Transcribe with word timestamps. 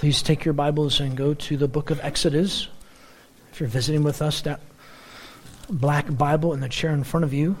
Please 0.00 0.22
take 0.22 0.46
your 0.46 0.54
Bibles 0.54 0.98
and 1.00 1.14
go 1.14 1.34
to 1.34 1.58
the 1.58 1.68
book 1.68 1.90
of 1.90 2.00
Exodus. 2.00 2.68
If 3.52 3.60
you're 3.60 3.68
visiting 3.68 4.02
with 4.02 4.22
us, 4.22 4.40
that 4.40 4.62
black 5.68 6.06
Bible 6.16 6.54
in 6.54 6.60
the 6.60 6.70
chair 6.70 6.94
in 6.94 7.04
front 7.04 7.24
of 7.24 7.34
you. 7.34 7.58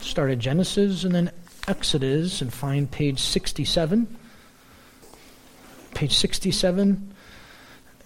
Start 0.00 0.32
at 0.32 0.40
Genesis 0.40 1.04
and 1.04 1.14
then 1.14 1.30
Exodus 1.68 2.42
and 2.42 2.52
find 2.52 2.90
page 2.90 3.20
67. 3.20 4.16
Page 5.94 6.16
67. 6.16 7.14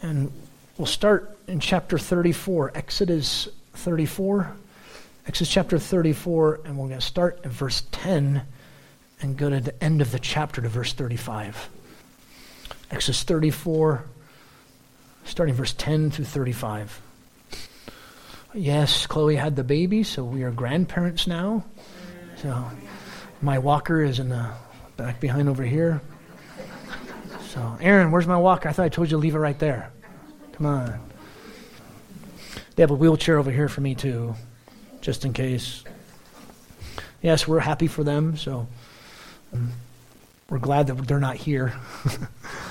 And 0.03 0.31
we'll 0.77 0.85
start 0.85 1.39
in 1.47 1.61
chapter 1.61 1.97
34, 1.97 2.73
Exodus 2.75 3.49
34. 3.73 4.55
Exodus 5.27 5.51
chapter 5.51 5.79
34, 5.79 6.61
and 6.67 6.77
we're 6.77 6.89
going 6.89 7.01
to 7.01 7.07
start 7.07 7.41
at 7.43 7.53
verse 7.53 7.85
10 7.91 8.43
and 9.23 9.39
go 9.39 9.49
to 9.49 9.61
the 9.61 9.83
end 9.83 10.03
of 10.03 10.13
the 10.13 10.19
chapter 10.19 10.61
to 10.61 10.69
verse 10.69 10.93
35. 10.93 11.71
Exodus 12.91 13.23
34, 13.23 14.05
starting 15.25 15.55
verse 15.55 15.73
10 15.75 16.11
through 16.11 16.25
35. 16.25 17.01
Yes, 18.53 19.07
Chloe 19.07 19.37
had 19.37 19.55
the 19.55 19.63
baby, 19.63 20.03
so 20.03 20.25
we 20.25 20.43
are 20.43 20.51
grandparents 20.51 21.27
now. 21.29 21.65
So 22.37 22.69
my 23.41 23.59
walker 23.59 24.03
is 24.03 24.19
in 24.19 24.29
the 24.29 24.51
back 24.97 25.21
behind 25.21 25.49
over 25.49 25.63
here. 25.63 26.01
So, 27.51 27.77
Aaron, 27.81 28.11
where's 28.11 28.27
my 28.27 28.37
walker? 28.37 28.69
I 28.69 28.73
thought 28.73 28.85
I 28.85 28.89
told 28.89 29.09
you 29.09 29.17
to 29.17 29.21
leave 29.21 29.35
it 29.35 29.39
right 29.39 29.59
there. 29.59 29.91
Come 30.53 30.67
on. 30.67 31.01
They 32.75 32.83
have 32.83 32.91
a 32.91 32.95
wheelchair 32.95 33.39
over 33.39 33.51
here 33.51 33.69
for 33.69 33.81
me, 33.81 33.95
too, 33.95 34.35
just 35.01 35.25
in 35.25 35.33
case. 35.33 35.85
Yes, 37.23 37.47
we're 37.47 37.61
happy 37.61 37.87
for 37.87 38.05
them, 38.05 38.37
so 38.37 38.67
um, 39.53 39.73
we're 40.49 40.59
glad 40.59 40.87
that 40.89 40.95
they're 41.07 41.21
not 41.21 41.37
here. 41.37 41.75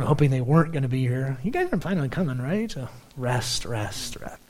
Kind 0.00 0.06
of 0.06 0.16
hoping 0.16 0.30
they 0.30 0.40
weren't 0.40 0.72
going 0.72 0.82
to 0.82 0.88
be 0.88 1.02
here. 1.02 1.36
You 1.42 1.50
guys 1.50 1.70
are 1.70 1.76
planning 1.76 2.02
on 2.02 2.08
coming, 2.08 2.38
right? 2.38 2.70
So 2.70 2.88
rest, 3.18 3.66
rest, 3.66 4.16
rest. 4.16 4.40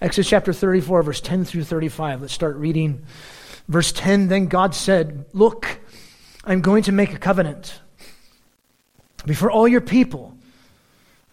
Exodus 0.00 0.28
chapter 0.28 0.52
34, 0.52 1.04
verse 1.04 1.20
10 1.20 1.44
through 1.44 1.62
35. 1.62 2.22
Let's 2.22 2.34
start 2.34 2.56
reading. 2.56 3.06
Verse 3.68 3.92
10 3.92 4.26
Then 4.26 4.46
God 4.46 4.74
said, 4.74 5.24
Look, 5.32 5.78
I'm 6.44 6.62
going 6.62 6.82
to 6.82 6.90
make 6.90 7.14
a 7.14 7.16
covenant 7.16 7.78
before 9.24 9.52
all 9.52 9.68
your 9.68 9.80
people. 9.80 10.36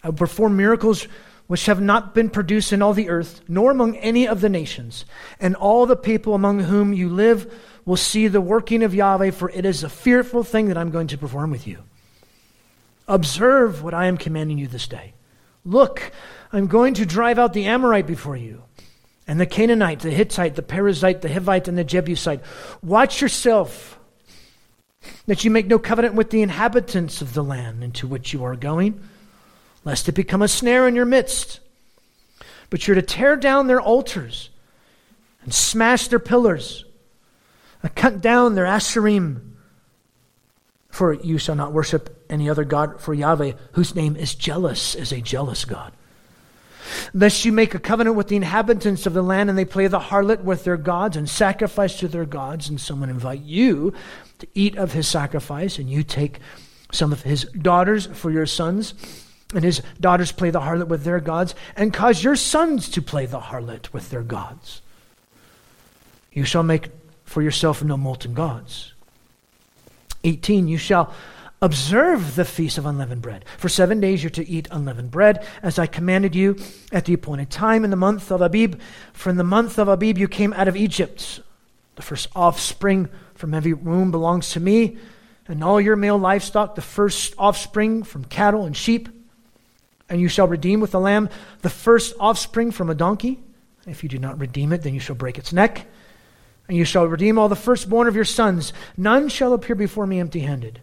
I 0.04 0.10
will 0.10 0.16
perform 0.16 0.56
miracles 0.56 1.08
which 1.48 1.66
have 1.66 1.80
not 1.80 2.14
been 2.14 2.30
produced 2.30 2.72
in 2.72 2.82
all 2.82 2.92
the 2.92 3.08
earth, 3.08 3.40
nor 3.48 3.72
among 3.72 3.96
any 3.96 4.28
of 4.28 4.42
the 4.42 4.48
nations. 4.48 5.06
And 5.40 5.56
all 5.56 5.86
the 5.86 5.96
people 5.96 6.34
among 6.34 6.60
whom 6.60 6.92
you 6.92 7.08
live 7.08 7.52
will 7.84 7.96
see 7.96 8.28
the 8.28 8.40
working 8.40 8.84
of 8.84 8.94
Yahweh, 8.94 9.32
for 9.32 9.50
it 9.50 9.64
is 9.64 9.82
a 9.82 9.88
fearful 9.88 10.44
thing 10.44 10.68
that 10.68 10.78
I'm 10.78 10.92
going 10.92 11.08
to 11.08 11.18
perform 11.18 11.50
with 11.50 11.66
you. 11.66 11.82
Observe 13.06 13.82
what 13.82 13.94
I 13.94 14.06
am 14.06 14.16
commanding 14.16 14.58
you 14.58 14.66
this 14.66 14.88
day. 14.88 15.14
Look, 15.64 16.12
I'm 16.52 16.66
going 16.66 16.94
to 16.94 17.06
drive 17.06 17.38
out 17.38 17.52
the 17.52 17.66
Amorite 17.66 18.06
before 18.06 18.36
you, 18.36 18.62
and 19.26 19.40
the 19.40 19.46
Canaanite, 19.46 20.00
the 20.00 20.10
Hittite, 20.10 20.54
the 20.54 20.62
Perizzite, 20.62 21.20
the 21.20 21.28
Hivite, 21.28 21.68
and 21.68 21.76
the 21.76 21.84
Jebusite. 21.84 22.40
Watch 22.82 23.20
yourself 23.20 23.98
that 25.26 25.44
you 25.44 25.50
make 25.50 25.66
no 25.66 25.78
covenant 25.78 26.14
with 26.14 26.30
the 26.30 26.42
inhabitants 26.42 27.20
of 27.20 27.34
the 27.34 27.44
land 27.44 27.82
into 27.82 28.06
which 28.06 28.32
you 28.32 28.44
are 28.44 28.56
going, 28.56 29.00
lest 29.84 30.08
it 30.08 30.12
become 30.12 30.42
a 30.42 30.48
snare 30.48 30.86
in 30.88 30.94
your 30.94 31.04
midst. 31.04 31.60
But 32.70 32.86
you're 32.86 32.94
to 32.94 33.02
tear 33.02 33.36
down 33.36 33.66
their 33.66 33.80
altars 33.80 34.50
and 35.42 35.52
smash 35.52 36.08
their 36.08 36.18
pillars, 36.18 36.84
and 37.82 37.94
cut 37.94 38.20
down 38.20 38.54
their 38.54 38.64
asherim. 38.64 39.53
For 40.94 41.12
you 41.12 41.38
shall 41.38 41.56
not 41.56 41.72
worship 41.72 42.24
any 42.30 42.48
other 42.48 42.62
God, 42.62 43.00
for 43.00 43.12
Yahweh, 43.12 43.54
whose 43.72 43.96
name 43.96 44.14
is 44.14 44.36
jealous, 44.36 44.94
is 44.94 45.10
a 45.10 45.20
jealous 45.20 45.64
God. 45.64 45.92
Lest 47.12 47.44
you 47.44 47.50
make 47.50 47.74
a 47.74 47.80
covenant 47.80 48.14
with 48.14 48.28
the 48.28 48.36
inhabitants 48.36 49.04
of 49.04 49.12
the 49.12 49.20
land 49.20 49.50
and 49.50 49.58
they 49.58 49.64
play 49.64 49.88
the 49.88 49.98
harlot 49.98 50.44
with 50.44 50.62
their 50.62 50.76
gods 50.76 51.16
and 51.16 51.28
sacrifice 51.28 51.98
to 51.98 52.06
their 52.06 52.24
gods, 52.24 52.68
and 52.68 52.80
someone 52.80 53.10
invite 53.10 53.40
you 53.40 53.92
to 54.38 54.46
eat 54.54 54.76
of 54.76 54.92
his 54.92 55.08
sacrifice, 55.08 55.80
and 55.80 55.90
you 55.90 56.04
take 56.04 56.38
some 56.92 57.10
of 57.10 57.22
his 57.22 57.42
daughters 57.60 58.06
for 58.06 58.30
your 58.30 58.46
sons, 58.46 58.94
and 59.52 59.64
his 59.64 59.82
daughters 59.98 60.30
play 60.30 60.50
the 60.50 60.60
harlot 60.60 60.86
with 60.86 61.02
their 61.02 61.18
gods, 61.18 61.56
and 61.74 61.92
cause 61.92 62.22
your 62.22 62.36
sons 62.36 62.88
to 62.90 63.02
play 63.02 63.26
the 63.26 63.40
harlot 63.40 63.92
with 63.92 64.10
their 64.10 64.22
gods. 64.22 64.80
You 66.32 66.44
shall 66.44 66.62
make 66.62 66.90
for 67.24 67.42
yourself 67.42 67.82
no 67.82 67.96
molten 67.96 68.32
gods. 68.32 68.93
18. 70.24 70.68
You 70.68 70.78
shall 70.78 71.14
Observe 71.64 72.36
the 72.36 72.44
feast 72.44 72.76
of 72.76 72.84
unleavened 72.84 73.22
bread. 73.22 73.42
For 73.56 73.70
seven 73.70 73.98
days 73.98 74.22
you're 74.22 74.28
to 74.28 74.46
eat 74.46 74.68
unleavened 74.70 75.10
bread, 75.10 75.46
as 75.62 75.78
I 75.78 75.86
commanded 75.86 76.34
you 76.34 76.58
at 76.92 77.06
the 77.06 77.14
appointed 77.14 77.48
time 77.48 77.84
in 77.84 77.90
the 77.90 77.96
month 77.96 78.30
of 78.30 78.42
Abib. 78.42 78.78
For 79.14 79.30
in 79.30 79.38
the 79.38 79.44
month 79.44 79.78
of 79.78 79.88
Abib 79.88 80.18
you 80.18 80.28
came 80.28 80.52
out 80.52 80.68
of 80.68 80.76
Egypt. 80.76 81.40
The 81.96 82.02
first 82.02 82.28
offspring 82.36 83.08
from 83.34 83.54
every 83.54 83.72
womb 83.72 84.10
belongs 84.10 84.50
to 84.50 84.60
me, 84.60 84.98
and 85.48 85.64
all 85.64 85.80
your 85.80 85.96
male 85.96 86.18
livestock, 86.18 86.74
the 86.74 86.82
first 86.82 87.32
offspring 87.38 88.02
from 88.02 88.26
cattle 88.26 88.66
and 88.66 88.76
sheep. 88.76 89.08
And 90.10 90.20
you 90.20 90.28
shall 90.28 90.46
redeem 90.46 90.80
with 90.80 90.90
the 90.90 91.00
lamb 91.00 91.30
the 91.62 91.70
first 91.70 92.14
offspring 92.20 92.72
from 92.72 92.90
a 92.90 92.94
donkey. 92.94 93.42
If 93.86 94.02
you 94.02 94.10
do 94.10 94.18
not 94.18 94.38
redeem 94.38 94.74
it, 94.74 94.82
then 94.82 94.92
you 94.92 95.00
shall 95.00 95.16
break 95.16 95.38
its 95.38 95.50
neck. 95.50 95.86
And 96.68 96.76
you 96.76 96.84
shall 96.84 97.06
redeem 97.06 97.38
all 97.38 97.48
the 97.48 97.56
firstborn 97.56 98.08
of 98.08 98.14
your 98.14 98.24
sons. 98.24 98.72
None 98.96 99.28
shall 99.28 99.52
appear 99.52 99.76
before 99.76 100.06
me 100.06 100.20
empty 100.20 100.40
handed. 100.40 100.80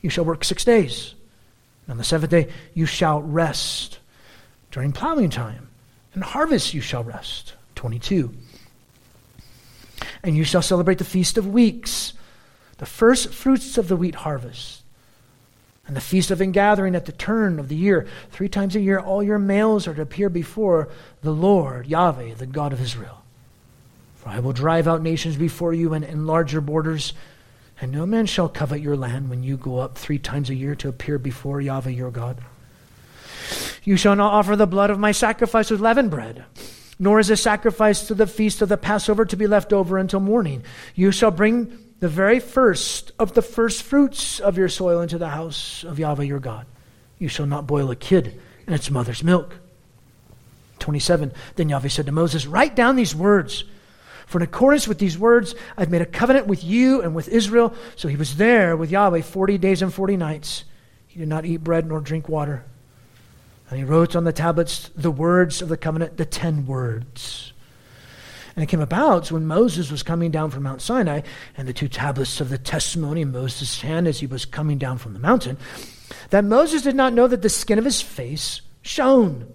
You 0.00 0.10
shall 0.10 0.24
work 0.24 0.44
six 0.44 0.64
days. 0.64 1.14
And 1.86 1.92
on 1.92 1.98
the 1.98 2.04
seventh 2.04 2.30
day, 2.30 2.48
you 2.74 2.86
shall 2.86 3.22
rest 3.22 3.98
during 4.70 4.92
plowing 4.92 5.30
time. 5.30 5.68
And 6.14 6.24
harvest, 6.24 6.74
you 6.74 6.80
shall 6.80 7.04
rest. 7.04 7.54
22. 7.76 8.34
And 10.22 10.36
you 10.36 10.44
shall 10.44 10.62
celebrate 10.62 10.98
the 10.98 11.04
Feast 11.04 11.38
of 11.38 11.46
Weeks, 11.46 12.12
the 12.78 12.86
first 12.86 13.32
fruits 13.32 13.78
of 13.78 13.88
the 13.88 13.96
wheat 13.96 14.16
harvest. 14.16 14.82
And 15.86 15.96
the 15.96 16.00
feast 16.00 16.30
of 16.30 16.40
ingathering 16.40 16.94
at 16.94 17.06
the 17.06 17.12
turn 17.12 17.58
of 17.58 17.68
the 17.68 17.76
year. 17.76 18.06
Three 18.30 18.48
times 18.48 18.76
a 18.76 18.80
year, 18.80 19.00
all 19.00 19.22
your 19.22 19.38
males 19.38 19.88
are 19.88 19.94
to 19.94 20.02
appear 20.02 20.28
before 20.28 20.88
the 21.22 21.32
Lord, 21.32 21.86
Yahweh, 21.86 22.34
the 22.34 22.46
God 22.46 22.72
of 22.72 22.80
Israel. 22.80 23.19
For 24.22 24.28
I 24.28 24.40
will 24.40 24.52
drive 24.52 24.86
out 24.86 25.02
nations 25.02 25.36
before 25.36 25.74
you 25.74 25.94
and 25.94 26.04
enlarge 26.04 26.52
your 26.52 26.62
borders 26.62 27.12
and 27.80 27.92
no 27.92 28.04
man 28.04 28.26
shall 28.26 28.48
covet 28.48 28.82
your 28.82 28.96
land 28.96 29.30
when 29.30 29.42
you 29.42 29.56
go 29.56 29.78
up 29.78 29.96
three 29.96 30.18
times 30.18 30.50
a 30.50 30.54
year 30.54 30.74
to 30.76 30.88
appear 30.88 31.18
before 31.18 31.60
Yahweh 31.60 31.90
your 31.90 32.10
God. 32.10 32.38
You 33.82 33.96
shall 33.96 34.16
not 34.16 34.34
offer 34.34 34.54
the 34.54 34.66
blood 34.66 34.90
of 34.90 34.98
my 34.98 35.12
sacrifice 35.12 35.70
with 35.70 35.80
leavened 35.80 36.10
bread, 36.10 36.44
nor 36.98 37.18
is 37.18 37.30
a 37.30 37.36
sacrifice 37.36 38.06
to 38.06 38.14
the 38.14 38.26
feast 38.26 38.60
of 38.60 38.68
the 38.68 38.76
Passover 38.76 39.24
to 39.24 39.36
be 39.36 39.46
left 39.46 39.72
over 39.72 39.96
until 39.96 40.20
morning. 40.20 40.62
You 40.94 41.10
shall 41.10 41.30
bring 41.30 41.78
the 42.00 42.08
very 42.08 42.38
first 42.38 43.12
of 43.18 43.32
the 43.32 43.42
first 43.42 43.82
fruits 43.82 44.40
of 44.40 44.58
your 44.58 44.68
soil 44.68 45.00
into 45.00 45.16
the 45.16 45.28
house 45.28 45.82
of 45.82 45.98
Yahweh 45.98 46.24
your 46.24 46.38
God. 46.38 46.66
You 47.18 47.28
shall 47.28 47.46
not 47.46 47.66
boil 47.66 47.90
a 47.90 47.96
kid 47.96 48.38
in 48.66 48.74
its 48.74 48.90
mother's 48.90 49.24
milk. 49.24 49.56
27. 50.80 51.32
Then 51.56 51.70
Yahweh 51.70 51.88
said 51.88 52.06
to 52.06 52.12
Moses, 52.12 52.46
Write 52.46 52.76
down 52.76 52.96
these 52.96 53.14
words 53.14 53.64
for 54.30 54.38
in 54.38 54.44
accordance 54.44 54.86
with 54.86 54.98
these 54.98 55.18
words, 55.18 55.56
I've 55.76 55.90
made 55.90 56.02
a 56.02 56.06
covenant 56.06 56.46
with 56.46 56.62
you 56.62 57.02
and 57.02 57.16
with 57.16 57.26
Israel. 57.26 57.74
So 57.96 58.06
he 58.06 58.14
was 58.14 58.36
there 58.36 58.76
with 58.76 58.88
Yahweh 58.88 59.22
40 59.22 59.58
days 59.58 59.82
and 59.82 59.92
40 59.92 60.16
nights. 60.16 60.62
He 61.08 61.18
did 61.18 61.26
not 61.26 61.44
eat 61.44 61.64
bread 61.64 61.84
nor 61.84 62.00
drink 62.00 62.28
water. 62.28 62.64
And 63.68 63.78
he 63.80 63.84
wrote 63.84 64.14
on 64.14 64.22
the 64.22 64.32
tablets 64.32 64.88
the 64.94 65.10
words 65.10 65.60
of 65.60 65.68
the 65.68 65.76
covenant, 65.76 66.16
the 66.16 66.24
ten 66.24 66.64
words. 66.64 67.52
And 68.54 68.62
it 68.62 68.68
came 68.68 68.80
about 68.80 69.32
when 69.32 69.48
Moses 69.48 69.90
was 69.90 70.04
coming 70.04 70.30
down 70.30 70.52
from 70.52 70.62
Mount 70.62 70.80
Sinai, 70.80 71.22
and 71.56 71.66
the 71.66 71.72
two 71.72 71.88
tablets 71.88 72.40
of 72.40 72.50
the 72.50 72.58
testimony 72.58 73.22
in 73.22 73.32
Moses' 73.32 73.80
hand 73.80 74.06
as 74.06 74.20
he 74.20 74.28
was 74.28 74.44
coming 74.44 74.78
down 74.78 74.98
from 74.98 75.12
the 75.12 75.18
mountain, 75.18 75.56
that 76.30 76.44
Moses 76.44 76.82
did 76.82 76.94
not 76.94 77.14
know 77.14 77.26
that 77.26 77.42
the 77.42 77.48
skin 77.48 77.80
of 77.80 77.84
his 77.84 78.00
face 78.00 78.60
shone 78.82 79.52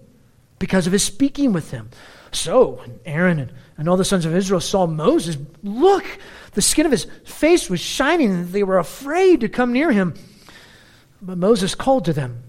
because 0.58 0.86
of 0.86 0.92
his 0.92 1.02
speaking 1.02 1.54
with 1.54 1.70
him. 1.70 1.88
So 2.30 2.72
when 2.72 3.00
Aaron 3.06 3.38
and 3.38 3.52
and 3.76 3.88
all 3.88 3.96
the 3.96 4.04
sons 4.04 4.24
of 4.24 4.34
Israel 4.34 4.60
saw 4.60 4.86
Moses. 4.86 5.36
Look, 5.62 6.04
the 6.52 6.62
skin 6.62 6.86
of 6.86 6.92
his 6.92 7.06
face 7.24 7.68
was 7.68 7.80
shining, 7.80 8.30
and 8.30 8.48
they 8.48 8.62
were 8.62 8.78
afraid 8.78 9.40
to 9.40 9.48
come 9.48 9.72
near 9.72 9.92
him. 9.92 10.14
But 11.20 11.38
Moses 11.38 11.74
called 11.74 12.04
to 12.06 12.12
them. 12.12 12.42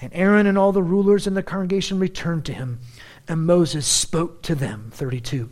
And 0.00 0.12
Aaron 0.14 0.46
and 0.46 0.58
all 0.58 0.72
the 0.72 0.82
rulers 0.82 1.26
in 1.26 1.34
the 1.34 1.42
congregation 1.42 1.98
returned 1.98 2.44
to 2.46 2.52
him, 2.52 2.80
and 3.26 3.46
Moses 3.46 3.86
spoke 3.86 4.42
to 4.42 4.54
them. 4.54 4.90
32. 4.92 5.48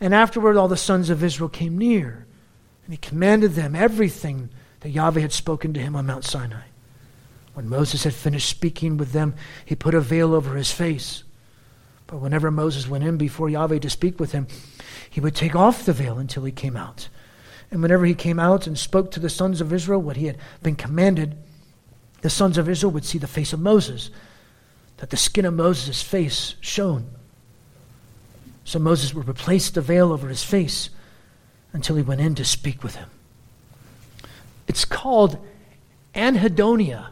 And 0.00 0.14
afterward, 0.14 0.56
all 0.56 0.68
the 0.68 0.76
sons 0.76 1.08
of 1.08 1.24
Israel 1.24 1.48
came 1.48 1.78
near, 1.78 2.26
and 2.84 2.92
he 2.92 2.98
commanded 2.98 3.52
them 3.52 3.74
everything 3.74 4.50
that 4.80 4.90
Yahweh 4.90 5.20
had 5.20 5.32
spoken 5.32 5.72
to 5.74 5.80
him 5.80 5.96
on 5.96 6.06
Mount 6.06 6.24
Sinai. 6.24 6.64
When 7.54 7.68
Moses 7.68 8.04
had 8.04 8.14
finished 8.14 8.48
speaking 8.48 8.96
with 8.96 9.12
them, 9.12 9.34
he 9.64 9.74
put 9.74 9.94
a 9.94 10.00
veil 10.00 10.34
over 10.34 10.54
his 10.56 10.70
face. 10.70 11.24
But 12.10 12.20
whenever 12.20 12.50
Moses 12.50 12.88
went 12.88 13.04
in 13.04 13.18
before 13.18 13.48
Yahweh 13.48 13.78
to 13.78 13.88
speak 13.88 14.18
with 14.18 14.32
him, 14.32 14.48
he 15.08 15.20
would 15.20 15.36
take 15.36 15.54
off 15.54 15.84
the 15.84 15.92
veil 15.92 16.18
until 16.18 16.42
he 16.42 16.50
came 16.50 16.76
out. 16.76 17.08
And 17.70 17.82
whenever 17.82 18.04
he 18.04 18.14
came 18.14 18.40
out 18.40 18.66
and 18.66 18.76
spoke 18.76 19.12
to 19.12 19.20
the 19.20 19.30
sons 19.30 19.60
of 19.60 19.72
Israel 19.72 20.02
what 20.02 20.16
he 20.16 20.26
had 20.26 20.36
been 20.60 20.74
commanded, 20.74 21.36
the 22.22 22.28
sons 22.28 22.58
of 22.58 22.68
Israel 22.68 22.90
would 22.90 23.04
see 23.04 23.18
the 23.18 23.28
face 23.28 23.52
of 23.52 23.60
Moses, 23.60 24.10
that 24.96 25.10
the 25.10 25.16
skin 25.16 25.44
of 25.44 25.54
Moses' 25.54 26.02
face 26.02 26.56
shone. 26.60 27.08
So 28.64 28.80
Moses 28.80 29.14
would 29.14 29.28
replace 29.28 29.70
the 29.70 29.80
veil 29.80 30.12
over 30.12 30.26
his 30.26 30.42
face 30.42 30.90
until 31.72 31.94
he 31.94 32.02
went 32.02 32.20
in 32.20 32.34
to 32.34 32.44
speak 32.44 32.82
with 32.82 32.96
him. 32.96 33.08
It's 34.66 34.84
called 34.84 35.38
anhedonia. 36.12 37.10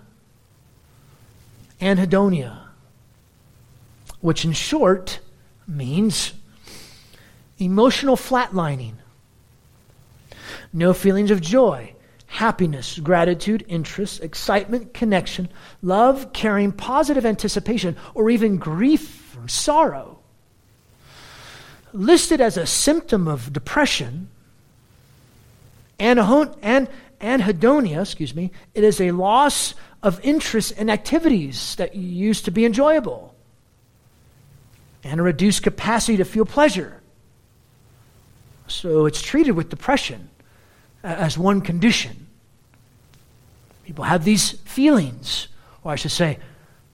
Anhedonia, 1.81 2.58
which 4.21 4.45
in 4.45 4.53
short 4.53 5.21
means 5.67 6.33
emotional 7.59 8.17
flatlining. 8.17 8.95
No 10.73 10.93
feelings 10.93 11.31
of 11.31 11.41
joy, 11.41 11.95
happiness, 12.27 12.99
gratitude, 12.99 13.65
interest, 13.69 14.23
excitement, 14.23 14.95
connection, 14.95 15.49
love, 15.83 16.33
caring, 16.33 16.73
positive 16.73 17.25
anticipation, 17.25 17.97
or 18.15 18.31
even 18.31 18.59
grief 18.59 19.37
or 19.37 19.49
sorrow. 19.49 20.19
Listed 21.93 22.41
as 22.41 22.57
a 22.57 22.67
symptom 22.67 23.27
of 23.27 23.53
depression, 23.53 24.29
anhedonia, 25.99 28.03
excuse 28.03 28.35
me, 28.35 28.51
it 28.75 28.85
is 28.85 29.01
a 29.01 29.13
loss 29.13 29.75
of 30.03 30.21
interest 30.23 30.73
in 30.73 30.91
activities 30.91 31.75
that 31.77 31.95
used 31.95 32.45
to 32.45 32.51
be 32.51 32.65
enjoyable 32.65 33.35
and 35.05 35.21
a 35.21 35.23
reduced 35.23 35.63
capacity 35.63 36.17
to 36.17 36.25
feel 36.25 36.45
pleasure. 36.45 37.01
So 38.67 39.07
it's 39.07 39.23
treated 39.23 39.53
with 39.53 39.71
depression 39.71 40.31
uh, 41.03 41.09
as 41.09 41.39
one 41.39 41.61
condition. 41.61 42.27
People 43.85 44.05
have 44.05 44.25
these 44.25 44.53
feelings, 44.53 45.49
or 45.83 45.93
I 45.93 45.97
should 45.97 46.11
say, 46.11 46.39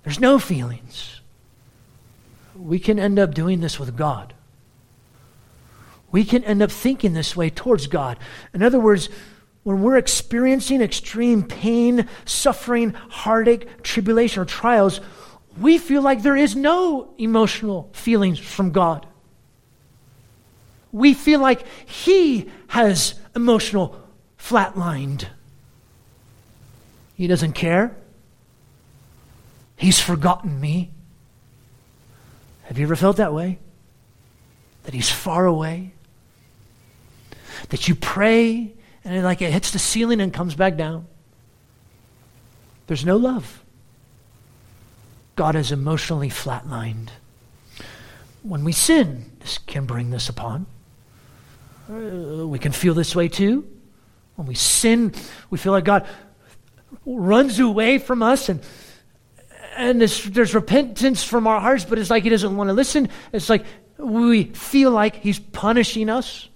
there's 0.05 0.21
no 0.21 0.39
feelings. 0.39 1.21
We 2.57 2.79
can 2.79 2.99
end 2.99 3.19
up 3.19 3.35
doing 3.35 3.61
this 3.61 3.81
with 3.81 3.97
God. 3.97 4.35
We 6.13 6.25
can 6.25 6.45
end 6.45 6.63
up 6.63 6.71
thinking 6.71 7.13
this 7.13 7.35
way 7.35 7.51
towards 7.51 7.89
God. 7.89 8.19
In 8.53 8.63
other 8.63 8.79
words, 8.79 9.09
when 9.65 9.83
we're 9.83 9.97
experiencing 9.97 10.81
extreme 10.81 11.43
pain, 11.43 12.07
suffering, 12.25 12.93
heartache, 12.93 13.83
tribulation, 13.83 14.43
or 14.43 14.45
trials, 14.45 15.01
we 15.59 15.79
feel 15.79 16.03
like 16.03 16.23
there 16.23 16.37
is 16.37 16.57
no 16.57 17.15
emotional 17.19 17.91
feelings 17.93 18.39
from 18.39 18.73
God. 18.73 19.07
We 20.93 21.15
feel 21.15 21.41
like 21.41 21.65
He 21.87 22.51
has 22.69 23.15
emotional 23.35 24.01
flatlined. 24.39 25.27
He 27.17 27.27
doesn't 27.27 27.53
care. 27.53 27.97
He's 29.77 30.01
forgotten 30.01 30.61
me. 30.61 30.91
Have 32.65 32.79
you 32.79 32.85
ever 32.85 32.97
felt 32.97 33.19
that 33.19 33.33
way? 33.33 33.59
That 34.85 34.95
he's 34.95 35.11
far 35.11 35.47
away? 35.47 35.93
That 37.71 37.89
you 37.89 37.95
pray 37.95 38.73
and 39.05 39.15
it 39.15 39.23
like 39.23 39.43
it 39.43 39.53
hits 39.53 39.71
the 39.71 39.79
ceiling 39.79 40.21
and 40.21 40.33
comes 40.33 40.55
back 40.55 40.77
down? 40.77 41.07
There's 42.87 43.05
no 43.05 43.17
love. 43.17 43.64
God 45.37 45.57
is 45.57 45.73
emotionally 45.73 46.29
flatlined. 46.31 47.09
When 48.43 48.65
we 48.65 48.73
sin, 48.73 49.33
this 49.41 49.59
can 49.59 49.87
bring 49.87 50.11
this 50.11 50.29
upon. 50.29 50.67
Uh, 51.91 52.47
we 52.47 52.59
can 52.59 52.73
feel 52.73 52.95
this 52.95 53.15
way 53.17 53.29
too. 53.29 53.67
When 54.37 54.47
we 54.47 54.55
sin, 54.55 55.15
we 55.51 55.59
feel 55.59 55.73
like 55.73 55.85
God 55.85 56.07
runs 57.05 57.59
away 57.59 57.99
from 57.99 58.23
us 58.23 58.49
and 58.49 58.61
and 59.77 60.01
there's 60.01 60.55
repentance 60.55 61.25
from 61.25 61.49
our 61.49 61.61
hearts, 61.61 61.85
but 61.85 61.99
it's 61.99 62.09
like 62.11 62.23
he 62.23 62.29
doesn't 62.29 62.57
want 62.57 62.69
to 62.69 62.75
listen. 62.75 63.09
It's 63.33 63.51
like 63.51 63.65
we 63.99 64.45
feel 64.45 64.93
like 64.93 65.17
he's 65.17 65.41
punishing 65.41 66.09
us. 66.09 66.49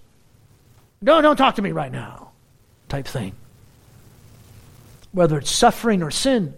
No, 1.01 1.21
don't 1.21 1.35
talk 1.35 1.55
to 1.55 1.61
me 1.61 1.71
right 1.71 1.91
now, 1.91 2.31
type 2.87 3.05
thing. 3.05 3.33
Whether 5.11 5.37
it's 5.37 5.51
suffering 5.51 6.01
or 6.01 6.11
sin, 6.11 6.53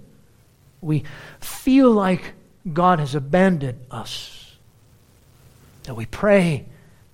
we 0.81 1.03
feel 1.39 1.91
like 1.91 2.33
God 2.71 2.99
has 2.99 3.15
abandoned 3.15 3.79
us. 3.89 4.55
That 5.83 5.95
we 5.95 6.05
pray 6.05 6.65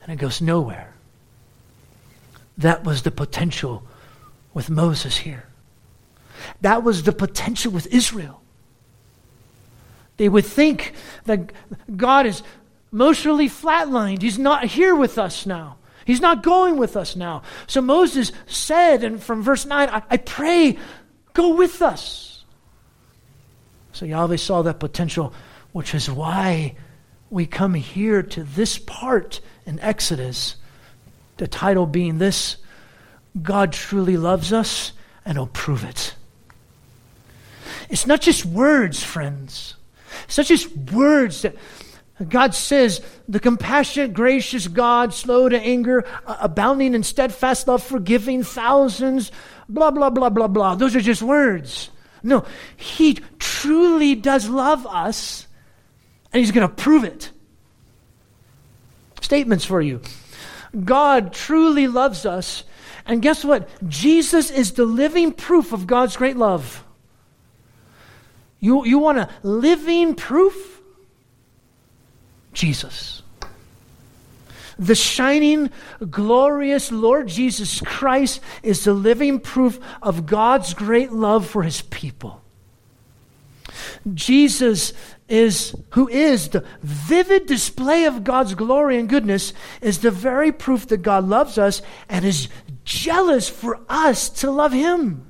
and 0.01 0.11
it 0.11 0.15
goes 0.17 0.41
nowhere. 0.41 0.93
That 2.57 2.83
was 2.83 3.03
the 3.03 3.11
potential 3.11 3.83
with 4.53 4.69
Moses 4.69 5.17
here. 5.17 5.45
That 6.61 6.83
was 6.83 7.03
the 7.03 7.11
potential 7.11 7.71
with 7.71 7.87
Israel. 7.87 8.41
They 10.17 10.29
would 10.29 10.45
think 10.45 10.93
that 11.25 11.51
God 11.95 12.25
is 12.25 12.41
emotionally 12.91 13.49
flatlined. 13.49 14.21
He's 14.21 14.39
not 14.39 14.65
here 14.65 14.95
with 14.95 15.17
us 15.17 15.45
now. 15.45 15.77
He's 16.05 16.21
not 16.21 16.41
going 16.41 16.77
with 16.77 16.95
us 16.95 17.15
now. 17.15 17.43
So 17.67 17.81
Moses 17.81 18.31
said, 18.47 19.03
and 19.03 19.21
from 19.21 19.43
verse 19.43 19.65
9, 19.65 19.89
I, 19.89 20.01
I 20.09 20.17
pray, 20.17 20.77
go 21.33 21.55
with 21.55 21.81
us. 21.81 22.36
So 23.97 24.05
Yahweh 24.05 24.35
saw 24.35 24.61
that 24.61 24.79
potential, 24.79 25.33
which 25.71 25.95
is 25.95 26.07
why 26.07 26.75
we 27.31 27.47
come 27.47 27.73
here 27.73 28.21
to 28.21 28.44
this 28.44 28.77
part 28.77 29.41
in 29.65 29.79
Exodus, 29.79 30.55
the 31.38 31.47
title 31.47 31.88
being 31.88 32.19
this 32.19 32.57
God 33.41 33.71
truly 33.71 34.15
loves 34.15 34.53
us, 34.53 34.91
and 35.25 35.35
He'll 35.35 35.47
prove 35.47 35.83
it. 35.83 36.13
It's 37.89 38.05
not 38.05 38.21
just 38.21 38.45
words, 38.45 39.01
friends. 39.01 39.73
It's 40.25 40.38
not 40.38 40.45
just 40.45 40.77
words 40.77 41.41
that 41.41 41.55
God 42.29 42.53
says, 42.53 43.01
the 43.27 43.39
compassionate, 43.39 44.13
gracious 44.13 44.67
God, 44.67 45.11
slow 45.11 45.49
to 45.49 45.59
anger, 45.59 46.05
uh, 46.27 46.38
abounding 46.41 46.94
in 46.94 47.01
steadfast 47.01 47.67
love, 47.67 47.81
forgiving 47.81 48.44
thousands, 48.44 49.31
blah, 49.67 49.89
blah, 49.89 50.11
blah, 50.11 50.29
blah, 50.29 50.47
blah. 50.47 50.75
Those 50.75 50.95
are 50.95 51.01
just 51.01 51.23
words. 51.23 51.89
No, 52.27 52.44
He 52.75 53.13
truly 53.39 54.13
does 54.13 54.50
love 54.50 54.85
us, 54.85 55.47
and 56.33 56.41
He's 56.41 56.51
going 56.51 56.68
to 56.68 56.75
prove 56.75 57.06
it. 57.06 57.31
Statements 59.21 59.63
for 59.63 59.81
you 59.81 60.01
God 60.83 61.31
truly 61.31 61.88
loves 61.88 62.25
us, 62.25 62.65
and 63.06 63.21
guess 63.21 63.45
what? 63.45 63.69
Jesus 63.88 64.51
is 64.51 64.74
the 64.74 64.83
living 64.83 65.31
proof 65.31 65.71
of 65.71 65.87
God's 65.87 66.18
great 66.18 66.35
love. 66.35 66.83
You, 68.59 68.85
you 68.85 68.99
want 68.99 69.19
a 69.19 69.30
living 69.42 70.13
proof? 70.13 70.81
Jesus. 72.51 73.23
The 74.79 74.95
shining, 74.95 75.69
glorious 76.09 76.91
Lord 76.91 77.27
Jesus 77.27 77.81
Christ 77.81 78.41
is 78.61 78.83
the 78.83 78.93
living 78.93 79.39
proof 79.39 79.79
of 80.01 80.25
God's 80.25 80.73
great 80.73 81.11
love 81.11 81.47
for 81.47 81.63
his 81.63 81.81
people. 81.81 82.41
Jesus 84.13 84.93
is 85.27 85.75
who 85.91 86.07
is 86.07 86.49
the 86.49 86.65
vivid 86.81 87.47
display 87.47 88.05
of 88.05 88.23
God's 88.23 88.55
glory 88.55 88.97
and 88.97 89.09
goodness 89.09 89.53
is 89.81 89.99
the 89.99 90.11
very 90.11 90.51
proof 90.51 90.87
that 90.87 91.01
God 91.01 91.27
loves 91.27 91.57
us 91.57 91.81
and 92.07 92.23
is 92.23 92.47
jealous 92.85 93.49
for 93.49 93.79
us 93.89 94.29
to 94.29 94.49
love 94.49 94.71
him. 94.71 95.25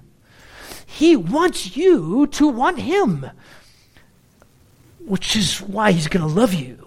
He 0.85 1.15
wants 1.15 1.75
you 1.75 2.27
to 2.27 2.47
want 2.47 2.79
him, 2.79 3.29
which 5.05 5.35
is 5.35 5.59
why 5.61 5.91
he's 5.91 6.07
going 6.07 6.27
to 6.27 6.33
love 6.33 6.53
you. 6.53 6.87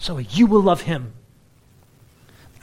So 0.00 0.16
you 0.16 0.46
will 0.46 0.62
love 0.62 0.80
him. 0.80 1.12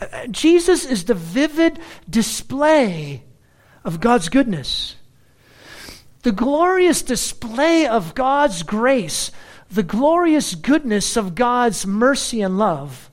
Uh, 0.02 0.06
uh, 0.12 0.28
Jesus 0.28 0.86
is 0.86 1.06
the 1.06 1.14
vivid 1.14 1.80
display 2.10 3.24
of 3.86 4.00
God's 4.02 4.28
goodness, 4.28 4.96
the 6.24 6.32
glorious 6.32 7.04
display 7.04 7.86
of 7.86 8.16
God's 8.16 8.64
grace, 8.64 9.32
the 9.70 9.84
glorious 9.84 10.56
goodness 10.56 11.16
of 11.16 11.36
God's 11.36 11.86
mercy 11.86 12.42
and 12.42 12.58
love 12.58 13.12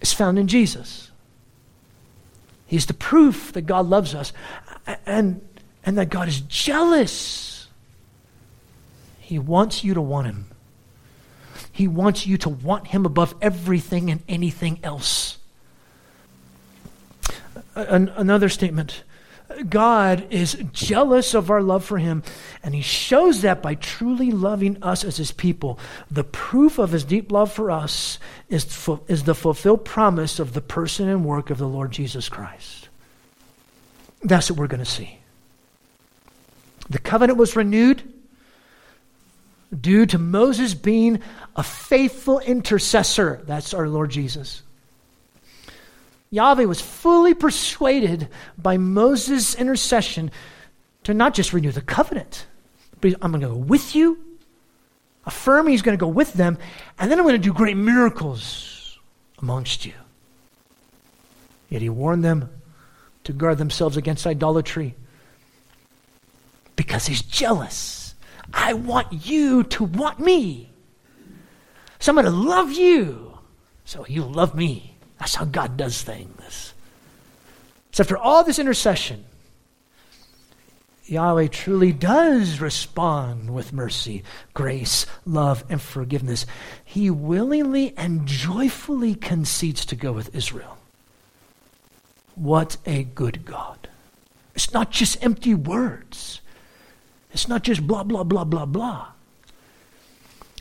is 0.00 0.14
found 0.14 0.38
in 0.38 0.48
Jesus. 0.48 1.10
He's 2.66 2.86
the 2.86 2.94
proof 2.94 3.52
that 3.52 3.62
God 3.62 3.86
loves 3.86 4.14
us 4.14 4.32
and, 5.04 5.46
and 5.84 5.98
that 5.98 6.08
God 6.08 6.26
is 6.26 6.40
jealous. 6.40 7.68
He 9.20 9.38
wants 9.38 9.84
you 9.84 9.92
to 9.92 10.00
want 10.00 10.26
Him. 10.26 10.46
He 11.76 11.88
wants 11.88 12.26
you 12.26 12.38
to 12.38 12.48
want 12.48 12.86
Him 12.86 13.04
above 13.04 13.34
everything 13.42 14.10
and 14.10 14.22
anything 14.30 14.80
else. 14.82 15.36
An- 17.74 18.10
another 18.16 18.48
statement 18.48 19.02
God 19.68 20.26
is 20.30 20.54
jealous 20.72 21.34
of 21.34 21.50
our 21.50 21.60
love 21.60 21.84
for 21.84 21.98
Him, 21.98 22.22
and 22.62 22.74
He 22.74 22.80
shows 22.80 23.42
that 23.42 23.60
by 23.60 23.74
truly 23.74 24.30
loving 24.30 24.82
us 24.82 25.04
as 25.04 25.18
His 25.18 25.32
people. 25.32 25.78
The 26.10 26.24
proof 26.24 26.78
of 26.78 26.92
His 26.92 27.04
deep 27.04 27.30
love 27.30 27.52
for 27.52 27.70
us 27.70 28.18
is, 28.48 28.64
is 29.06 29.24
the 29.24 29.34
fulfilled 29.34 29.84
promise 29.84 30.38
of 30.38 30.54
the 30.54 30.62
person 30.62 31.10
and 31.10 31.26
work 31.26 31.50
of 31.50 31.58
the 31.58 31.68
Lord 31.68 31.92
Jesus 31.92 32.30
Christ. 32.30 32.88
That's 34.22 34.50
what 34.50 34.58
we're 34.58 34.66
going 34.66 34.80
to 34.80 34.86
see. 34.86 35.18
The 36.88 36.98
covenant 36.98 37.38
was 37.38 37.54
renewed 37.54 38.14
due 39.78 40.06
to 40.06 40.18
Moses 40.18 40.74
being 40.74 41.20
a 41.56 41.62
faithful 41.62 42.38
intercessor. 42.38 43.42
That's 43.46 43.74
our 43.74 43.88
Lord 43.88 44.10
Jesus. 44.10 44.62
Yahweh 46.30 46.64
was 46.64 46.80
fully 46.80 47.34
persuaded 47.34 48.28
by 48.58 48.76
Moses' 48.76 49.54
intercession 49.54 50.30
to 51.04 51.14
not 51.14 51.34
just 51.34 51.52
renew 51.52 51.72
the 51.72 51.80
covenant, 51.80 52.46
but 53.00 53.14
I'm 53.22 53.30
going 53.30 53.40
to 53.42 53.48
go 53.48 53.54
with 53.54 53.94
you, 53.94 54.18
affirm 55.24 55.68
he's 55.68 55.82
going 55.82 55.96
to 55.96 56.00
go 56.00 56.08
with 56.08 56.32
them, 56.32 56.58
and 56.98 57.10
then 57.10 57.18
I'm 57.18 57.24
going 57.24 57.40
to 57.40 57.42
do 57.42 57.52
great 57.52 57.76
miracles 57.76 58.98
amongst 59.38 59.86
you. 59.86 59.92
Yet 61.68 61.82
he 61.82 61.88
warned 61.88 62.24
them 62.24 62.50
to 63.24 63.32
guard 63.32 63.58
themselves 63.58 63.96
against 63.96 64.26
idolatry 64.26 64.94
because 66.76 67.06
he's 67.06 67.22
jealous. 67.22 67.95
I 68.58 68.72
want 68.72 69.26
you 69.26 69.64
to 69.64 69.84
want 69.84 70.18
me. 70.18 70.70
So 71.98 72.10
I'm 72.10 72.16
going 72.16 72.24
to 72.24 72.30
love 72.30 72.72
you 72.72 73.38
so 73.84 74.06
you 74.08 74.24
love 74.24 74.54
me. 74.54 74.96
That's 75.18 75.34
how 75.34 75.44
God 75.44 75.76
does 75.76 76.02
things. 76.02 76.72
So 77.92 78.02
after 78.02 78.16
all 78.16 78.42
this 78.44 78.58
intercession, 78.58 79.24
Yahweh 81.04 81.48
truly 81.48 81.92
does 81.92 82.60
respond 82.60 83.54
with 83.54 83.74
mercy, 83.74 84.24
grace, 84.54 85.06
love, 85.24 85.62
and 85.68 85.80
forgiveness. 85.80 86.46
He 86.84 87.10
willingly 87.10 87.94
and 87.96 88.26
joyfully 88.26 89.14
concedes 89.14 89.84
to 89.86 89.96
go 89.96 90.12
with 90.12 90.34
Israel. 90.34 90.78
What 92.34 92.78
a 92.86 93.04
good 93.04 93.44
God. 93.44 93.88
It's 94.54 94.72
not 94.72 94.90
just 94.90 95.22
empty 95.22 95.54
words. 95.54 96.40
It's 97.36 97.48
not 97.48 97.62
just 97.64 97.86
blah, 97.86 98.02
blah, 98.02 98.24
blah, 98.24 98.44
blah, 98.44 98.64
blah. 98.64 99.08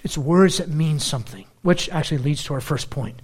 It's 0.04 0.18
words 0.18 0.58
that 0.58 0.68
mean 0.68 1.00
something, 1.00 1.46
which 1.62 1.88
actually 1.88 2.18
leads 2.18 2.44
to 2.44 2.54
our 2.54 2.60
first 2.60 2.90
point. 2.90 3.22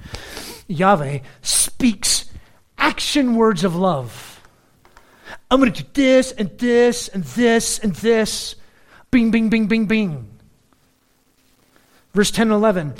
Yahweh 0.69 1.19
speaks 1.41 2.31
action 2.77 3.35
words 3.35 3.65
of 3.65 3.75
love. 3.75 4.41
I'm 5.51 5.59
going 5.59 5.73
to 5.73 5.83
do 5.83 5.89
this 5.93 6.31
and 6.31 6.57
this 6.59 7.09
and 7.09 7.25
this 7.25 7.79
and 7.79 7.93
this. 7.95 8.55
Bing, 9.11 9.31
bing, 9.31 9.49
bing, 9.49 9.67
bing, 9.67 9.85
bing. 9.85 10.29
Verse 12.13 12.31
10 12.31 12.47
and 12.47 12.53
11. 12.53 12.93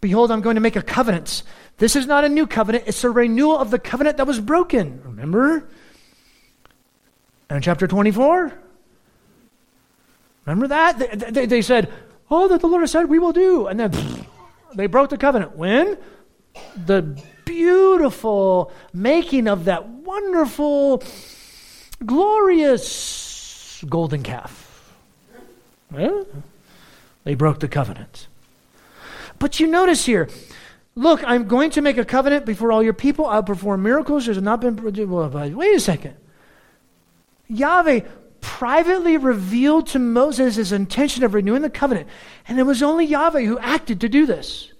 Behold, 0.00 0.32
I'm 0.32 0.40
going 0.40 0.56
to 0.56 0.60
make 0.60 0.74
a 0.74 0.82
covenant. 0.82 1.44
This 1.76 1.94
is 1.94 2.08
not 2.08 2.24
a 2.24 2.28
new 2.28 2.48
covenant, 2.48 2.88
it's 2.88 3.04
a 3.04 3.10
renewal 3.10 3.56
of 3.56 3.70
the 3.70 3.78
covenant 3.78 4.16
that 4.16 4.26
was 4.26 4.40
broken. 4.40 5.00
Remember? 5.04 5.68
And 7.48 7.62
chapter 7.62 7.86
24? 7.86 8.52
Remember 10.46 10.68
that? 10.68 10.98
They, 10.98 11.30
they, 11.30 11.46
they 11.46 11.62
said, 11.62 11.92
Oh, 12.30 12.48
that 12.48 12.60
the 12.60 12.66
Lord 12.66 12.82
has 12.82 12.92
said 12.92 13.08
we 13.08 13.18
will 13.18 13.32
do. 13.32 13.66
And 13.66 13.80
then 13.80 13.90
pfft, 13.90 14.26
they 14.74 14.86
broke 14.86 15.10
the 15.10 15.18
covenant. 15.18 15.56
When? 15.56 15.98
the 16.86 17.02
beautiful 17.44 18.72
making 18.92 19.48
of 19.48 19.64
that 19.66 19.88
wonderful, 19.88 21.02
glorious 22.04 23.82
golden 23.88 24.22
calf. 24.22 24.92
They 27.24 27.34
broke 27.34 27.60
the 27.60 27.68
covenant. 27.68 28.28
But 29.38 29.58
you 29.58 29.66
notice 29.66 30.04
here, 30.04 30.28
look, 30.94 31.22
I'm 31.24 31.48
going 31.48 31.70
to 31.70 31.82
make 31.82 31.98
a 31.98 32.04
covenant 32.04 32.46
before 32.46 32.72
all 32.72 32.82
your 32.82 32.92
people. 32.92 33.26
I'll 33.26 33.42
perform 33.42 33.82
miracles. 33.82 34.26
There's 34.26 34.40
not 34.40 34.60
been. 34.60 34.76
Wait 34.76 35.76
a 35.76 35.80
second. 35.80 36.16
Yahweh 37.48 38.00
privately 38.40 39.16
revealed 39.16 39.86
to 39.88 39.98
Moses 39.98 40.56
his 40.56 40.72
intention 40.72 41.24
of 41.24 41.34
renewing 41.34 41.62
the 41.62 41.70
covenant, 41.70 42.08
and 42.48 42.58
it 42.58 42.64
was 42.64 42.82
only 42.82 43.04
Yahweh 43.04 43.44
who 43.44 43.58
acted 43.58 44.00
to 44.00 44.08
do 44.08 44.26
this. 44.26 44.72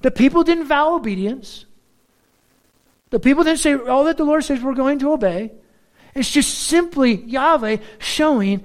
The 0.00 0.10
people 0.10 0.44
didn't 0.44 0.66
vow 0.66 0.94
obedience. 0.94 1.64
The 3.10 3.20
people 3.20 3.44
didn't 3.44 3.60
say 3.60 3.74
all 3.74 4.04
that 4.04 4.16
the 4.16 4.24
Lord 4.24 4.44
says 4.44 4.60
we're 4.60 4.74
going 4.74 4.98
to 5.00 5.12
obey. 5.12 5.52
It's 6.14 6.30
just 6.30 6.54
simply 6.54 7.16
Yahweh 7.24 7.78
showing, 7.98 8.64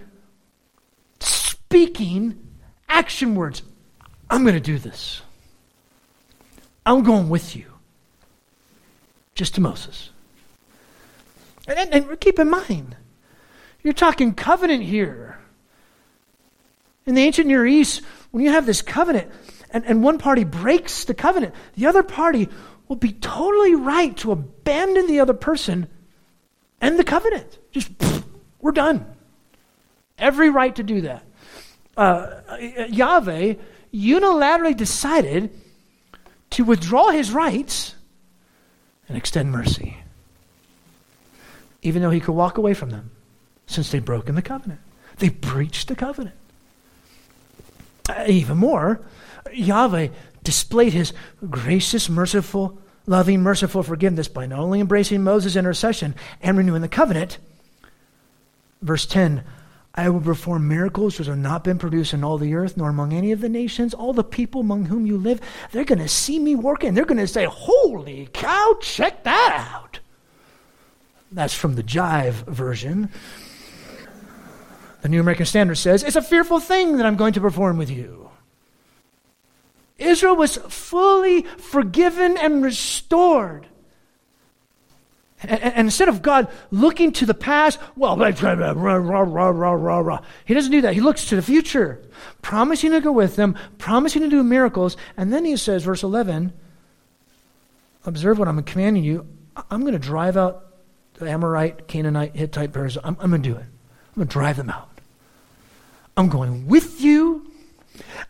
speaking 1.19 2.47
action 2.87 3.35
words. 3.35 3.61
I'm 4.29 4.43
going 4.43 4.55
to 4.55 4.59
do 4.59 4.77
this. 4.77 5.21
I'm 6.85 7.03
going 7.03 7.29
with 7.29 7.55
you. 7.55 7.65
Just 9.35 9.55
to 9.55 9.61
Moses. 9.61 10.09
And, 11.67 11.79
and, 11.79 11.93
and 12.09 12.19
keep 12.19 12.39
in 12.39 12.49
mind, 12.49 12.95
you're 13.83 13.93
talking 13.93 14.33
covenant 14.33 14.83
here. 14.83 15.37
In 17.05 17.15
the 17.15 17.21
ancient 17.21 17.47
Near 17.47 17.65
East, 17.65 18.01
when 18.31 18.43
you 18.43 18.51
have 18.51 18.65
this 18.65 18.81
covenant, 18.81 19.29
and, 19.71 19.85
and 19.85 20.01
one 20.01 20.17
party 20.17 20.45
breaks 20.45 21.03
the 21.03 21.13
covenant, 21.13 21.53
the 21.75 21.87
other 21.87 22.01
party 22.01 22.47
will 22.87 22.95
be 22.95 23.11
totally 23.11 23.75
right 23.75 24.15
to 24.17 24.31
abandon 24.31 25.07
the 25.07 25.19
other 25.19 25.33
person 25.33 25.87
and 26.79 26.97
the 26.97 27.03
covenant. 27.03 27.59
Just, 27.71 27.91
we're 28.61 28.71
done. 28.71 29.05
Every 30.17 30.49
right 30.49 30.73
to 30.75 30.83
do 30.83 31.01
that. 31.01 31.25
Uh, 31.97 32.39
Yahweh 32.89 33.55
unilaterally 33.93 34.75
decided 34.75 35.51
to 36.51 36.63
withdraw 36.63 37.09
his 37.09 37.31
rights 37.31 37.95
and 39.07 39.17
extend 39.17 39.51
mercy, 39.51 39.97
even 41.81 42.01
though 42.01 42.09
he 42.09 42.19
could 42.19 42.33
walk 42.33 42.57
away 42.57 42.73
from 42.73 42.89
them 42.89 43.11
since 43.67 43.91
they'd 43.91 44.05
broken 44.05 44.35
the 44.35 44.41
covenant. 44.41 44.81
They 45.17 45.29
breached 45.29 45.87
the 45.87 45.95
covenant. 45.95 46.35
Uh, 48.09 48.25
even 48.27 48.57
more, 48.57 49.01
Yahweh 49.53 50.09
displayed 50.43 50.93
his 50.93 51.13
gracious, 51.49 52.09
merciful, 52.09 52.77
loving, 53.05 53.41
merciful 53.41 53.83
forgiveness 53.83 54.27
by 54.27 54.45
not 54.45 54.59
only 54.59 54.79
embracing 54.79 55.23
Moses' 55.23 55.55
intercession 55.55 56.15
and 56.41 56.57
renewing 56.57 56.81
the 56.81 56.87
covenant. 56.87 57.37
Verse 58.81 59.05
10 59.05 59.43
I 59.95 60.09
will 60.09 60.21
perform 60.21 60.67
miracles 60.67 61.19
which 61.19 61.27
have 61.27 61.37
not 61.37 61.63
been 61.63 61.77
produced 61.77 62.13
in 62.13 62.23
all 62.23 62.39
the 62.39 62.55
earth, 62.55 62.75
nor 62.75 62.89
among 62.89 63.13
any 63.13 63.31
of 63.31 63.41
the 63.41 63.49
nations. 63.49 63.93
All 63.93 64.11
the 64.11 64.23
people 64.23 64.61
among 64.61 64.85
whom 64.85 65.05
you 65.05 65.17
live, 65.17 65.39
they're 65.71 65.83
going 65.83 65.99
to 65.99 66.07
see 66.07 66.39
me 66.39 66.55
working. 66.55 66.93
They're 66.95 67.05
going 67.05 67.19
to 67.19 67.27
say, 67.27 67.45
Holy 67.45 68.27
cow, 68.33 68.77
check 68.81 69.23
that 69.23 69.69
out. 69.71 69.99
That's 71.31 71.53
from 71.53 71.75
the 71.75 71.83
Jive 71.83 72.45
version. 72.47 73.11
The 75.03 75.09
New 75.09 75.19
American 75.19 75.45
Standard 75.45 75.75
says, 75.75 76.01
It's 76.01 76.15
a 76.15 76.21
fearful 76.21 76.61
thing 76.61 76.95
that 76.95 77.05
I'm 77.05 77.17
going 77.17 77.33
to 77.33 77.41
perform 77.41 77.77
with 77.77 77.89
you. 77.89 78.31
Israel 79.97 80.37
was 80.37 80.55
fully 80.55 81.41
forgiven 81.41 82.37
and 82.37 82.63
restored. 82.63 83.67
And, 85.41 85.73
instead 85.75 86.07
of 86.07 86.21
God 86.21 86.49
looking 86.71 87.11
to 87.13 87.25
the 87.25 87.33
past, 87.33 87.79
well, 87.97 88.15
he 88.15 88.31
doesn't 88.31 88.59
do 90.71 90.81
that. 90.81 90.93
He 90.93 91.01
looks 91.01 91.25
to 91.25 91.35
the 91.35 91.41
future, 91.41 92.01
promising 92.41 92.91
to 92.91 93.01
go 93.01 93.11
with 93.11 93.35
them, 93.35 93.57
promising 93.77 94.21
to 94.21 94.29
do 94.29 94.41
miracles. 94.41 94.95
And 95.17 95.33
then 95.33 95.43
he 95.43 95.57
says, 95.57 95.83
verse 95.83 96.03
11, 96.03 96.53
observe 98.05 98.39
what 98.39 98.47
I'm 98.47 98.63
commanding 98.63 99.03
you. 99.03 99.27
I'm 99.69 99.81
going 99.81 99.91
to 99.91 99.99
drive 99.99 100.37
out 100.37 100.65
the 101.15 101.29
Amorite, 101.29 101.89
Canaanite, 101.89 102.37
Hittite, 102.37 102.71
Perizzite. 102.71 103.01
I'm, 103.03 103.17
I'm 103.19 103.31
going 103.31 103.43
to 103.43 103.49
do 103.49 103.57
it. 103.57 103.65
I'm 103.65 104.15
going 104.15 104.29
to 104.29 104.31
drive 104.31 104.55
them 104.55 104.69
out. 104.69 104.91
I'm 106.15 106.29
going 106.29 106.67
with 106.67 107.01
you. 107.01 107.49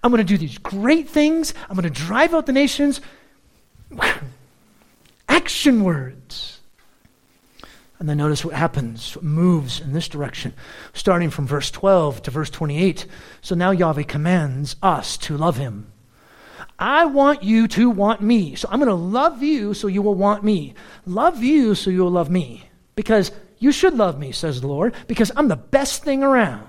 I'm 0.04 0.12
going 0.12 0.20
to 0.20 0.24
do 0.24 0.38
these 0.38 0.58
great 0.58 1.10
things. 1.10 1.54
I'm 1.70 1.76
going 1.76 1.84
to 1.84 1.90
drive 1.90 2.34
out 2.34 2.46
the 2.46 2.54
nations. 2.54 3.02
Action 5.30 5.84
words. 5.84 6.60
And 8.00 8.10
then 8.10 8.18
notice 8.18 8.44
what 8.44 8.54
happens, 8.54 9.16
what 9.16 9.24
moves 9.24 9.80
in 9.80 9.94
this 9.94 10.10
direction, 10.10 10.54
starting 10.94 11.30
from 11.30 11.48
verse 11.48 11.72
12 11.72 12.24
to 12.24 12.32
verse 12.32 12.50
28. 12.50 13.06
So 13.42 13.56
now 13.56 13.72
Yahweh 13.72 14.04
commands 14.04 14.76
us 14.84 15.16
to 15.20 15.38
love 15.38 15.56
him. 15.56 15.88
I 16.78 17.06
want 17.06 17.44
you 17.44 17.68
to 17.70 17.90
want 17.90 18.22
me. 18.22 18.56
So 18.56 18.68
I'm 18.70 18.80
going 18.80 18.90
to 18.90 18.96
love 18.96 19.42
you 19.42 19.74
so 19.74 19.88
you 19.88 20.02
will 20.02 20.16
want 20.16 20.44
me. 20.44 20.74
Love 21.06 21.44
you 21.44 21.76
so 21.76 21.90
you 21.90 22.04
will 22.04 22.12
love 22.12 22.30
me. 22.30 22.66
Because 22.96 23.32
you 23.60 23.72
should 23.72 23.94
love 23.94 24.20
me, 24.20 24.34
says 24.34 24.60
the 24.60 24.68
Lord, 24.68 24.94
because 25.08 25.32
I'm 25.38 25.48
the 25.48 25.56
best 25.56 26.04
thing 26.04 26.24
around. 26.24 26.68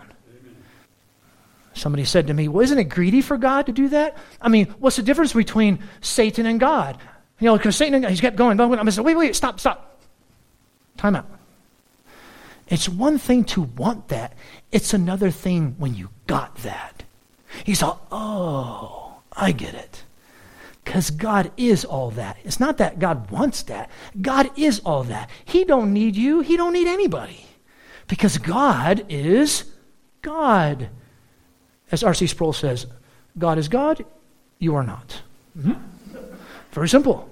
Somebody 1.74 2.04
said 2.04 2.28
to 2.28 2.34
me, 2.34 2.48
Well, 2.48 2.64
isn't 2.64 2.78
it 2.78 2.84
greedy 2.84 3.20
for 3.20 3.36
God 3.36 3.66
to 3.66 3.72
do 3.72 3.88
that? 3.88 4.16
I 4.40 4.48
mean, 4.48 4.66
what's 4.78 4.96
the 4.96 5.02
difference 5.02 5.32
between 5.32 5.80
Satan 6.00 6.46
and 6.46 6.58
God? 6.58 6.98
You 7.40 7.46
know, 7.46 7.56
because 7.56 7.76
Satan, 7.76 8.02
he's 8.04 8.20
kept 8.20 8.36
going. 8.36 8.58
I'm 8.60 8.70
going 8.70 8.84
to 8.84 8.92
say, 8.92 9.02
Wait, 9.02 9.16
wait, 9.16 9.36
stop, 9.36 9.60
stop. 9.60 10.00
Time 10.96 11.16
out. 11.16 11.26
It's 12.68 12.88
one 12.88 13.18
thing 13.18 13.44
to 13.44 13.62
want 13.62 14.08
that, 14.08 14.32
it's 14.72 14.94
another 14.94 15.30
thing 15.30 15.74
when 15.78 15.94
you 15.94 16.10
got 16.26 16.56
that. 16.56 17.02
He's 17.64 17.82
all, 17.82 18.06
oh, 18.10 19.20
I 19.32 19.52
get 19.52 19.74
it. 19.74 20.04
Because 20.82 21.10
God 21.10 21.50
is 21.56 21.84
all 21.84 22.10
that. 22.12 22.36
It's 22.44 22.60
not 22.60 22.78
that 22.78 22.98
God 22.98 23.30
wants 23.30 23.62
that. 23.64 23.90
God 24.20 24.50
is 24.58 24.80
all 24.80 25.04
that. 25.04 25.30
He 25.44 25.64
don't 25.64 25.92
need 25.92 26.14
you. 26.14 26.40
He 26.40 26.56
don't 26.56 26.72
need 26.72 26.88
anybody. 26.88 27.46
Because 28.06 28.36
God 28.38 29.06
is 29.08 29.64
God. 30.20 30.90
As 31.94 32.02
R.C. 32.02 32.26
Sproul 32.26 32.52
says, 32.52 32.88
God 33.38 33.56
is 33.56 33.68
God, 33.68 34.04
you 34.58 34.74
are 34.74 34.82
not. 34.82 35.22
Mm-hmm. 35.56 35.74
Very 36.72 36.88
simple. 36.88 37.30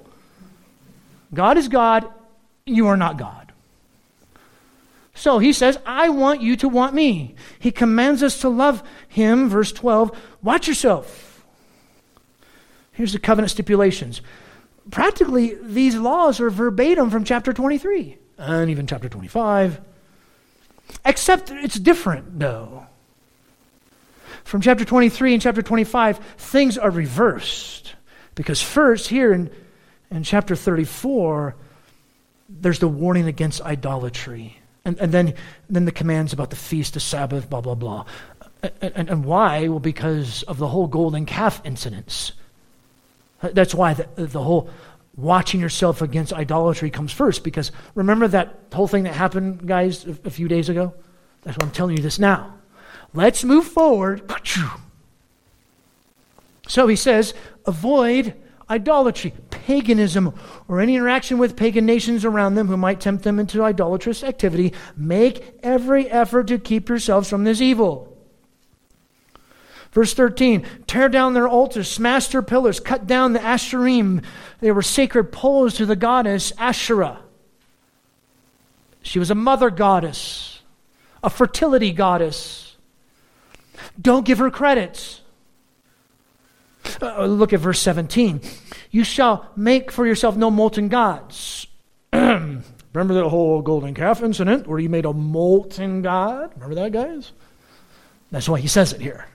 God 1.34 1.58
is 1.58 1.66
God, 1.66 2.08
you 2.64 2.86
are 2.86 2.96
not 2.96 3.18
God. 3.18 3.50
So 5.16 5.40
he 5.40 5.52
says, 5.52 5.80
I 5.84 6.10
want 6.10 6.42
you 6.42 6.54
to 6.58 6.68
want 6.68 6.94
me. 6.94 7.34
He 7.58 7.72
commands 7.72 8.22
us 8.22 8.40
to 8.42 8.48
love 8.48 8.84
him. 9.08 9.48
Verse 9.48 9.72
12, 9.72 10.16
watch 10.42 10.68
yourself. 10.68 11.44
Here's 12.92 13.14
the 13.14 13.18
covenant 13.18 13.50
stipulations. 13.50 14.20
Practically, 14.92 15.56
these 15.60 15.96
laws 15.96 16.38
are 16.38 16.50
verbatim 16.50 17.10
from 17.10 17.24
chapter 17.24 17.52
23 17.52 18.16
and 18.38 18.70
even 18.70 18.86
chapter 18.86 19.08
25. 19.08 19.80
Except 21.04 21.50
it's 21.50 21.80
different, 21.80 22.38
though. 22.38 22.86
From 24.44 24.60
chapter 24.60 24.84
23 24.84 25.34
and 25.34 25.42
chapter 25.42 25.62
25, 25.62 26.18
things 26.38 26.78
are 26.78 26.90
reversed. 26.90 27.94
Because 28.34 28.60
first, 28.60 29.08
here 29.08 29.32
in, 29.32 29.50
in 30.10 30.22
chapter 30.22 30.56
34, 30.56 31.54
there's 32.48 32.78
the 32.78 32.88
warning 32.88 33.26
against 33.26 33.60
idolatry. 33.62 34.58
And, 34.84 34.98
and 34.98 35.12
then, 35.12 35.34
then 35.70 35.84
the 35.84 35.92
commands 35.92 36.32
about 36.32 36.50
the 36.50 36.56
feast, 36.56 36.94
the 36.94 37.00
Sabbath, 37.00 37.48
blah, 37.48 37.60
blah, 37.60 37.74
blah. 37.74 38.04
And, 38.62 38.92
and, 38.94 39.10
and 39.10 39.24
why? 39.24 39.68
Well, 39.68 39.80
because 39.80 40.42
of 40.44 40.58
the 40.58 40.68
whole 40.68 40.86
golden 40.86 41.26
calf 41.26 41.60
incidents. 41.64 42.32
Uh, 43.42 43.50
that's 43.52 43.74
why 43.74 43.94
the, 43.94 44.08
the 44.16 44.42
whole 44.42 44.70
watching 45.16 45.60
yourself 45.60 46.02
against 46.02 46.32
idolatry 46.32 46.90
comes 46.90 47.12
first. 47.12 47.44
Because 47.44 47.70
remember 47.94 48.28
that 48.28 48.58
whole 48.72 48.88
thing 48.88 49.04
that 49.04 49.14
happened, 49.14 49.66
guys, 49.66 50.06
a, 50.06 50.16
a 50.24 50.30
few 50.30 50.48
days 50.48 50.68
ago? 50.68 50.94
That's 51.42 51.56
why 51.58 51.66
I'm 51.66 51.72
telling 51.72 51.96
you 51.96 52.02
this 52.02 52.18
now. 52.18 52.54
Let's 53.14 53.44
move 53.44 53.66
forward. 53.66 54.30
So 56.68 56.86
he 56.86 56.96
says, 56.96 57.34
avoid 57.66 58.34
idolatry, 58.70 59.34
paganism, 59.50 60.34
or 60.66 60.80
any 60.80 60.94
interaction 60.94 61.36
with 61.36 61.56
pagan 61.56 61.84
nations 61.84 62.24
around 62.24 62.54
them 62.54 62.68
who 62.68 62.76
might 62.76 63.00
tempt 63.00 63.24
them 63.24 63.38
into 63.38 63.62
idolatrous 63.62 64.24
activity. 64.24 64.72
Make 64.96 65.58
every 65.62 66.08
effort 66.10 66.46
to 66.48 66.58
keep 66.58 66.88
yourselves 66.88 67.28
from 67.28 67.44
this 67.44 67.60
evil. 67.60 68.08
Verse 69.92 70.14
13 70.14 70.66
Tear 70.86 71.08
down 71.10 71.34
their 71.34 71.48
altars, 71.48 71.88
smash 71.88 72.28
their 72.28 72.42
pillars, 72.42 72.80
cut 72.80 73.06
down 73.06 73.34
the 73.34 73.40
Asherim. 73.40 74.24
They 74.60 74.72
were 74.72 74.82
sacred 74.82 75.32
poles 75.32 75.74
to 75.74 75.86
the 75.86 75.96
goddess 75.96 76.52
Asherah. 76.56 77.18
She 79.02 79.18
was 79.18 79.30
a 79.30 79.34
mother 79.34 79.68
goddess, 79.68 80.62
a 81.22 81.28
fertility 81.28 81.92
goddess. 81.92 82.71
Don't 84.00 84.24
give 84.24 84.38
her 84.38 84.50
credits. 84.50 85.20
Uh, 87.00 87.26
look 87.26 87.52
at 87.52 87.60
verse 87.60 87.80
17. 87.80 88.40
You 88.90 89.04
shall 89.04 89.50
make 89.56 89.90
for 89.90 90.06
yourself 90.06 90.36
no 90.36 90.50
molten 90.50 90.88
gods. 90.88 91.66
Remember 92.12 93.14
that 93.14 93.28
whole 93.28 93.62
golden 93.62 93.94
calf 93.94 94.22
incident 94.22 94.66
where 94.66 94.78
he 94.78 94.88
made 94.88 95.04
a 95.04 95.12
molten 95.12 96.02
god? 96.02 96.52
Remember 96.54 96.74
that, 96.76 96.92
guys? 96.92 97.32
That's 98.30 98.48
why 98.48 98.60
he 98.60 98.68
says 98.68 98.92
it 98.92 99.00
here. 99.00 99.26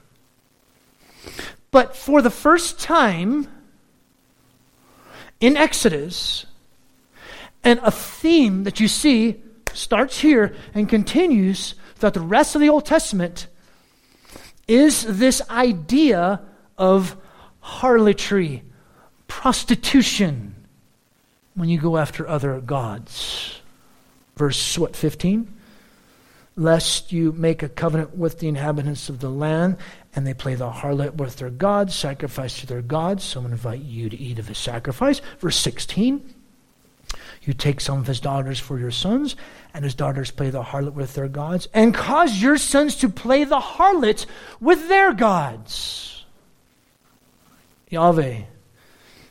But 1.71 1.95
for 1.95 2.21
the 2.21 2.29
first 2.29 2.79
time 2.79 3.47
in 5.39 5.57
Exodus, 5.57 6.45
and 7.63 7.79
a 7.83 7.91
theme 7.91 8.63
that 8.63 8.79
you 8.79 8.87
see 8.87 9.41
starts 9.73 10.19
here 10.19 10.55
and 10.73 10.87
continues 10.87 11.75
throughout 11.95 12.13
the 12.13 12.21
rest 12.21 12.55
of 12.55 12.61
the 12.61 12.69
Old 12.69 12.85
Testament, 12.85 13.47
is 14.67 15.03
this 15.03 15.41
idea 15.49 16.41
of 16.77 17.17
harlotry, 17.61 18.63
prostitution, 19.27 20.55
when 21.55 21.69
you 21.69 21.79
go 21.79 21.97
after 21.97 22.27
other 22.27 22.59
gods. 22.61 23.61
Verse 24.35 24.77
what, 24.77 24.95
15? 24.95 25.53
Lest 26.55 27.11
you 27.11 27.31
make 27.33 27.61
a 27.63 27.69
covenant 27.69 28.15
with 28.15 28.39
the 28.39 28.47
inhabitants 28.47 29.09
of 29.09 29.19
the 29.19 29.29
land, 29.29 29.77
and 30.15 30.25
they 30.25 30.33
play 30.33 30.55
the 30.55 30.69
harlot 30.69 31.15
with 31.15 31.37
their 31.37 31.49
gods, 31.49 31.95
sacrifice 31.95 32.59
to 32.59 32.67
their 32.67 32.81
gods. 32.81 33.23
Someone 33.23 33.51
invite 33.51 33.81
you 33.81 34.09
to 34.09 34.17
eat 34.17 34.39
of 34.39 34.47
his 34.47 34.57
sacrifice. 34.57 35.21
Verse 35.39 35.57
16. 35.57 36.33
You 37.47 37.53
take 37.53 37.79
some 37.79 37.99
of 37.99 38.07
his 38.07 38.19
daughters 38.19 38.59
for 38.59 38.77
your 38.77 38.91
sons, 38.91 39.37
and 39.73 39.85
his 39.85 39.95
daughters 39.95 40.31
play 40.31 40.49
the 40.49 40.61
harlot 40.61 40.95
with 40.95 41.13
their 41.13 41.29
gods, 41.29 41.69
and 41.73 41.93
cause 41.93 42.41
your 42.41 42.57
sons 42.57 42.97
to 42.97 43.07
play 43.07 43.45
the 43.45 43.59
harlot 43.61 44.25
with 44.59 44.89
their 44.89 45.13
gods. 45.13 46.25
Yahweh 47.89 48.41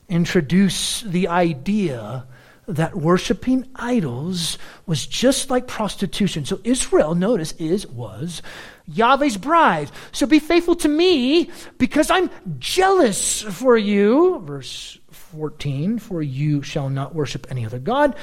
introduce 0.08 1.02
the 1.02 1.28
idea 1.28 2.26
that 2.66 2.96
worshiping 2.96 3.68
idols 3.76 4.56
was 4.86 5.06
just 5.06 5.50
like 5.50 5.66
prostitution. 5.66 6.46
So 6.46 6.58
Israel, 6.64 7.14
notice, 7.14 7.52
is 7.58 7.86
was 7.86 8.40
Yahweh's 8.86 9.36
bride. 9.36 9.90
So 10.12 10.26
be 10.26 10.38
faithful 10.38 10.76
to 10.76 10.88
me 10.88 11.50
because 11.76 12.10
I'm 12.10 12.30
jealous 12.58 13.42
for 13.42 13.76
you. 13.76 14.38
Verse 14.40 14.98
14, 15.32 15.98
for 15.98 16.22
you 16.22 16.62
shall 16.62 16.88
not 16.88 17.14
worship 17.14 17.46
any 17.50 17.64
other 17.64 17.78
God. 17.78 18.14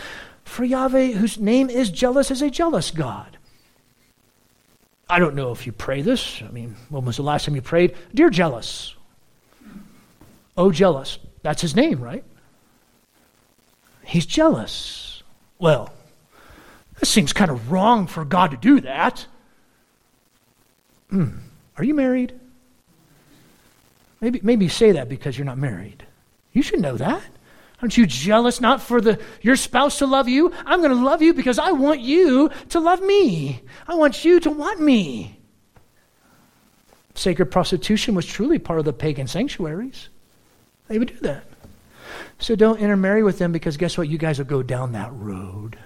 For 0.44 0.64
Yahweh, 0.64 1.12
whose 1.14 1.38
name 1.38 1.70
is 1.70 1.90
jealous, 1.90 2.32
is 2.32 2.42
a 2.42 2.50
jealous 2.50 2.92
God. 2.92 3.38
I 5.10 5.20
don't 5.20 5.36
know 5.36 5.52
if 5.52 5.66
you 5.66 5.72
pray 5.72 6.02
this. 6.02 6.42
I 6.42 6.52
mean, 6.52 6.76
when 6.90 7.06
was 7.06 7.18
the 7.18 7.24
last 7.24 7.46
time 7.46 7.56
you 7.56 7.62
prayed? 7.62 7.96
Dear 8.14 8.30
jealous, 8.30 8.96
Oh, 10.58 10.72
jealous. 10.72 11.18
That's 11.42 11.62
his 11.62 11.76
name, 11.76 12.00
right? 12.00 12.24
He's 14.04 14.26
jealous. 14.26 15.24
Well, 15.60 15.94
that 17.00 17.06
seems 17.06 17.34
kind 17.34 17.50
of 17.50 17.72
wrong 17.72 18.08
for 18.08 18.24
God 18.26 18.52
to 18.52 18.58
do 18.58 18.82
that. 18.82 19.26
Hmm. 21.10 21.38
Are 21.78 21.84
you 21.84 21.94
married? 21.94 22.34
Maybe, 24.22 24.40
maybe 24.44 24.68
say 24.70 24.94
that 24.94 25.10
because 25.10 25.38
you're 25.38 25.46
not 25.46 25.58
married. 25.58 26.06
You 26.54 26.62
should 26.62 26.82
know 26.82 26.98
that. 26.98 27.22
Aren't 27.82 27.98
you 27.98 28.06
jealous 28.06 28.62
not 28.62 28.82
for 28.82 29.02
the, 29.02 29.20
your 29.42 29.58
spouse 29.58 30.00
to 30.00 30.06
love 30.08 30.30
you? 30.30 30.54
I'm 30.66 30.80
going 30.80 30.98
to 30.98 31.04
love 31.04 31.22
you 31.22 31.34
because 31.34 31.60
I 31.60 31.74
want 31.74 32.00
you 32.00 32.50
to 32.70 32.80
love 32.80 33.02
me. 33.02 33.62
I 33.88 33.96
want 33.96 34.24
you 34.24 34.40
to 34.40 34.52
want 34.52 34.80
me. 34.80 35.38
Sacred 37.16 37.48
prostitution 37.48 38.16
was 38.16 38.26
truly 38.26 38.58
part 38.58 38.80
of 38.80 38.86
the 38.86 38.94
pagan 38.94 39.28
sanctuaries. 39.28 40.08
They 40.88 40.98
would 40.98 41.10
do 41.10 41.20
that. 41.22 41.44
So 42.40 42.56
don't 42.56 42.80
intermarry 42.80 43.24
with 43.24 43.38
them 43.38 43.52
because 43.52 43.78
guess 43.78 43.98
what? 43.98 44.08
You 44.08 44.18
guys 44.18 44.38
will 44.38 44.46
go 44.46 44.64
down 44.64 44.94
that 44.94 45.12
road. 45.14 45.78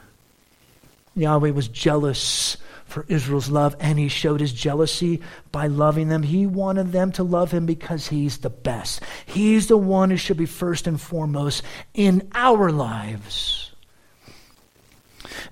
Yahweh 1.15 1.51
was 1.51 1.67
jealous 1.67 2.57
for 2.87 3.05
Israel's 3.07 3.49
love, 3.49 3.75
and 3.79 3.99
he 3.99 4.07
showed 4.07 4.39
his 4.39 4.53
jealousy 4.53 5.21
by 5.51 5.67
loving 5.67 6.09
them. 6.09 6.23
He 6.23 6.47
wanted 6.47 6.91
them 6.91 7.11
to 7.13 7.23
love 7.23 7.51
him 7.51 7.65
because 7.65 8.07
he's 8.07 8.39
the 8.39 8.49
best. 8.49 9.01
He's 9.25 9.67
the 9.67 9.77
one 9.77 10.09
who 10.09 10.17
should 10.17 10.37
be 10.37 10.45
first 10.45 10.87
and 10.87 10.99
foremost 10.99 11.63
in 11.93 12.29
our 12.33 12.71
lives. 12.71 13.71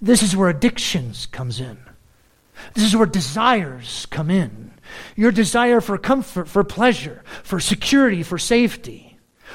This 0.02 0.24
is 0.24 0.36
where 0.36 0.50
addictions 0.50 1.26
comes 1.28 1.60
in. 1.60 1.78
This 2.74 2.86
is 2.86 2.96
where 2.96 3.06
desires 3.06 4.08
come 4.10 4.30
in. 4.30 4.72
Your 5.16 5.32
desire 5.32 5.82
for 5.82 5.98
comfort, 5.98 6.48
for 6.48 6.64
pleasure, 6.64 7.24
for 7.44 7.60
security, 7.60 8.24
for 8.24 8.38
safety 8.38 9.05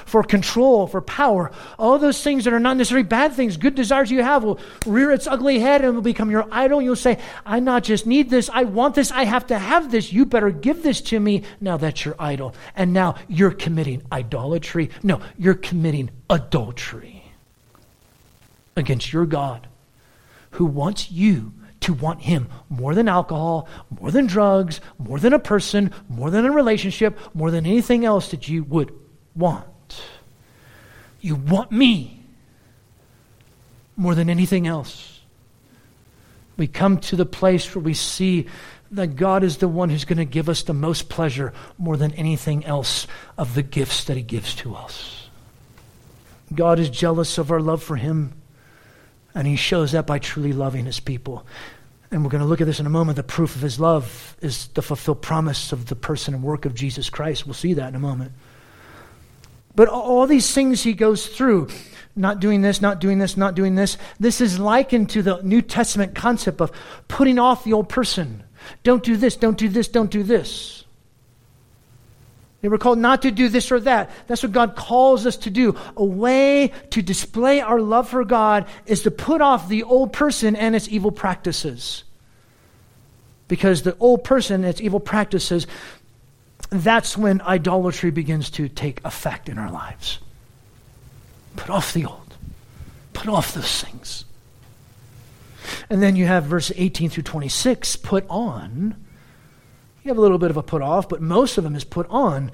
for 0.05 0.23
control, 0.23 0.87
for 0.87 1.01
power. 1.01 1.51
All 1.79 1.99
those 1.99 2.23
things 2.23 2.45
that 2.45 2.53
are 2.53 2.61
not 2.61 2.77
necessarily 2.77 3.07
bad 3.07 3.33
things, 3.33 3.57
good 3.57 3.75
desires 3.75 4.11
you 4.11 4.23
have 4.23 4.45
will 4.45 4.61
rear 4.87 5.11
its 5.11 5.27
ugly 5.27 5.59
head 5.59 5.85
and 5.85 5.95
will 5.95 6.03
become 6.03 6.31
your 6.31 6.47
idol. 6.51 6.83
You'll 6.83 6.97
say, 6.97 7.19
I 7.45 7.61
not 7.61 7.85
just 7.85 8.07
need 8.07 8.31
this, 8.31 8.51
I 8.53 8.65
want 8.65 8.95
this, 8.95 9.11
I 9.11 9.25
have 9.25 9.47
to 9.49 9.59
have 9.59 9.91
this. 9.91 10.13
You 10.13 10.27
better 10.27 10.51
give 10.51 10.83
this 10.83 11.01
to 11.03 11.21
me. 11.21 11.43
Now 11.61 11.77
that's 11.77 12.05
your 12.05 12.17
idol. 12.19 12.55
And 12.75 12.93
now 12.93 13.17
you're 13.29 13.51
committing 13.51 14.03
idolatry. 14.13 14.91
No, 15.03 15.21
you're 15.39 15.55
committing 15.55 16.11
adultery 16.29 17.25
against 18.77 19.13
your 19.13 19.27
God 19.27 19.67
who 20.53 20.67
wants 20.67 21.11
you 21.11 21.53
to 21.81 21.95
want 21.95 22.21
Him 22.21 22.49
more 22.69 22.95
than 22.95 23.09
alcohol, 23.09 23.69
more 24.01 24.11
than 24.11 24.27
drugs, 24.27 24.81
more 24.99 25.19
than 25.19 25.33
a 25.33 25.39
person, 25.39 25.93
more 26.09 26.31
than 26.31 26.45
a 26.45 26.53
relationship, 26.53 27.19
more 27.35 27.51
than 27.51 27.67
anything 27.67 28.05
else 28.05 28.31
that 28.31 28.49
you 28.49 28.65
would 28.65 28.93
want. 29.35 29.67
You 31.21 31.35
want 31.35 31.71
me 31.71 32.25
more 33.97 34.15
than 34.15 34.31
anything 34.31 34.67
else. 34.67 35.21
we 36.57 36.67
come 36.67 36.99
to 36.99 37.17
the 37.17 37.27
place 37.27 37.75
where 37.75 37.83
we 37.83 37.95
see 37.95 38.47
that 38.91 39.17
God 39.17 39.43
is 39.45 39.59
the 39.59 39.69
one 39.69 39.89
who's 39.89 40.05
going 40.05 40.19
to 40.19 40.27
give 40.27 40.49
us 40.49 40.63
the 40.63 40.75
most 40.75 41.09
pleasure 41.09 41.55
more 41.79 41.97
than 41.97 42.13
anything 42.13 42.65
else 42.67 43.07
of 43.39 43.55
the 43.55 43.63
gifts 43.63 44.05
that 44.05 44.17
He 44.17 44.23
gives 44.23 44.55
to 44.57 44.75
us. 44.75 45.29
God 46.55 46.79
is 46.79 46.91
jealous 46.91 47.39
of 47.39 47.51
our 47.51 47.61
love 47.61 47.83
for 47.83 47.97
Him, 47.97 48.35
and 49.35 49.47
He 49.47 49.57
shows 49.57 49.93
that 49.93 50.07
by 50.07 50.19
truly 50.19 50.53
loving 50.53 50.85
His 50.85 51.01
people. 51.01 51.47
And 52.11 52.25
we're 52.25 52.31
going 52.31 52.43
to 52.43 52.49
look 52.49 52.61
at 52.61 52.67
this 52.67 52.81
in 52.81 52.87
a 52.87 52.91
moment. 52.91 53.17
The 53.17 53.23
proof 53.23 53.55
of 53.55 53.63
His 53.63 53.79
love 53.79 54.37
is 54.43 54.67
the 54.69 54.83
fulfilled 54.83 55.23
promise 55.23 55.73
of 55.73 55.87
the 55.87 55.97
person 55.97 56.35
and 56.35 56.43
work 56.43 56.65
of 56.67 56.75
Jesus 56.75 57.09
Christ. 57.09 57.47
We'll 57.47 57.55
see 57.55 57.75
that 57.75 57.89
in 57.89 57.95
a 57.95 58.01
moment. 58.01 58.33
But 59.75 59.89
all 59.89 60.27
these 60.27 60.53
things 60.53 60.83
He 60.83 60.93
goes 60.93 61.27
through, 61.27 61.69
not 62.17 62.41
doing 62.41 62.63
this, 62.63 62.81
not 62.81 63.01
doing 63.01 63.19
this, 63.19 63.37
not 63.37 63.55
doing 63.55 63.75
this, 63.75 63.97
this 64.19 64.41
is 64.41 64.59
likened 64.59 65.11
to 65.11 65.23
the 65.23 65.41
New 65.43 65.63
Testament 65.63 66.15
concept 66.15 66.61
of 66.61 66.73
putting 67.09 67.39
off 67.39 67.65
the 67.65 67.73
old 67.73 67.89
person 67.89 68.45
don't 68.83 69.03
do 69.03 69.17
this, 69.17 69.37
don't 69.37 69.59
do 69.59 69.69
this, 69.69 69.89
don't 69.89 70.11
do 70.11 70.23
this. 70.23 70.85
They 72.61 72.69
were 72.69 72.79
called 72.79 72.99
not 72.99 73.23
to 73.23 73.31
do 73.31 73.49
this 73.49 73.73
or 73.73 73.81
that. 73.81 74.11
That's 74.27 74.43
what 74.43 74.53
God 74.53 74.77
calls 74.77 75.27
us 75.27 75.37
to 75.39 75.51
do. 75.51 75.77
A 75.97 76.05
way 76.05 76.73
to 76.91 77.01
display 77.01 77.61
our 77.61 77.81
love 77.81 78.09
for 78.09 78.25
God 78.25 78.67
is 78.85 79.03
to 79.05 79.11
put 79.11 79.41
off 79.41 79.69
the 79.69 79.83
old 79.85 80.13
person 80.13 80.57
and 80.57 80.77
its 80.77 80.89
evil 80.89 81.11
practices. 81.11 82.05
Because 83.49 83.83
the 83.83 83.97
old 83.99 84.25
person 84.25 84.63
its 84.65 84.81
evil 84.81 85.01
practices, 85.01 85.67
that's 86.71 87.17
when 87.17 87.41
idolatry 87.43 88.11
begins 88.11 88.51
to 88.51 88.69
take 88.69 89.05
effect 89.05 89.49
in 89.49 89.59
our 89.59 89.71
lives. 89.71 90.19
Put 91.57 91.69
off 91.71 91.93
the 91.93 92.07
old, 92.07 92.37
put 93.13 93.29
off 93.29 93.55
those 93.55 93.83
things. 93.83 94.25
And 95.91 96.03
then 96.03 96.17
you 96.17 96.27
have 96.27 96.45
verse 96.45 96.73
18 96.75 97.11
through 97.11 97.25
26 97.25 97.97
put 97.97 98.25
on. 98.31 98.97
You 100.03 100.09
have 100.09 100.19
a 100.19 100.21
little 100.21 100.39
bit 100.39 100.51
of 100.51 100.57
a 100.57 100.63
put 100.63 100.81
off, 100.81 101.09
but 101.09 101.21
most 101.21 101.59
of 101.59 101.65
them 101.65 101.75
is 101.75 101.85
put 101.85 102.07
on. 102.09 102.51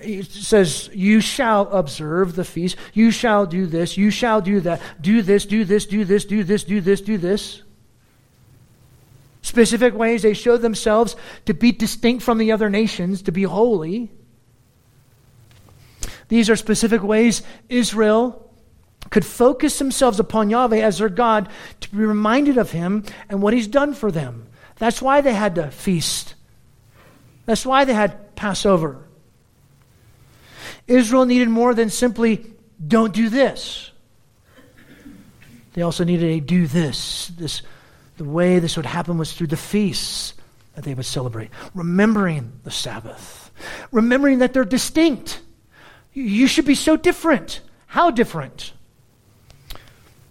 It 0.00 0.26
says, 0.26 0.88
You 0.92 1.20
shall 1.20 1.68
observe 1.70 2.36
the 2.36 2.44
feast. 2.44 2.76
You 2.92 3.10
shall 3.10 3.46
do 3.46 3.66
this. 3.66 3.96
You 3.96 4.10
shall 4.10 4.40
do 4.40 4.60
that. 4.60 4.80
Do 5.00 5.22
this, 5.22 5.46
do 5.46 5.64
this, 5.64 5.86
do 5.86 6.04
this, 6.04 6.24
do 6.24 6.44
this, 6.44 6.62
do 6.62 6.80
this, 6.80 7.00
do 7.00 7.18
this. 7.18 7.62
Specific 9.44 9.92
ways 9.92 10.22
they 10.22 10.32
show 10.32 10.56
themselves 10.56 11.16
to 11.44 11.52
be 11.52 11.70
distinct 11.70 12.24
from 12.24 12.38
the 12.38 12.52
other 12.52 12.70
nations, 12.70 13.20
to 13.20 13.30
be 13.30 13.42
holy. 13.42 14.10
These 16.28 16.48
are 16.48 16.56
specific 16.56 17.02
ways 17.02 17.42
Israel 17.68 18.50
could 19.10 19.26
focus 19.26 19.78
themselves 19.78 20.18
upon 20.18 20.48
Yahweh 20.48 20.78
as 20.78 20.96
their 20.96 21.10
God 21.10 21.50
to 21.82 21.90
be 21.90 21.98
reminded 21.98 22.56
of 22.56 22.70
Him 22.70 23.04
and 23.28 23.42
what 23.42 23.52
He's 23.52 23.68
done 23.68 23.92
for 23.92 24.10
them. 24.10 24.46
That's 24.76 25.02
why 25.02 25.20
they 25.20 25.34
had 25.34 25.56
to 25.56 25.70
feast. 25.70 26.36
That's 27.44 27.66
why 27.66 27.84
they 27.84 27.92
had 27.92 28.34
Passover. 28.36 29.04
Israel 30.86 31.26
needed 31.26 31.50
more 31.50 31.74
than 31.74 31.90
simply, 31.90 32.46
don't 32.88 33.12
do 33.12 33.28
this. 33.28 33.90
They 35.74 35.82
also 35.82 36.04
needed 36.04 36.30
a 36.30 36.40
do 36.40 36.66
this. 36.66 37.30
This 37.36 37.60
the 38.16 38.24
way 38.24 38.58
this 38.58 38.76
would 38.76 38.86
happen 38.86 39.18
was 39.18 39.32
through 39.32 39.48
the 39.48 39.56
feasts 39.56 40.34
that 40.74 40.84
they 40.84 40.94
would 40.94 41.06
celebrate, 41.06 41.50
remembering 41.74 42.52
the 42.64 42.70
Sabbath, 42.70 43.50
remembering 43.92 44.38
that 44.40 44.52
they're 44.52 44.64
distinct. 44.64 45.40
You 46.12 46.46
should 46.46 46.64
be 46.64 46.74
so 46.74 46.96
different. 46.96 47.60
How 47.86 48.10
different? 48.10 48.72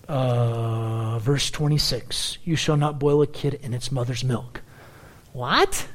uh, 0.08 1.20
verse 1.20 1.50
26 1.52 2.38
You 2.44 2.56
shall 2.56 2.78
not 2.78 3.00
boil 3.00 3.22
a 3.22 3.28
kid 3.28 3.60
in 3.62 3.74
its 3.74 3.92
mother's 3.92 4.24
milk. 4.24 4.62
What? 5.32 5.88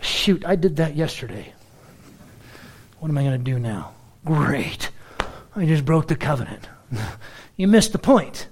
Shoot, 0.00 0.44
I 0.44 0.56
did 0.56 0.76
that 0.76 0.96
yesterday. 0.96 1.52
What 2.98 3.08
am 3.08 3.18
I 3.18 3.22
going 3.22 3.38
to 3.38 3.50
do 3.50 3.58
now? 3.58 3.94
Great. 4.24 4.90
I 5.54 5.66
just 5.66 5.84
broke 5.84 6.08
the 6.08 6.16
covenant. 6.16 6.68
you 7.56 7.68
missed 7.68 7.92
the 7.92 7.98
point. 7.98 8.48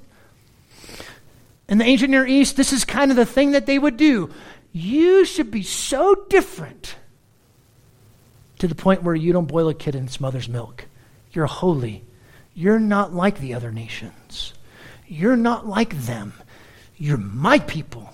In 1.70 1.78
the 1.78 1.84
ancient 1.84 2.10
Near 2.10 2.26
East, 2.26 2.56
this 2.56 2.72
is 2.72 2.84
kind 2.84 3.10
of 3.10 3.16
the 3.16 3.24
thing 3.24 3.52
that 3.52 3.64
they 3.64 3.78
would 3.78 3.96
do. 3.96 4.30
You 4.72 5.24
should 5.24 5.50
be 5.50 5.62
so 5.62 6.14
different 6.28 6.96
to 8.58 8.68
the 8.68 8.74
point 8.74 9.02
where 9.02 9.14
you 9.14 9.32
don't 9.32 9.48
boil 9.48 9.70
a 9.70 9.74
kid 9.74 9.94
in 9.94 10.04
its 10.04 10.20
mother's 10.20 10.48
milk. 10.48 10.84
You're 11.32 11.46
holy 11.46 12.04
you're 12.54 12.78
not 12.78 13.14
like 13.14 13.38
the 13.38 13.54
other 13.54 13.72
nations. 13.72 14.52
You're 15.06 15.36
not 15.36 15.66
like 15.66 15.96
them. 15.96 16.34
You're 16.96 17.16
my 17.16 17.58
people. 17.60 18.10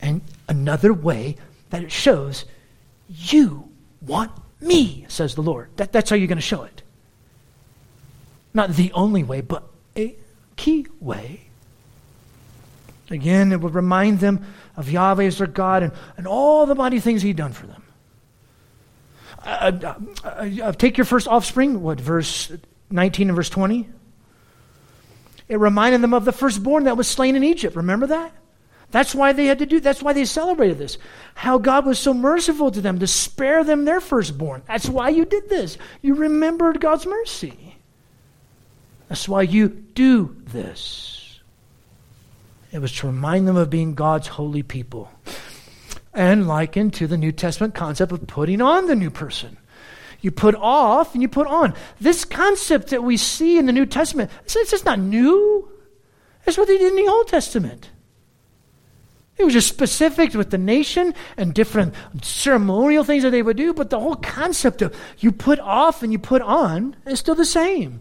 And 0.00 0.20
another 0.48 0.92
way 0.92 1.36
that 1.70 1.82
it 1.82 1.92
shows 1.92 2.44
you 3.08 3.70
want 4.02 4.32
me, 4.60 5.06
says 5.08 5.34
the 5.34 5.42
Lord. 5.42 5.70
That, 5.76 5.92
that's 5.92 6.10
how 6.10 6.16
you're 6.16 6.28
going 6.28 6.38
to 6.38 6.42
show 6.42 6.64
it. 6.64 6.82
Not 8.52 8.74
the 8.74 8.92
only 8.92 9.24
way, 9.24 9.40
but 9.40 9.64
a 9.96 10.16
key 10.56 10.86
way. 11.00 11.49
Again, 13.10 13.52
it 13.52 13.60
would 13.60 13.74
remind 13.74 14.20
them 14.20 14.44
of 14.76 14.90
Yahweh 14.90 15.24
as 15.24 15.38
their 15.38 15.46
God 15.48 15.82
and, 15.82 15.92
and 16.16 16.26
all 16.26 16.64
the 16.66 16.74
mighty 16.76 17.00
things 17.00 17.22
He'd 17.22 17.36
done 17.36 17.52
for 17.52 17.66
them. 17.66 17.82
Uh, 19.44 19.94
uh, 20.24 20.48
uh, 20.62 20.72
take 20.72 20.96
your 20.96 21.04
first 21.04 21.26
offspring, 21.26 21.82
what, 21.82 22.00
verse 22.00 22.52
19 22.90 23.28
and 23.28 23.36
verse 23.36 23.50
20. 23.50 23.88
It 25.48 25.58
reminded 25.58 26.02
them 26.02 26.14
of 26.14 26.24
the 26.24 26.32
firstborn 26.32 26.84
that 26.84 26.96
was 26.96 27.08
slain 27.08 27.34
in 27.34 27.42
Egypt. 27.42 27.74
Remember 27.74 28.06
that? 28.06 28.32
That's 28.92 29.14
why 29.14 29.32
they 29.32 29.46
had 29.46 29.60
to 29.60 29.66
do 29.66 29.78
that's 29.80 30.02
why 30.02 30.12
they 30.12 30.24
celebrated 30.24 30.78
this. 30.78 30.98
How 31.34 31.58
God 31.58 31.86
was 31.86 31.98
so 31.98 32.12
merciful 32.12 32.70
to 32.72 32.80
them 32.80 32.98
to 32.98 33.06
spare 33.06 33.62
them 33.62 33.84
their 33.84 34.00
firstborn. 34.00 34.62
That's 34.66 34.88
why 34.88 35.10
you 35.10 35.24
did 35.24 35.48
this. 35.48 35.78
You 36.02 36.14
remembered 36.14 36.80
God's 36.80 37.06
mercy. 37.06 37.76
That's 39.08 39.28
why 39.28 39.42
you 39.42 39.68
do 39.68 40.36
this. 40.46 41.19
It 42.72 42.80
was 42.80 42.92
to 42.96 43.06
remind 43.06 43.48
them 43.48 43.56
of 43.56 43.70
being 43.70 43.94
God's 43.94 44.28
holy 44.28 44.62
people. 44.62 45.10
And 46.12 46.48
likened 46.48 46.94
to 46.94 47.06
the 47.06 47.18
New 47.18 47.32
Testament 47.32 47.74
concept 47.74 48.12
of 48.12 48.26
putting 48.26 48.60
on 48.60 48.86
the 48.86 48.96
new 48.96 49.10
person. 49.10 49.56
You 50.20 50.30
put 50.30 50.54
off 50.54 51.14
and 51.14 51.22
you 51.22 51.28
put 51.28 51.46
on. 51.46 51.74
This 52.00 52.24
concept 52.24 52.88
that 52.88 53.02
we 53.02 53.16
see 53.16 53.58
in 53.58 53.66
the 53.66 53.72
New 53.72 53.86
Testament, 53.86 54.30
it's, 54.44 54.54
just 54.70 54.84
not 54.84 54.98
new. 54.98 55.68
It's 56.46 56.58
what 56.58 56.68
they 56.68 56.78
did 56.78 56.92
in 56.92 57.04
the 57.04 57.10
Old 57.10 57.28
Testament. 57.28 57.90
It 59.38 59.44
was 59.44 59.54
just 59.54 59.68
specific 59.68 60.34
with 60.34 60.50
the 60.50 60.58
nation 60.58 61.14
and 61.38 61.54
different 61.54 61.94
ceremonial 62.20 63.04
things 63.04 63.22
that 63.22 63.30
they 63.30 63.40
would 63.40 63.56
do, 63.56 63.72
but 63.72 63.88
the 63.88 63.98
whole 63.98 64.16
concept 64.16 64.82
of 64.82 64.94
you 65.18 65.32
put 65.32 65.58
off 65.60 66.02
and 66.02 66.12
you 66.12 66.18
put 66.18 66.42
on 66.42 66.94
is 67.06 67.20
still 67.20 67.34
the 67.34 67.46
same. 67.46 68.00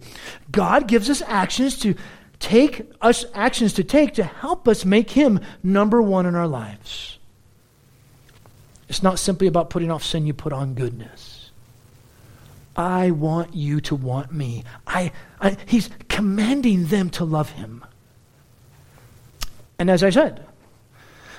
God 0.52 0.88
gives 0.88 1.10
us 1.10 1.22
actions 1.26 1.80
to 1.80 1.96
take 2.40 2.90
us 3.02 3.26
actions 3.34 3.74
to 3.74 3.84
take 3.84 4.14
to 4.16 4.24
help 4.24 4.68
us 4.68 4.86
make 4.86 5.12
him 5.12 5.40
number 5.62 6.02
1 6.02 6.26
in 6.26 6.36
our 6.36 6.48
lives. 6.48 7.18
It's 8.88 9.04
not 9.04 9.20
simply 9.20 9.48
about 9.48 9.70
putting 9.70 9.92
off 9.92 10.04
sin, 10.04 10.26
you 10.26 10.34
put 10.34 10.52
on 10.54 10.74
goodness. 10.74 11.52
I 12.76 13.12
want 13.12 13.54
you 13.54 13.82
to 13.82 13.96
want 13.96 14.32
me. 14.32 14.64
I, 14.88 15.12
I, 15.42 15.58
he's 15.66 15.90
commanding 16.08 16.86
them 16.86 17.10
to 17.12 17.26
love 17.26 17.52
him. 17.52 17.84
And 19.78 19.90
as 19.90 20.04
I 20.04 20.10
said, 20.10 20.46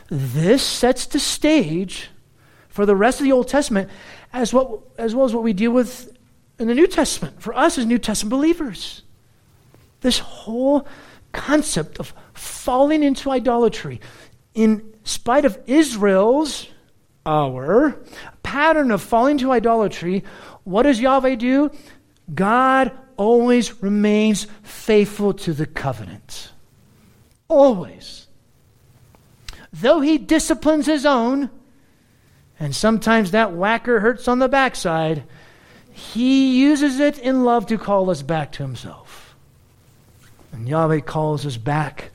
this 0.08 0.62
sets 0.62 1.06
the 1.06 1.18
stage 1.18 2.10
for 2.68 2.84
the 2.84 2.94
rest 2.94 3.20
of 3.20 3.24
the 3.24 3.32
Old 3.32 3.48
Testament 3.48 3.90
as, 4.32 4.52
what, 4.52 4.80
as 4.98 5.14
well 5.14 5.24
as 5.24 5.34
what 5.34 5.42
we 5.42 5.52
deal 5.52 5.72
with 5.72 6.16
in 6.58 6.68
the 6.68 6.74
New 6.74 6.86
Testament, 6.86 7.40
for 7.42 7.54
us 7.54 7.78
as 7.78 7.86
New 7.86 7.98
Testament 7.98 8.30
believers. 8.30 9.02
This 10.00 10.18
whole 10.18 10.86
concept 11.32 11.98
of 11.98 12.14
falling 12.32 13.02
into 13.02 13.30
idolatry, 13.30 14.00
in 14.54 14.94
spite 15.04 15.44
of 15.44 15.58
Israel's, 15.66 16.66
our 17.26 18.00
pattern 18.42 18.90
of 18.90 19.02
falling 19.02 19.38
to 19.38 19.52
idolatry, 19.52 20.24
what 20.64 20.82
does 20.82 21.00
Yahweh 21.00 21.36
do? 21.36 21.70
God 22.34 22.92
always 23.16 23.82
remains 23.82 24.46
faithful 24.62 25.34
to 25.34 25.52
the 25.52 25.66
covenant. 25.66 26.52
Always. 27.48 28.28
Though 29.72 30.00
he 30.00 30.18
disciplines 30.18 30.86
his 30.86 31.04
own, 31.04 31.50
and 32.58 32.74
sometimes 32.74 33.30
that 33.30 33.52
whacker 33.52 34.00
hurts 34.00 34.26
on 34.26 34.38
the 34.38 34.48
backside, 34.48 35.24
he 35.92 36.58
uses 36.60 36.98
it 36.98 37.18
in 37.18 37.44
love 37.44 37.66
to 37.66 37.78
call 37.78 38.10
us 38.10 38.22
back 38.22 38.52
to 38.52 38.62
himself. 38.62 39.19
And 40.52 40.68
Yahweh 40.68 41.00
calls 41.00 41.46
us 41.46 41.56
back 41.56 42.10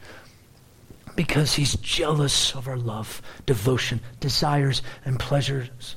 because 1.15 1.53
he's 1.53 1.75
jealous 1.77 2.53
of 2.55 2.67
our 2.67 2.77
love, 2.77 3.21
devotion, 3.45 4.01
desires, 4.19 4.81
and 5.05 5.19
pleasures. 5.19 5.95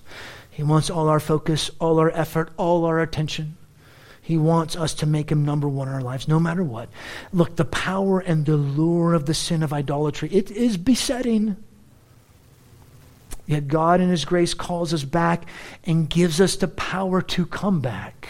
He 0.51 0.63
wants 0.63 0.91
all 0.91 1.09
our 1.09 1.21
focus, 1.21 1.71
all 1.79 1.99
our 1.99 2.11
effort, 2.11 2.51
all 2.57 2.85
our 2.85 3.01
attention. 3.01 3.57
He 4.23 4.37
wants 4.37 4.77
us 4.77 4.95
to 4.95 5.07
make 5.07 5.31
him 5.31 5.45
number 5.45 5.69
one 5.69 5.89
in 5.89 5.95
our 5.95 6.03
lives, 6.03 6.29
no 6.29 6.39
matter 6.39 6.63
what. 6.63 6.89
Look, 7.33 7.57
the 7.57 7.65
power 7.65 8.21
and 8.21 8.45
the 8.45 8.57
lure 8.57 9.15
of 9.15 9.27
the 9.27 9.35
sin 9.35 9.63
of 9.63 9.73
idolatry, 9.73 10.29
it 10.31 10.51
is 10.51 10.77
besetting. 10.77 11.57
Yet 13.47 13.69
God, 13.69 14.03
in 14.03 14.11
His 14.11 14.27
grace, 14.27 14.53
calls 14.53 14.93
us 14.93 15.05
back 15.05 15.47
and 15.85 16.11
gives 16.11 16.41
us 16.41 16.57
the 16.57 16.69
power 16.69 17.23
to 17.23 17.47
come 17.47 17.81
back. 17.81 18.29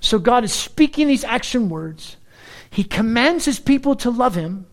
So 0.00 0.18
God 0.18 0.42
is 0.42 0.52
speaking 0.52 1.06
these 1.06 1.22
action 1.22 1.68
words. 1.68 2.16
He 2.72 2.84
commands 2.84 3.44
His 3.44 3.60
people 3.60 3.94
to 3.96 4.10
love 4.10 4.34
Him. 4.34 4.66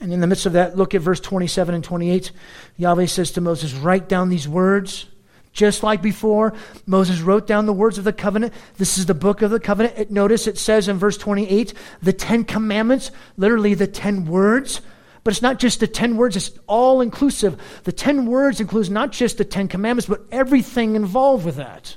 And 0.00 0.12
in 0.12 0.20
the 0.20 0.26
midst 0.26 0.44
of 0.44 0.52
that, 0.52 0.76
look 0.76 0.94
at 0.94 1.00
verse 1.00 1.20
27 1.20 1.74
and 1.74 1.84
28. 1.84 2.32
Yahweh 2.76 3.06
says 3.06 3.30
to 3.32 3.40
Moses, 3.40 3.72
Write 3.72 4.08
down 4.08 4.28
these 4.28 4.48
words. 4.48 5.06
Just 5.52 5.82
like 5.82 6.02
before, 6.02 6.52
Moses 6.84 7.20
wrote 7.20 7.46
down 7.46 7.66
the 7.66 7.72
words 7.72 7.96
of 7.96 8.04
the 8.04 8.12
covenant. 8.12 8.52
This 8.76 8.98
is 8.98 9.06
the 9.06 9.14
book 9.14 9.40
of 9.40 9.50
the 9.50 9.58
covenant. 9.58 9.98
It, 9.98 10.10
notice 10.10 10.46
it 10.46 10.58
says 10.58 10.88
in 10.88 10.98
verse 10.98 11.16
28 11.16 11.74
the 12.02 12.12
Ten 12.12 12.44
Commandments, 12.44 13.10
literally 13.36 13.74
the 13.74 13.86
ten 13.86 14.26
words. 14.26 14.80
But 15.24 15.32
it's 15.32 15.42
not 15.42 15.58
just 15.58 15.80
the 15.80 15.86
10 15.86 16.16
words, 16.16 16.36
it's 16.36 16.52
all 16.66 17.00
inclusive. 17.00 17.60
The 17.84 17.92
10 17.92 18.26
words 18.26 18.60
includes 18.60 18.88
not 18.88 19.12
just 19.12 19.36
the 19.36 19.44
10 19.44 19.68
commandments, 19.68 20.06
but 20.06 20.22
everything 20.32 20.96
involved 20.96 21.44
with 21.44 21.56
that. 21.56 21.96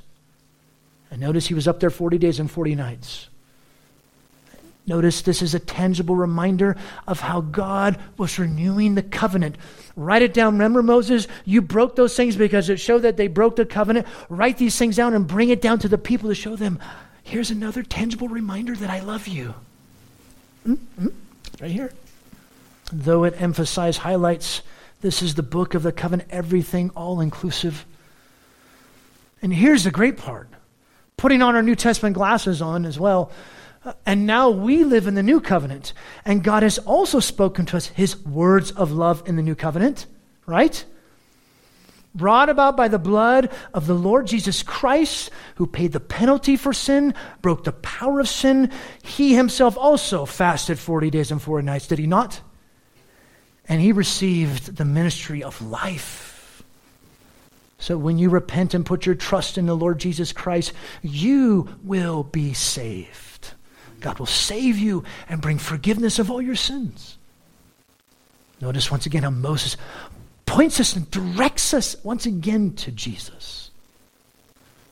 And 1.10 1.20
notice 1.20 1.46
he 1.46 1.54
was 1.54 1.68
up 1.68 1.80
there 1.80 1.88
40 1.88 2.18
days 2.18 2.40
and 2.40 2.50
40 2.50 2.74
nights. 2.74 3.28
Notice 4.86 5.22
this 5.22 5.42
is 5.42 5.54
a 5.54 5.60
tangible 5.60 6.16
reminder 6.16 6.76
of 7.06 7.20
how 7.20 7.40
God 7.40 7.98
was 8.16 8.38
renewing 8.38 8.94
the 8.94 9.02
covenant. 9.02 9.56
Write 9.94 10.22
it 10.22 10.34
down. 10.34 10.54
Remember, 10.54 10.82
Moses, 10.82 11.28
you 11.44 11.62
broke 11.62 11.94
those 11.94 12.16
things 12.16 12.36
because 12.36 12.68
it 12.68 12.80
showed 12.80 13.02
that 13.02 13.16
they 13.16 13.28
broke 13.28 13.56
the 13.56 13.64
covenant. 13.64 14.06
Write 14.28 14.58
these 14.58 14.76
things 14.76 14.96
down 14.96 15.14
and 15.14 15.26
bring 15.26 15.50
it 15.50 15.62
down 15.62 15.78
to 15.80 15.88
the 15.88 15.98
people 15.98 16.28
to 16.28 16.34
show 16.34 16.56
them 16.56 16.80
here's 17.24 17.52
another 17.52 17.84
tangible 17.84 18.28
reminder 18.28 18.74
that 18.74 18.90
I 18.90 19.00
love 19.00 19.28
you. 19.28 19.54
Mm-hmm. 20.66 21.08
Right 21.60 21.70
here 21.70 21.92
though 22.92 23.24
it 23.24 23.34
emphasizes, 23.40 23.98
highlights, 23.98 24.62
this 25.00 25.22
is 25.22 25.34
the 25.34 25.42
book 25.42 25.74
of 25.74 25.82
the 25.82 25.92
covenant, 25.92 26.28
everything 26.30 26.90
all 26.94 27.20
inclusive. 27.20 27.84
And 29.40 29.52
here's 29.52 29.84
the 29.84 29.90
great 29.90 30.18
part 30.18 30.48
putting 31.16 31.42
on 31.42 31.54
our 31.54 31.62
New 31.62 31.76
Testament 31.76 32.14
glasses 32.14 32.60
on 32.60 32.84
as 32.84 32.98
well. 32.98 33.30
And 34.06 34.26
now 34.26 34.50
we 34.50 34.84
live 34.84 35.06
in 35.06 35.14
the 35.14 35.22
new 35.22 35.40
covenant. 35.40 35.92
And 36.24 36.44
God 36.44 36.62
has 36.62 36.78
also 36.78 37.20
spoken 37.20 37.66
to 37.66 37.76
us 37.76 37.86
his 37.86 38.16
words 38.24 38.70
of 38.70 38.92
love 38.92 39.22
in 39.26 39.36
the 39.36 39.42
new 39.42 39.54
covenant, 39.54 40.06
right? 40.46 40.84
Brought 42.14 42.48
about 42.48 42.76
by 42.76 42.88
the 42.88 42.98
blood 42.98 43.50
of 43.74 43.86
the 43.86 43.94
Lord 43.94 44.26
Jesus 44.26 44.62
Christ, 44.62 45.30
who 45.56 45.66
paid 45.66 45.92
the 45.92 46.00
penalty 46.00 46.56
for 46.56 46.72
sin, 46.72 47.14
broke 47.40 47.64
the 47.64 47.72
power 47.72 48.20
of 48.20 48.28
sin. 48.28 48.70
He 49.02 49.34
himself 49.34 49.76
also 49.76 50.26
fasted 50.26 50.78
40 50.78 51.10
days 51.10 51.30
and 51.30 51.40
40 51.40 51.64
nights, 51.64 51.86
did 51.86 51.98
he 51.98 52.06
not? 52.06 52.40
and 53.68 53.80
he 53.80 53.92
received 53.92 54.76
the 54.76 54.84
ministry 54.84 55.42
of 55.42 55.60
life. 55.62 56.62
So 57.78 57.96
when 57.96 58.18
you 58.18 58.28
repent 58.28 58.74
and 58.74 58.86
put 58.86 59.06
your 59.06 59.14
trust 59.14 59.58
in 59.58 59.66
the 59.66 59.76
Lord 59.76 59.98
Jesus 59.98 60.32
Christ, 60.32 60.72
you 61.02 61.68
will 61.82 62.22
be 62.22 62.52
saved. 62.52 63.31
God 64.02 64.18
will 64.18 64.26
save 64.26 64.78
you 64.78 65.04
and 65.28 65.40
bring 65.40 65.58
forgiveness 65.58 66.18
of 66.18 66.30
all 66.30 66.42
your 66.42 66.56
sins. 66.56 67.16
Notice 68.60 68.90
once 68.90 69.06
again 69.06 69.22
how 69.22 69.30
Moses 69.30 69.76
points 70.44 70.78
us 70.78 70.94
and 70.94 71.10
directs 71.10 71.72
us 71.72 71.96
once 72.04 72.26
again 72.26 72.74
to 72.74 72.92
Jesus. 72.92 73.70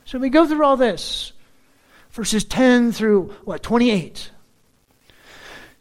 So 0.05 0.19
we 0.19 0.31
go 0.31 0.47
through 0.47 0.65
all 0.65 0.77
this, 0.77 1.33
verses 2.13 2.45
10 2.45 2.93
through 2.93 3.35
what, 3.45 3.63
28. 3.63 4.31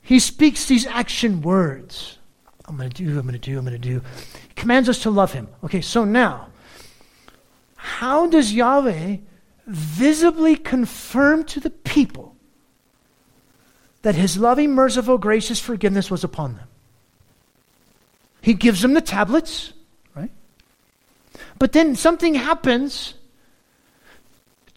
He 0.02 0.20
speaks 0.20 0.66
these 0.66 0.86
action 0.86 1.42
words. 1.42 2.18
I'm 2.66 2.78
going 2.78 2.90
to 2.90 3.04
do, 3.04 3.18
I'm 3.18 3.26
going 3.26 3.34
to 3.34 3.40
do, 3.40 3.58
I'm 3.58 3.66
going 3.66 3.80
to 3.80 3.90
do. 3.90 4.02
He 4.50 4.54
commands 4.56 4.90
us 4.90 5.04
to 5.04 5.10
love 5.10 5.34
him. 5.34 5.48
Okay, 5.64 5.82
so 5.82 6.04
now, 6.04 6.50
how 7.76 8.28
does 8.28 8.54
Yahweh 8.54 9.18
visibly 9.66 10.56
confirm 10.56 11.44
to 11.46 11.60
the 11.60 11.70
people 11.70 12.29
that 14.02 14.16
his 14.16 14.38
loving, 14.38 14.74
merciful, 14.74 15.18
gracious 15.18 15.60
forgiveness 15.60 16.10
was 16.10 16.24
upon 16.24 16.56
them? 16.56 16.68
He 18.42 18.54
gives 18.54 18.82
them 18.82 18.94
the 18.94 19.02
tablets, 19.02 19.74
right? 20.16 20.32
But 21.58 21.74
then 21.74 21.96
something 21.96 22.36
happens 22.36 23.16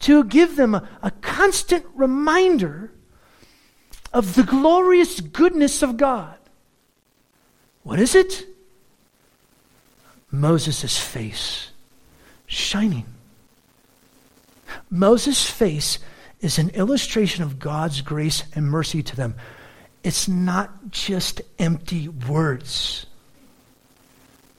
to 0.01 0.25
give 0.25 0.57
them 0.57 0.75
a, 0.75 0.89
a 1.03 1.11
constant 1.11 1.87
reminder 1.95 2.91
of 4.13 4.35
the 4.35 4.43
glorious 4.43 5.21
goodness 5.21 5.83
of 5.83 5.97
God. 5.97 6.37
What 7.83 7.99
is 7.99 8.15
it? 8.15 8.47
Moses' 10.31 10.99
face 10.99 11.71
shining. 12.47 13.07
Moses' 14.91 15.49
face 15.49 15.99
is 16.43 16.59
an 16.59 16.71
illustration 16.71 17.43
of 17.43 17.59
God's 17.59 18.03
grace 18.03 18.43
and 18.55 18.67
mercy 18.67 19.03
to 19.03 19.17
them. 19.17 19.35
It's 20.05 20.29
not 20.29 20.91
just 20.91 21.41
empty 21.59 22.09
words, 22.09 23.07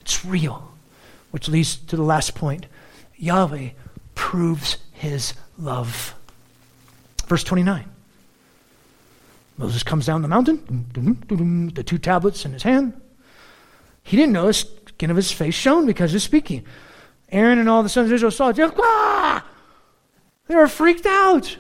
it's 0.02 0.26
real. 0.26 0.70
Which 1.32 1.50
leads 1.50 1.78
to 1.78 1.96
the 1.96 2.04
last 2.04 2.36
point 2.36 2.68
Yahweh 3.18 3.70
proves 4.14 4.78
his 4.92 5.34
love. 5.58 6.14
Verse 7.26 7.44
29. 7.44 7.86
Moses 9.58 9.84
comes 9.84 10.06
down 10.06 10.22
the 10.22 10.28
mountain, 10.28 11.72
the 11.74 11.84
two 11.84 11.98
tablets 11.98 12.46
in 12.46 12.54
his 12.54 12.64
hand. 12.64 13.00
He 14.04 14.18
didn't 14.18 14.34
know 14.34 14.48
the 14.48 14.54
skin 14.54 15.10
of 15.10 15.16
his 15.16 15.32
face 15.32 15.56
shone 15.56 15.86
because 15.86 16.12
he's 16.12 16.24
speaking. 16.24 16.66
Aaron 17.32 17.60
and 17.60 17.70
all 17.70 17.84
the 17.84 17.90
sons 17.90 18.10
of 18.10 18.14
Israel 18.14 18.32
saw 18.32 18.50
it. 18.50 18.56
They, 18.56 18.68
they 20.48 20.56
were 20.56 20.68
freaked 20.68 21.06
out. 21.06 21.58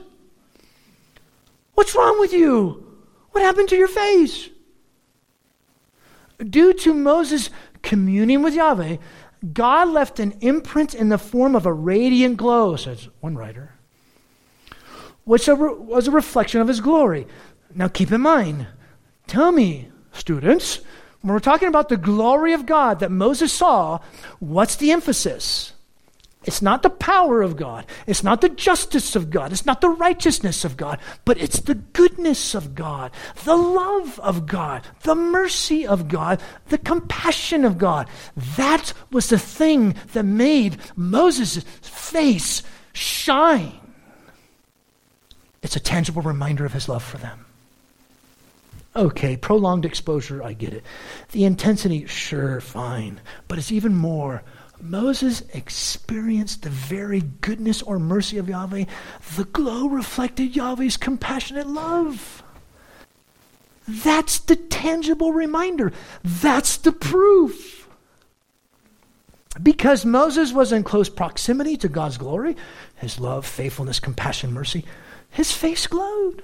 What's 1.73 1.95
wrong 1.95 2.19
with 2.19 2.33
you? 2.33 2.85
What 3.31 3.43
happened 3.43 3.69
to 3.69 3.75
your 3.75 3.87
face? 3.87 4.49
Due 6.37 6.73
to 6.73 6.93
Moses 6.93 7.49
communing 7.81 8.41
with 8.41 8.53
Yahweh, 8.53 8.97
God 9.53 9.89
left 9.89 10.19
an 10.19 10.37
imprint 10.41 10.93
in 10.93 11.09
the 11.09 11.17
form 11.17 11.55
of 11.55 11.65
a 11.65 11.73
radiant 11.73 12.37
glow, 12.37 12.75
says 12.75 13.09
one 13.19 13.35
writer, 13.35 13.73
which 15.25 15.47
was 15.47 16.07
a 16.07 16.11
reflection 16.11 16.61
of 16.61 16.67
his 16.67 16.79
glory. 16.79 17.27
Now 17.75 17.87
keep 17.87 18.11
in 18.11 18.21
mind, 18.21 18.67
tell 19.27 19.51
me, 19.51 19.89
students, 20.11 20.79
when 21.21 21.33
we're 21.33 21.39
talking 21.39 21.67
about 21.67 21.89
the 21.89 21.97
glory 21.97 22.53
of 22.53 22.65
God 22.65 22.99
that 22.99 23.11
Moses 23.11 23.51
saw, 23.51 23.99
what's 24.39 24.75
the 24.75 24.91
emphasis? 24.91 25.73
It's 26.45 26.61
not 26.61 26.83
the 26.83 26.89
power 26.89 27.41
of 27.41 27.55
God. 27.55 27.85
It's 28.05 28.23
not 28.23 28.41
the 28.41 28.49
justice 28.49 29.15
of 29.15 29.29
God. 29.29 29.51
It's 29.51 29.65
not 29.65 29.81
the 29.81 29.89
righteousness 29.89 30.65
of 30.65 30.75
God, 30.75 30.99
but 31.25 31.37
it's 31.37 31.61
the 31.61 31.75
goodness 31.75 32.53
of 32.53 32.75
God, 32.75 33.11
the 33.45 33.55
love 33.55 34.19
of 34.19 34.45
God, 34.45 34.85
the 35.03 35.15
mercy 35.15 35.87
of 35.87 36.07
God, 36.07 36.41
the 36.67 36.77
compassion 36.77 37.63
of 37.63 37.77
God. 37.77 38.09
That 38.57 38.93
was 39.11 39.29
the 39.29 39.39
thing 39.39 39.95
that 40.13 40.23
made 40.23 40.77
Moses' 40.95 41.63
face 41.81 42.63
shine. 42.91 43.79
It's 45.61 45.77
a 45.77 45.79
tangible 45.79 46.21
reminder 46.21 46.65
of 46.65 46.73
his 46.73 46.89
love 46.89 47.03
for 47.03 47.17
them. 47.17 47.45
Okay, 48.95 49.37
prolonged 49.37 49.85
exposure, 49.85 50.43
I 50.43 50.53
get 50.53 50.73
it. 50.73 50.83
The 51.31 51.45
intensity, 51.45 52.05
sure, 52.05 52.61
fine. 52.61 53.21
But 53.47 53.57
it's 53.57 53.71
even 53.71 53.95
more. 53.95 54.43
Moses 54.83 55.41
experienced 55.53 56.63
the 56.63 56.69
very 56.69 57.21
goodness 57.21 57.81
or 57.81 57.99
mercy 57.99 58.37
of 58.37 58.49
Yahweh. 58.49 58.85
The 59.37 59.45
glow 59.45 59.87
reflected 59.87 60.55
Yahweh's 60.55 60.97
compassionate 60.97 61.67
love. 61.67 62.43
That's 63.87 64.39
the 64.39 64.57
tangible 64.57 65.31
reminder. 65.31 65.93
That's 66.23 66.77
the 66.77 66.91
proof. 66.91 67.87
Because 69.61 70.03
Moses 70.03 70.51
was 70.51 70.71
in 70.71 70.83
close 70.83 71.09
proximity 71.09 71.77
to 71.77 71.87
God's 71.87 72.17
glory, 72.17 72.57
his 72.95 73.19
love, 73.19 73.45
faithfulness, 73.45 73.99
compassion, 73.99 74.51
mercy, 74.51 74.83
his 75.29 75.51
face 75.51 75.87
glowed. 75.87 76.43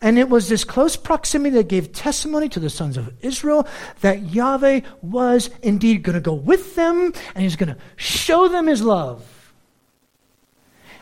And 0.00 0.16
it 0.18 0.28
was 0.28 0.48
this 0.48 0.62
close 0.62 0.96
proximity 0.96 1.56
that 1.56 1.68
gave 1.68 1.92
testimony 1.92 2.48
to 2.50 2.60
the 2.60 2.70
sons 2.70 2.96
of 2.96 3.12
Israel 3.20 3.66
that 4.00 4.32
Yahweh 4.32 4.82
was 5.02 5.50
indeed 5.62 6.04
going 6.04 6.14
to 6.14 6.20
go 6.20 6.34
with 6.34 6.76
them 6.76 7.12
and 7.34 7.42
he's 7.42 7.56
going 7.56 7.74
to 7.74 7.80
show 7.96 8.46
them 8.46 8.68
his 8.68 8.80
love. 8.80 9.24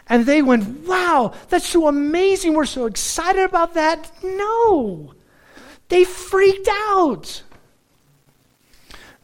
And 0.09 0.25
they 0.25 0.41
went, 0.41 0.87
wow, 0.87 1.35
that's 1.49 1.67
so 1.67 1.89
amazing. 1.89 2.55
We're 2.55 2.65
so 2.65 2.87
excited 2.87 3.45
about 3.45 3.75
that. 3.75 4.11
No, 4.23 5.13
they 5.89 6.05
freaked 6.05 6.69
out. 6.71 7.43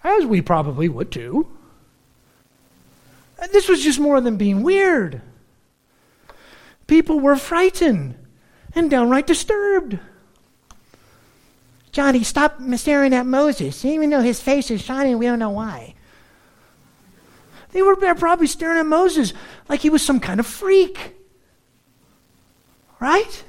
As 0.04 0.26
we 0.26 0.42
probably 0.42 0.88
would 0.88 1.10
too. 1.10 1.46
This 3.52 3.68
was 3.68 3.82
just 3.82 3.98
more 3.98 4.20
than 4.20 4.36
being 4.36 4.62
weird. 4.62 5.22
people 6.86 7.20
were 7.20 7.36
frightened 7.36 8.16
and 8.74 8.90
downright 8.90 9.26
disturbed. 9.26 9.98
Johnny, 11.92 12.24
stop 12.24 12.58
staring 12.76 13.12
at 13.12 13.26
Moses. 13.26 13.84
Even 13.84 14.10
though 14.10 14.22
his 14.22 14.40
face 14.40 14.70
is 14.70 14.82
shining, 14.82 15.18
we 15.18 15.26
don't 15.26 15.38
know 15.38 15.50
why. 15.50 15.94
They 17.72 17.82
were 17.82 17.96
probably 17.96 18.46
staring 18.46 18.78
at 18.78 18.86
Moses 18.86 19.32
like 19.68 19.80
he 19.80 19.90
was 19.90 20.02
some 20.02 20.20
kind 20.20 20.40
of 20.40 20.46
freak. 20.46 21.14
Right? 22.98 23.44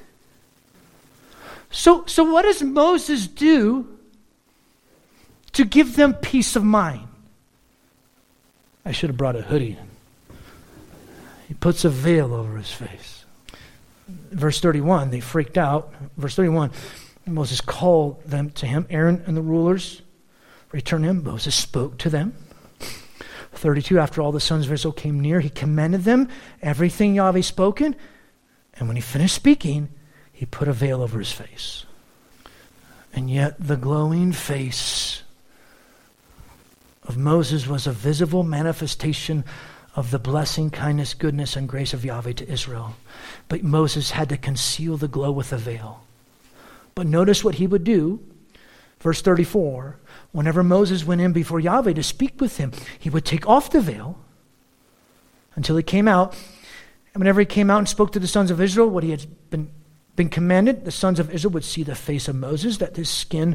So, 1.70 2.04
so 2.06 2.24
what 2.24 2.42
does 2.42 2.62
Moses 2.62 3.26
do 3.26 3.98
to 5.52 5.64
give 5.64 5.96
them 5.96 6.14
peace 6.14 6.56
of 6.56 6.64
mind? 6.64 7.08
I 8.84 8.92
should 8.92 9.10
have 9.10 9.16
brought 9.16 9.36
a 9.36 9.42
hoodie. 9.42 9.78
He 11.48 11.54
puts 11.54 11.84
a 11.84 11.90
veil 11.90 12.34
over 12.34 12.56
his 12.56 12.70
face. 12.70 13.23
Verse 14.06 14.60
31, 14.60 15.10
they 15.10 15.20
freaked 15.20 15.56
out. 15.56 15.92
Verse 16.16 16.36
31, 16.36 16.70
Moses 17.26 17.60
called 17.60 18.22
them 18.24 18.50
to 18.50 18.66
him. 18.66 18.86
Aaron 18.90 19.22
and 19.26 19.36
the 19.36 19.42
rulers 19.42 20.02
returned 20.72 21.04
him. 21.04 21.24
Moses 21.24 21.54
spoke 21.54 21.98
to 21.98 22.10
them. 22.10 22.34
32, 23.52 23.98
after 23.98 24.20
all 24.20 24.32
the 24.32 24.40
sons 24.40 24.66
of 24.66 24.72
Israel 24.72 24.92
came 24.92 25.20
near, 25.20 25.40
he 25.40 25.48
commended 25.48 26.04
them, 26.04 26.28
everything 26.60 27.14
Yahweh 27.14 27.40
spoken. 27.40 27.96
And 28.74 28.88
when 28.88 28.96
he 28.96 29.02
finished 29.02 29.34
speaking, 29.34 29.88
he 30.32 30.44
put 30.44 30.68
a 30.68 30.72
veil 30.72 31.00
over 31.00 31.18
his 31.18 31.32
face. 31.32 31.86
And 33.12 33.30
yet 33.30 33.54
the 33.58 33.76
glowing 33.76 34.32
face 34.32 35.22
of 37.04 37.16
Moses 37.16 37.66
was 37.66 37.86
a 37.86 37.92
visible 37.92 38.42
manifestation 38.42 39.44
of 39.96 40.10
the 40.10 40.18
blessing, 40.18 40.70
kindness, 40.70 41.14
goodness, 41.14 41.56
and 41.56 41.68
grace 41.68 41.94
of 41.94 42.04
Yahweh 42.04 42.32
to 42.32 42.50
Israel. 42.50 42.96
But 43.48 43.62
Moses 43.62 44.10
had 44.10 44.28
to 44.30 44.36
conceal 44.36 44.96
the 44.96 45.08
glow 45.08 45.30
with 45.30 45.52
a 45.52 45.56
veil. 45.56 46.02
But 46.94 47.06
notice 47.06 47.44
what 47.44 47.56
he 47.56 47.66
would 47.66 47.84
do. 47.84 48.20
Verse 49.00 49.22
34 49.22 49.98
whenever 50.32 50.64
Moses 50.64 51.04
went 51.04 51.20
in 51.20 51.32
before 51.32 51.60
Yahweh 51.60 51.92
to 51.92 52.02
speak 52.02 52.40
with 52.40 52.56
him, 52.56 52.72
he 52.98 53.08
would 53.08 53.24
take 53.24 53.46
off 53.46 53.70
the 53.70 53.80
veil 53.80 54.18
until 55.54 55.76
he 55.76 55.82
came 55.82 56.08
out. 56.08 56.34
And 57.12 57.20
whenever 57.20 57.38
he 57.38 57.46
came 57.46 57.70
out 57.70 57.78
and 57.78 57.88
spoke 57.88 58.10
to 58.12 58.18
the 58.18 58.26
sons 58.26 58.50
of 58.50 58.60
Israel, 58.60 58.88
what 58.88 59.04
he 59.04 59.10
had 59.10 59.24
been, 59.50 59.70
been 60.16 60.28
commanded, 60.28 60.84
the 60.84 60.90
sons 60.90 61.20
of 61.20 61.30
Israel 61.30 61.52
would 61.52 61.64
see 61.64 61.84
the 61.84 61.94
face 61.94 62.26
of 62.26 62.34
Moses, 62.34 62.78
that 62.78 62.96
his 62.96 63.08
skin, 63.08 63.54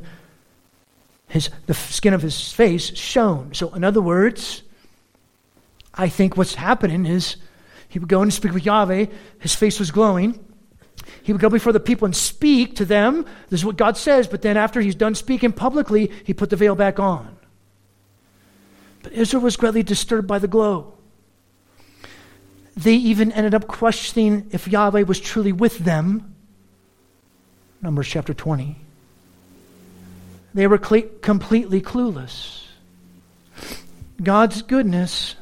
his, 1.28 1.50
the 1.66 1.74
skin 1.74 2.14
of 2.14 2.22
his 2.22 2.50
face 2.54 2.96
shone. 2.98 3.54
So, 3.54 3.74
in 3.74 3.84
other 3.84 4.02
words, 4.02 4.64
I 6.00 6.08
think 6.08 6.38
what's 6.38 6.56
happening 6.56 7.06
is 7.06 7.36
he 7.90 8.00
would 8.00 8.08
go 8.08 8.22
and 8.22 8.34
speak 8.34 8.54
with 8.54 8.66
Yahweh, 8.66 9.08
his 9.40 9.54
face 9.54 9.80
was 9.80 9.92
glowing. 9.92 10.40
He 11.24 11.34
would 11.34 11.42
go 11.42 11.50
before 11.50 11.74
the 11.74 11.80
people 11.82 12.06
and 12.06 12.16
speak 12.16 12.78
to 12.78 12.86
them. 12.86 13.26
This 13.50 13.60
is 13.60 13.66
what 13.66 13.76
God 13.76 13.98
says, 13.98 14.26
but 14.26 14.42
then 14.42 14.56
after 14.56 14.80
he's 14.80 14.96
done 14.96 15.14
speaking 15.14 15.52
publicly, 15.52 16.10
he 16.24 16.34
put 16.34 16.52
the 16.52 16.56
veil 16.56 16.74
back 16.74 17.00
on. 17.00 17.36
But 19.04 19.12
Israel 19.12 19.44
was 19.44 19.58
greatly 19.58 19.84
disturbed 19.84 20.26
by 20.26 20.40
the 20.40 20.48
glow. 20.48 20.94
They 22.78 22.96
even 22.96 23.34
ended 23.34 23.54
up 23.54 23.68
questioning 23.68 24.48
if 24.52 24.70
Yahweh 24.70 25.04
was 25.04 25.20
truly 25.20 25.52
with 25.52 25.80
them. 25.80 26.34
Numbers 27.82 28.08
chapter 28.08 28.34
20. 28.34 28.78
They 30.54 30.66
were 30.66 30.78
completely 30.78 31.82
clueless. 31.82 32.64
God's 34.24 34.62
goodness 34.62 35.36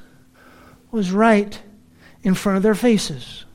was 0.98 1.12
right 1.12 1.62
in 2.24 2.34
front 2.34 2.58
of 2.58 2.64
their 2.64 2.76
faces. 2.76 3.46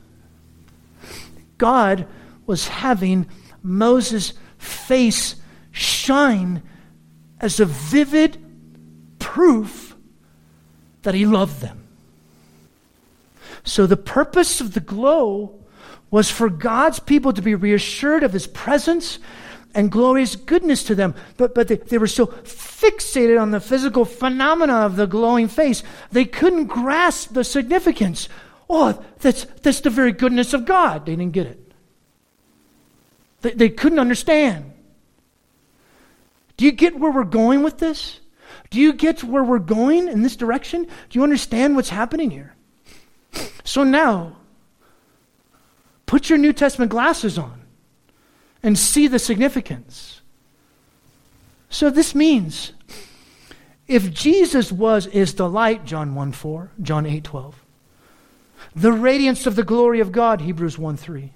God 1.57 2.07
was 2.45 2.69
having 2.69 3.27
Moses' 3.61 4.31
face 4.57 5.35
shine 5.71 6.63
as 7.41 7.59
a 7.59 7.65
vivid 7.65 8.37
proof 9.19 9.97
that 11.01 11.13
he 11.13 11.25
loved 11.25 11.59
them. 11.59 11.85
So, 13.65 13.85
the 13.87 13.97
purpose 13.97 14.61
of 14.61 14.73
the 14.73 14.79
glow 14.79 15.59
was 16.09 16.29
for 16.29 16.49
God's 16.49 16.99
people 16.99 17.33
to 17.33 17.41
be 17.41 17.55
reassured 17.55 18.23
of 18.23 18.31
his 18.31 18.47
presence 18.47 19.19
and 19.73 19.91
glorious 19.91 20.35
goodness 20.35 20.83
to 20.85 20.95
them. 20.95 21.15
But, 21.37 21.55
but 21.55 21.67
they, 21.67 21.77
they 21.77 21.97
were 21.97 22.07
so 22.07 22.27
fixated 22.27 23.41
on 23.41 23.51
the 23.51 23.59
physical 23.59 24.05
phenomena 24.05 24.73
of 24.73 24.95
the 24.95 25.07
glowing 25.07 25.47
face, 25.47 25.83
they 26.11 26.25
couldn't 26.25 26.67
grasp 26.67 27.33
the 27.33 27.43
significance. 27.43 28.29
Oh, 28.69 29.03
that's, 29.19 29.45
that's 29.61 29.81
the 29.81 29.89
very 29.89 30.11
goodness 30.11 30.53
of 30.53 30.65
God. 30.65 31.05
They 31.05 31.15
didn't 31.15 31.33
get 31.33 31.47
it. 31.47 31.71
They, 33.41 33.51
they 33.51 33.69
couldn't 33.69 33.99
understand. 33.99 34.71
Do 36.57 36.65
you 36.65 36.71
get 36.71 36.99
where 36.99 37.11
we're 37.11 37.23
going 37.23 37.63
with 37.63 37.79
this? 37.79 38.19
Do 38.69 38.79
you 38.79 38.93
get 38.93 39.23
where 39.23 39.43
we're 39.43 39.59
going 39.59 40.07
in 40.07 40.21
this 40.21 40.35
direction? 40.35 40.83
Do 40.83 41.19
you 41.19 41.23
understand 41.23 41.75
what's 41.75 41.89
happening 41.89 42.31
here? 42.31 42.55
So 43.63 43.83
now, 43.83 44.37
put 46.05 46.29
your 46.29 46.37
New 46.37 46.53
Testament 46.53 46.91
glasses 46.91 47.37
on 47.37 47.62
and 48.63 48.79
see 48.79 49.07
the 49.07 49.19
significance. 49.19 50.21
So 51.69 51.89
this 51.89 52.15
means 52.15 52.71
if 53.87 54.11
Jesus 54.11 54.71
was 54.71 55.05
is 55.07 55.35
the 55.35 55.49
light, 55.49 55.85
John 55.85 56.15
1 56.15 56.31
4, 56.31 56.71
John 56.81 57.05
8 57.05 57.23
12, 57.23 57.65
the 58.75 58.93
radiance 58.93 59.45
of 59.45 59.55
the 59.55 59.63
glory 59.63 59.99
of 59.99 60.11
God, 60.11 60.41
Hebrews 60.41 60.79
1 60.79 60.97
3 60.97 61.33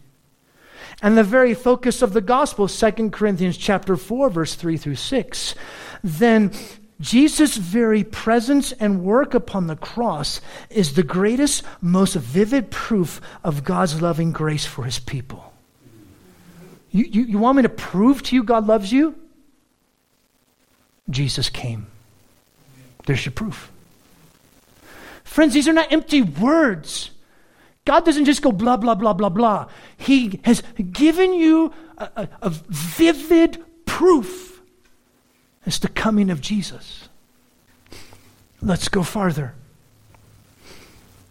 and 1.01 1.17
the 1.17 1.23
very 1.23 1.53
focus 1.53 2.01
of 2.01 2.13
the 2.13 2.21
gospel 2.21 2.67
2 2.67 3.09
corinthians 3.11 3.57
chapter 3.57 3.95
4 3.95 4.29
verse 4.29 4.55
3 4.55 4.77
through 4.77 4.95
6 4.95 5.55
then 6.03 6.51
jesus 6.99 7.57
very 7.57 8.03
presence 8.03 8.71
and 8.73 9.03
work 9.03 9.33
upon 9.33 9.67
the 9.67 9.75
cross 9.75 10.41
is 10.69 10.93
the 10.93 11.03
greatest 11.03 11.63
most 11.81 12.15
vivid 12.15 12.71
proof 12.71 13.21
of 13.43 13.63
god's 13.63 14.01
loving 14.01 14.31
grace 14.31 14.65
for 14.65 14.83
his 14.83 14.99
people 14.99 15.46
you, 16.97 17.05
you, 17.11 17.21
you 17.23 17.37
want 17.37 17.55
me 17.57 17.63
to 17.63 17.69
prove 17.69 18.23
to 18.23 18.35
you 18.35 18.43
god 18.43 18.67
loves 18.67 18.91
you 18.91 19.15
jesus 21.09 21.49
came 21.49 21.87
there's 23.05 23.25
your 23.25 23.33
proof 23.33 23.71
friends 25.23 25.53
these 25.53 25.67
are 25.67 25.73
not 25.73 25.91
empty 25.91 26.21
words 26.21 27.11
God 27.87 28.03
doesn't 28.03 28.25
just 28.25 28.41
go 28.41 28.51
blah, 28.51 28.75
blah, 28.75 28.95
blah, 28.95 29.13
blah, 29.13 29.29
blah. 29.29 29.67
He 29.95 30.41
has 30.43 30.61
given 30.91 31.33
you 31.33 31.73
a, 31.97 32.09
a, 32.17 32.29
a 32.41 32.49
vivid 32.49 33.63
proof 33.85 34.61
as 35.65 35.79
the 35.79 35.87
coming 35.87 36.29
of 36.29 36.41
Jesus. 36.41 37.07
Let's 38.61 38.89
go 38.89 39.03
farther. 39.03 39.53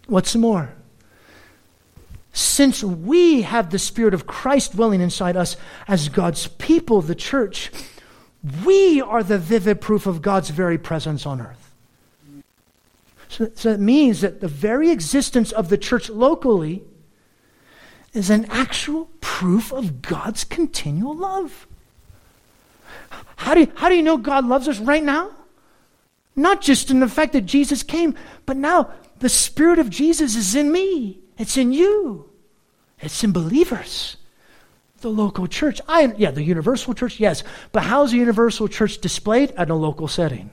What's 0.07 0.35
more? 0.35 0.73
Since 2.37 2.85
we 2.85 3.43
have 3.43 3.71
the 3.71 3.79
Spirit 3.79 4.13
of 4.13 4.27
Christ 4.27 4.73
dwelling 4.73 5.01
inside 5.01 5.39
us 5.39 5.57
as 5.89 6.11
God's 6.11 6.49
people, 6.49 7.01
the 7.01 7.15
church, 7.15 7.71
we 8.63 9.01
are 9.01 9.23
the 9.23 9.39
vivid 9.39 9.81
proof 9.81 10.07
of 10.07 10.21
God's 10.21 10.51
very 10.51 10.77
presence 10.77 11.25
on 11.25 11.41
earth. 11.41 11.73
So, 13.31 13.51
so 13.55 13.71
it 13.71 13.81
means 13.81 14.21
that 14.21 14.43
the 14.43 14.49
very 14.49 14.91
existence 14.91 15.51
of 15.51 15.71
the 15.71 15.79
church 15.79 16.11
locally 16.11 16.83
is 18.13 18.29
an 18.29 18.45
actual 18.51 19.09
proof 19.23 19.73
of 19.73 20.03
God's 20.03 20.45
continual 20.45 21.17
love. 21.17 21.67
How 23.37 23.55
do, 23.55 23.61
you, 23.61 23.73
how 23.77 23.89
do 23.89 23.95
you 23.95 24.03
know 24.03 24.19
God 24.19 24.45
loves 24.45 24.69
us 24.69 24.79
right 24.79 25.03
now? 25.03 25.31
Not 26.37 26.61
just 26.61 26.91
in 26.91 27.01
the 27.01 27.09
fact 27.09 27.33
that 27.33 27.47
Jesus 27.47 27.83
came, 27.83 28.15
but 28.45 28.59
now 28.59 28.91
the 29.21 29.31
Spirit 29.31 29.79
of 29.79 29.89
Jesus 29.89 30.37
is 30.37 30.55
in 30.55 30.71
me. 30.71 31.21
It's 31.39 31.57
in 31.57 31.73
you. 31.73 32.31
It's 33.01 33.23
in 33.23 33.33
believers. 33.33 34.17
The 35.01 35.11
local 35.11 35.47
church. 35.47 35.81
I, 35.87 36.13
yeah, 36.17 36.31
the 36.31 36.43
universal 36.43 36.95
church, 36.95 37.21
yes. 37.21 37.45
But 37.73 37.83
how's 37.83 38.13
the 38.13 38.19
universal 38.19 38.69
church 38.69 38.99
displayed? 38.99 39.53
At 39.53 39.71
a 39.71 39.75
local 39.75 40.09
setting. 40.09 40.51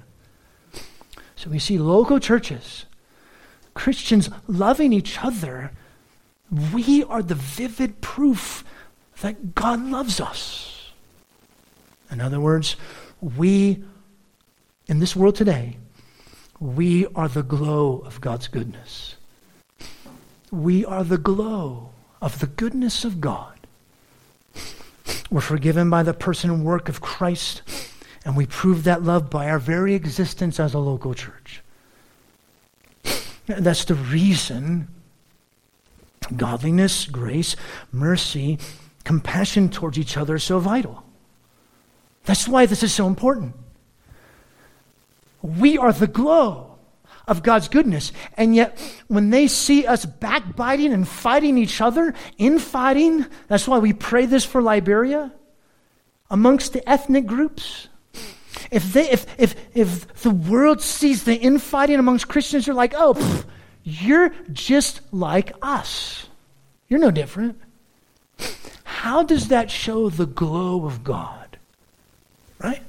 So 1.35 1.49
we 1.49 1.59
see 1.59 1.77
local 1.77 2.19
churches, 2.19 2.85
Christians 3.73 4.29
loving 4.47 4.93
each 4.93 5.23
other. 5.23 5.71
We 6.73 7.03
are 7.03 7.23
the 7.23 7.35
vivid 7.35 8.01
proof 8.01 8.63
that 9.21 9.55
God 9.55 9.83
loves 9.83 10.21
us. 10.21 10.91
In 12.11 12.21
other 12.21 12.39
words, 12.39 12.75
we, 13.19 13.83
in 14.87 14.99
this 14.99 15.15
world 15.15 15.35
today, 15.35 15.77
we 16.59 17.07
are 17.07 17.27
the 17.27 17.43
glow 17.43 18.03
of 18.05 18.21
God's 18.21 18.47
goodness. 18.47 19.15
We 20.53 20.85
are 20.85 21.03
the 21.03 21.17
glow 21.17 21.89
of 22.21 22.37
the 22.37 22.45
goodness 22.45 23.03
of 23.03 23.19
God. 23.19 23.57
We're 25.31 25.41
forgiven 25.41 25.89
by 25.89 26.03
the 26.03 26.13
person 26.13 26.51
and 26.51 26.63
work 26.63 26.89
of 26.89 27.01
Christ 27.01 27.63
and 28.23 28.37
we 28.37 28.45
prove 28.45 28.83
that 28.83 29.01
love 29.01 29.31
by 29.31 29.49
our 29.49 29.57
very 29.57 29.95
existence 29.95 30.59
as 30.59 30.75
a 30.75 30.79
local 30.79 31.15
church. 31.15 31.63
That's 33.47 33.85
the 33.85 33.95
reason 33.95 34.89
Godliness, 36.37 37.05
grace, 37.05 37.55
mercy, 37.91 38.59
compassion 39.03 39.69
towards 39.69 39.97
each 39.97 40.15
other 40.15 40.35
is 40.35 40.43
so 40.43 40.59
vital. 40.59 41.03
That's 42.25 42.47
why 42.47 42.67
this 42.67 42.83
is 42.83 42.93
so 42.93 43.07
important. 43.07 43.55
We 45.41 45.79
are 45.79 45.91
the 45.91 46.07
glow 46.07 46.72
of 47.27 47.43
God's 47.43 47.67
goodness. 47.67 48.11
And 48.35 48.55
yet, 48.55 48.79
when 49.07 49.29
they 49.29 49.47
see 49.47 49.85
us 49.85 50.05
backbiting 50.05 50.93
and 50.93 51.07
fighting 51.07 51.57
each 51.57 51.81
other, 51.81 52.13
infighting, 52.37 53.25
that's 53.47 53.67
why 53.67 53.79
we 53.79 53.93
pray 53.93 54.25
this 54.25 54.45
for 54.45 54.61
Liberia, 54.61 55.31
amongst 56.29 56.73
the 56.73 56.87
ethnic 56.89 57.25
groups. 57.25 57.87
If, 58.71 58.93
they, 58.93 59.09
if, 59.09 59.25
if, 59.39 59.55
if 59.75 60.21
the 60.21 60.31
world 60.31 60.81
sees 60.81 61.23
the 61.23 61.35
infighting 61.35 61.99
amongst 61.99 62.27
Christians, 62.27 62.67
you're 62.67 62.75
like, 62.75 62.93
oh, 62.95 63.13
pff, 63.13 63.45
you're 63.83 64.33
just 64.51 65.01
like 65.11 65.53
us. 65.61 66.27
You're 66.87 66.99
no 66.99 67.11
different. 67.11 67.59
How 68.83 69.23
does 69.23 69.49
that 69.49 69.69
show 69.69 70.09
the 70.09 70.25
glow 70.25 70.85
of 70.85 71.03
God? 71.03 71.57
Right? 72.59 72.81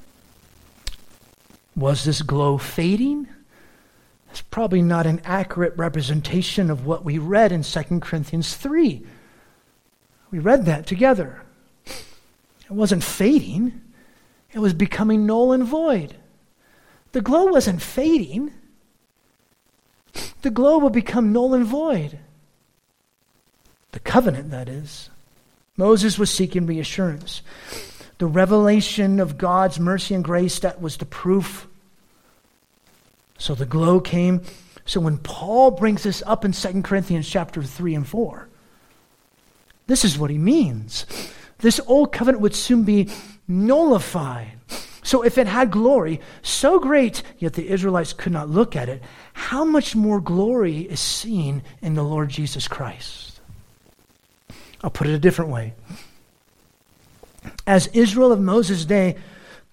Was 1.76 2.04
this 2.04 2.22
glow 2.22 2.56
fading? 2.58 3.28
It's 4.34 4.42
probably 4.42 4.82
not 4.82 5.06
an 5.06 5.20
accurate 5.24 5.74
representation 5.76 6.68
of 6.68 6.84
what 6.84 7.04
we 7.04 7.18
read 7.18 7.52
in 7.52 7.62
2 7.62 8.00
Corinthians 8.00 8.56
3. 8.56 9.06
We 10.32 10.38
read 10.40 10.64
that 10.64 10.88
together. 10.88 11.42
It 11.86 12.72
wasn't 12.72 13.04
fading, 13.04 13.80
it 14.52 14.58
was 14.58 14.74
becoming 14.74 15.24
null 15.24 15.52
and 15.52 15.62
void. 15.62 16.16
The 17.12 17.20
glow 17.20 17.44
wasn't 17.44 17.80
fading, 17.80 18.52
the 20.42 20.50
glow 20.50 20.78
will 20.78 20.90
become 20.90 21.32
null 21.32 21.54
and 21.54 21.64
void. 21.64 22.18
The 23.92 24.00
covenant, 24.00 24.50
that 24.50 24.68
is. 24.68 25.10
Moses 25.76 26.18
was 26.18 26.28
seeking 26.28 26.66
reassurance. 26.66 27.40
The 28.18 28.26
revelation 28.26 29.20
of 29.20 29.38
God's 29.38 29.78
mercy 29.78 30.12
and 30.12 30.24
grace, 30.24 30.58
that 30.58 30.82
was 30.82 30.96
the 30.96 31.06
proof. 31.06 31.68
So 33.38 33.54
the 33.54 33.66
glow 33.66 34.00
came. 34.00 34.42
So 34.86 35.00
when 35.00 35.18
Paul 35.18 35.70
brings 35.72 36.02
this 36.02 36.22
up 36.26 36.44
in 36.44 36.52
2 36.52 36.82
Corinthians 36.82 37.28
chapter 37.28 37.62
3 37.62 37.94
and 37.94 38.06
4, 38.06 38.48
this 39.86 40.04
is 40.04 40.18
what 40.18 40.30
he 40.30 40.38
means. 40.38 41.06
This 41.58 41.80
old 41.86 42.12
covenant 42.12 42.42
would 42.42 42.54
soon 42.54 42.84
be 42.84 43.08
nullified. 43.46 44.52
So 45.02 45.22
if 45.22 45.36
it 45.36 45.46
had 45.46 45.70
glory 45.70 46.20
so 46.42 46.78
great, 46.78 47.22
yet 47.38 47.52
the 47.52 47.68
Israelites 47.68 48.14
could 48.14 48.32
not 48.32 48.48
look 48.48 48.74
at 48.74 48.88
it, 48.88 49.02
how 49.34 49.64
much 49.64 49.94
more 49.94 50.20
glory 50.20 50.78
is 50.78 51.00
seen 51.00 51.62
in 51.82 51.94
the 51.94 52.02
Lord 52.02 52.30
Jesus 52.30 52.66
Christ? 52.66 53.40
I'll 54.82 54.90
put 54.90 55.06
it 55.06 55.14
a 55.14 55.18
different 55.18 55.50
way. 55.50 55.74
As 57.66 57.86
Israel 57.88 58.32
of 58.32 58.40
Moses' 58.40 58.86
day 58.86 59.16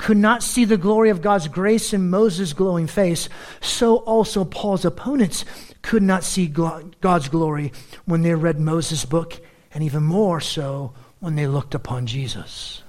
could 0.02 0.18
not 0.18 0.42
see 0.42 0.66
the 0.66 0.78
glory 0.78 1.12
of 1.12 1.22
God's 1.22 1.48
grace 1.48 1.94
in 1.94 2.10
Moses' 2.10 2.54
glowing 2.54 2.88
face, 2.88 3.30
so 3.62 3.98
also 3.98 4.44
Paul's 4.44 4.84
opponents 4.84 5.46
could 5.84 6.02
not 6.02 6.24
see 6.24 6.48
God's 6.48 7.30
glory 7.30 7.72
when 8.06 8.24
they 8.24 8.34
read 8.34 8.60
Moses' 8.60 9.06
book, 9.06 9.40
and 9.72 9.84
even 9.84 10.02
more 10.02 10.42
so 10.42 10.92
when 11.20 11.36
they 11.36 11.46
looked 11.46 11.76
upon 11.76 12.08
Jesus 12.08 12.82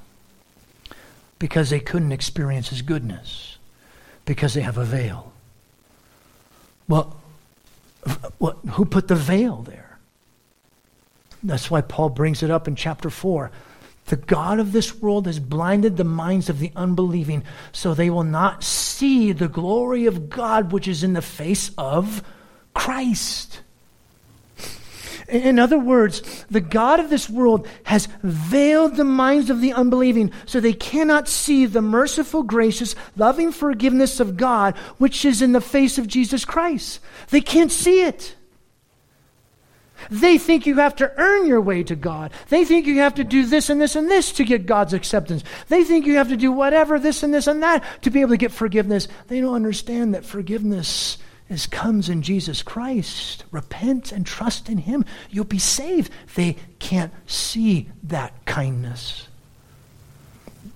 because 1.38 1.68
they 1.68 1.80
couldn't 1.80 2.12
experience 2.12 2.70
his 2.70 2.80
goodness 2.80 3.58
because 4.24 4.54
they 4.54 4.62
have 4.62 4.78
a 4.78 4.84
veil. 4.84 5.34
Well, 6.88 7.20
what, 8.38 8.56
who 8.70 8.86
put 8.86 9.08
the 9.08 9.16
veil 9.16 9.62
there? 9.62 9.98
That's 11.42 11.70
why 11.70 11.82
Paul 11.82 12.08
brings 12.08 12.42
it 12.42 12.50
up 12.50 12.66
in 12.66 12.74
chapter 12.74 13.10
4. 13.10 13.50
The 14.12 14.18
God 14.18 14.60
of 14.60 14.72
this 14.72 15.00
world 15.00 15.24
has 15.24 15.38
blinded 15.38 15.96
the 15.96 16.04
minds 16.04 16.50
of 16.50 16.58
the 16.58 16.70
unbelieving 16.76 17.44
so 17.72 17.94
they 17.94 18.10
will 18.10 18.24
not 18.24 18.62
see 18.62 19.32
the 19.32 19.48
glory 19.48 20.04
of 20.04 20.28
God 20.28 20.70
which 20.70 20.86
is 20.86 21.02
in 21.02 21.14
the 21.14 21.22
face 21.22 21.70
of 21.78 22.22
Christ. 22.74 23.62
In 25.30 25.58
other 25.58 25.78
words, 25.78 26.44
the 26.50 26.60
God 26.60 27.00
of 27.00 27.08
this 27.08 27.30
world 27.30 27.66
has 27.84 28.06
veiled 28.22 28.96
the 28.96 29.04
minds 29.04 29.48
of 29.48 29.62
the 29.62 29.72
unbelieving 29.72 30.30
so 30.44 30.60
they 30.60 30.74
cannot 30.74 31.26
see 31.26 31.64
the 31.64 31.80
merciful, 31.80 32.42
gracious, 32.42 32.94
loving 33.16 33.50
forgiveness 33.50 34.20
of 34.20 34.36
God 34.36 34.76
which 34.98 35.24
is 35.24 35.40
in 35.40 35.52
the 35.52 35.60
face 35.62 35.96
of 35.96 36.06
Jesus 36.06 36.44
Christ. 36.44 37.00
They 37.30 37.40
can't 37.40 37.72
see 37.72 38.02
it. 38.02 38.36
They 40.10 40.38
think 40.38 40.66
you 40.66 40.76
have 40.76 40.96
to 40.96 41.12
earn 41.16 41.46
your 41.46 41.60
way 41.60 41.82
to 41.84 41.96
God. 41.96 42.32
They 42.48 42.64
think 42.64 42.86
you 42.86 42.98
have 42.98 43.14
to 43.14 43.24
do 43.24 43.46
this 43.46 43.70
and 43.70 43.80
this 43.80 43.96
and 43.96 44.10
this 44.10 44.32
to 44.32 44.44
get 44.44 44.66
God's 44.66 44.94
acceptance. 44.94 45.44
They 45.68 45.84
think 45.84 46.06
you 46.06 46.16
have 46.16 46.28
to 46.28 46.36
do 46.36 46.52
whatever, 46.52 46.98
this 46.98 47.22
and 47.22 47.32
this 47.32 47.46
and 47.46 47.62
that 47.62 47.84
to 48.02 48.10
be 48.10 48.20
able 48.20 48.30
to 48.30 48.36
get 48.36 48.52
forgiveness. 48.52 49.08
They 49.28 49.40
don't 49.40 49.54
understand 49.54 50.14
that 50.14 50.24
forgiveness 50.24 51.18
is 51.48 51.66
comes 51.66 52.08
in 52.08 52.22
Jesus 52.22 52.62
Christ. 52.62 53.44
Repent 53.50 54.12
and 54.12 54.26
trust 54.26 54.68
in 54.68 54.78
Him. 54.78 55.04
You'll 55.30 55.44
be 55.44 55.58
saved. 55.58 56.10
They 56.34 56.56
can't 56.78 57.12
see 57.26 57.90
that 58.04 58.44
kindness. 58.46 59.28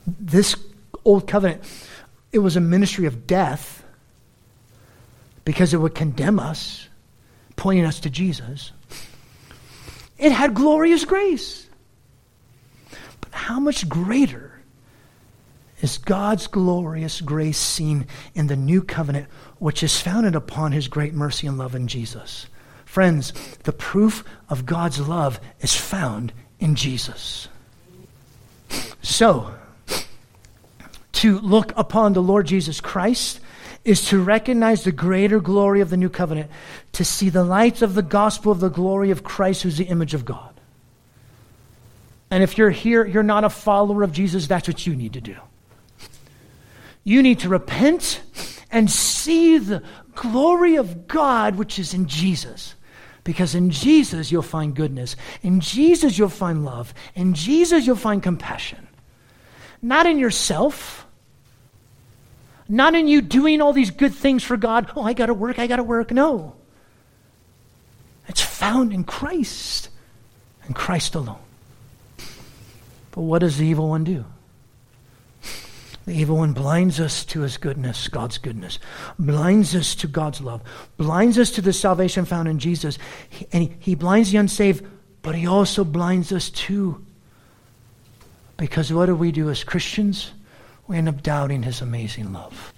This 0.07 0.57
old 1.05 1.27
covenant, 1.27 1.63
it 2.33 2.41
was 2.41 2.57
a 2.57 2.61
ministry 2.61 3.07
of 3.07 3.27
death 3.27 3.83
because 5.45 5.73
it 5.73 5.79
would 5.79 5.95
condemn 5.95 6.39
us, 6.39 6.89
pointing 7.55 7.87
us 7.87 8.01
to 8.01 8.11
Jesus. 8.11 8.73
It 10.19 10.33
had 10.33 10.55
glorious 10.55 11.05
grace. 11.05 11.69
But 13.21 13.33
how 13.33 13.61
much 13.61 13.89
greater 13.89 14.57
is 15.81 15.99
God's 15.99 16.47
glorious 16.47 17.21
grace 17.21 17.59
seen 17.59 18.07
in 18.35 18.47
the 18.47 18.57
new 18.57 18.83
covenant, 18.83 19.29
which 19.59 19.83
is 19.83 20.01
founded 20.01 20.35
upon 20.35 20.73
his 20.73 20.89
great 20.89 21.15
mercy 21.15 21.47
and 21.47 21.59
love 21.59 21.75
in 21.75 21.87
Jesus. 21.87 22.47
Friends, 22.85 23.33
the 23.65 23.73
proof 23.73 24.25
of 24.49 24.65
God's 24.65 25.07
love 25.07 25.39
is 25.61 25.75
found 25.75 26.33
in 26.59 26.77
Jesus. 26.77 27.49
So, 29.03 29.55
to 31.13 31.39
look 31.41 31.73
upon 31.77 32.13
the 32.13 32.23
Lord 32.23 32.47
Jesus 32.47 32.81
Christ 32.81 33.41
is 33.87 34.07
to 34.07 34.21
recognize 34.21 34.83
the 34.83 34.93
greater 34.93 35.39
glory 35.39 35.81
of 35.81 35.91
the 35.91 35.97
new 35.97 36.09
covenant, 36.09 36.51
to 36.93 37.05
see 37.05 37.29
the 37.31 37.45
light 37.45 37.83
of 37.83 37.95
the 37.95 38.03
gospel 38.03 38.51
of 38.51 38.59
the 38.59 38.69
glory 38.69 39.13
of 39.13 39.23
Christ, 39.23 39.63
who's 39.63 39.79
the 39.79 39.85
image 39.85 40.13
of 40.13 40.25
God. 40.25 40.53
And 42.29 42.43
if 42.43 42.59
you're 42.59 42.71
here, 42.71 43.07
you're 43.07 43.23
not 43.23 43.45
a 43.45 43.49
follower 43.49 44.03
of 44.03 44.11
Jesus, 44.11 44.49
that's 44.49 44.67
what 44.67 44.87
you 44.87 44.97
need 44.97 45.13
to 45.13 45.21
do. 45.21 45.37
You 47.05 47.23
need 47.23 47.39
to 47.41 47.49
repent 47.49 48.21
and 48.73 48.91
see 48.91 49.59
the 49.59 49.85
glory 50.17 50.75
of 50.75 51.07
God 51.07 51.55
which 51.55 51.79
is 51.79 51.95
in 51.95 52.09
Jesus. 52.09 52.75
Because 53.23 53.55
in 53.55 53.71
Jesus 53.71 54.33
you'll 54.33 54.43
find 54.43 54.75
goodness. 54.75 55.15
In 55.43 55.61
Jesus 55.61 56.19
you'll 56.19 56.29
find 56.29 56.65
love. 56.65 56.93
In 57.15 57.35
Jesus 57.35 57.87
you'll 57.87 57.95
find 57.95 58.21
compassion. 58.21 58.89
Not 59.81 60.07
in 60.07 60.19
yourself. 60.19 61.06
Not 62.69 62.95
in 62.95 63.07
you 63.07 63.21
doing 63.21 63.61
all 63.61 63.73
these 63.73 63.91
good 63.91 64.15
things 64.15 64.43
for 64.43 64.57
God. 64.57 64.91
Oh, 64.97 65.03
I 65.03 65.13
got 65.13 65.27
to 65.27 65.35
work, 65.35 65.59
I 65.59 65.67
got 65.67 65.77
to 65.77 65.85
work. 65.85 66.11
No. 66.11 66.55
It's 68.29 68.41
found 68.41 68.93
in 68.93 69.05
Christ 69.05 69.89
and 70.65 70.75
Christ 70.75 71.15
alone. 71.15 71.39
But 73.13 73.23
what 73.23 73.39
does 73.39 73.57
the 73.57 73.67
evil 73.67 73.89
one 73.89 74.05
do? 74.05 74.25
The 76.07 76.13
evil 76.13 76.37
one 76.37 76.53
blinds 76.53 77.01
us 77.01 77.25
to 77.27 77.41
his 77.41 77.57
goodness, 77.57 78.07
God's 78.07 78.39
goodness, 78.39 78.79
blinds 79.19 79.75
us 79.75 79.97
to 79.97 80.07
God's 80.07 80.41
love, 80.41 80.63
blinds 80.97 81.37
us 81.37 81.51
to 81.53 81.63
the 81.63 81.73
salvation 81.73 82.25
found 82.25 82.47
in 82.47 82.61
Jesus. 82.61 82.97
He, 83.29 83.47
and 83.53 83.65
he, 83.65 83.77
he 83.81 83.95
blinds 83.97 84.31
the 84.31 84.39
unsaved, 84.39 84.87
but 85.23 85.35
he 85.35 85.49
also 85.49 85.83
blinds 85.83 86.31
us 86.31 86.49
too. 86.51 87.05
Because 88.57 88.93
what 88.93 89.07
do 89.07 89.17
we 89.17 89.33
do 89.33 89.51
as 89.51 89.65
Christians? 89.65 90.31
We 90.87 90.97
end 90.97 91.09
up 91.09 91.23
doubting 91.23 91.63
his 91.63 91.81
amazing 91.81 92.33
love 92.33 92.73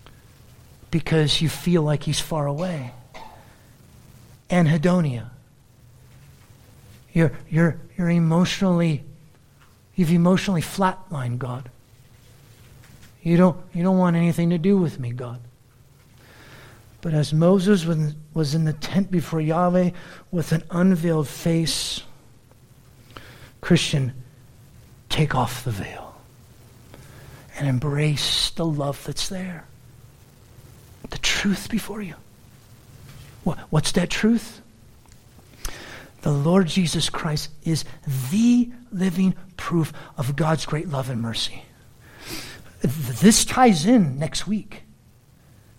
because 0.91 1.41
you 1.41 1.49
feel 1.49 1.83
like 1.83 2.05
he's 2.05 2.21
far 2.21 2.47
away. 2.47 2.93
Anhedonia. 4.49 5.31
You're, 7.13 7.33
you're, 7.51 7.79
you're 7.97 8.11
emotionally, 8.11 9.05
you've 9.95 10.13
emotionally 10.13 10.63
flatlined 10.63 11.39
God. 11.39 11.71
You 13.23 13.37
don't, 13.37 13.57
you 13.75 13.83
don't 13.83 13.99
want 13.99 14.17
anything 14.17 14.51
to 14.51 14.59
do 14.59 14.79
with 14.79 14.99
me, 14.99 15.13
God. 15.13 15.41
But 17.01 17.15
as 17.15 17.33
Moses 17.33 17.85
was 18.35 18.55
in 18.55 18.65
the 18.65 18.73
tent 18.73 19.11
before 19.11 19.41
Yahweh 19.41 19.91
with 20.31 20.53
an 20.53 20.65
unveiled 20.71 21.29
face, 21.29 22.03
Christian, 23.61 24.15
take 25.09 25.35
off 25.35 25.65
the 25.65 25.71
veil 25.71 26.08
and 27.59 27.69
embrace 27.69 28.51
the 28.51 28.65
love 28.65 29.03
that's 29.05 29.29
there. 29.29 29.65
The 31.11 31.19
truth 31.19 31.69
before 31.69 32.01
you. 32.01 32.15
What's 33.71 33.93
that 33.93 34.11
truth? 34.11 34.61
The 36.23 36.31
Lord 36.31 36.67
Jesus 36.67 37.09
Christ 37.09 37.51
is 37.65 37.85
the 38.31 38.71
living 38.93 39.35
proof 39.57 39.93
of 40.17 40.37
God's 40.37 40.67
great 40.67 40.89
love 40.89 41.11
and 41.11 41.21
mercy. 41.21 41.65
This 42.81 43.45
ties 43.45 43.87
in 43.87 44.19
next 44.19 44.47
week 44.47 44.83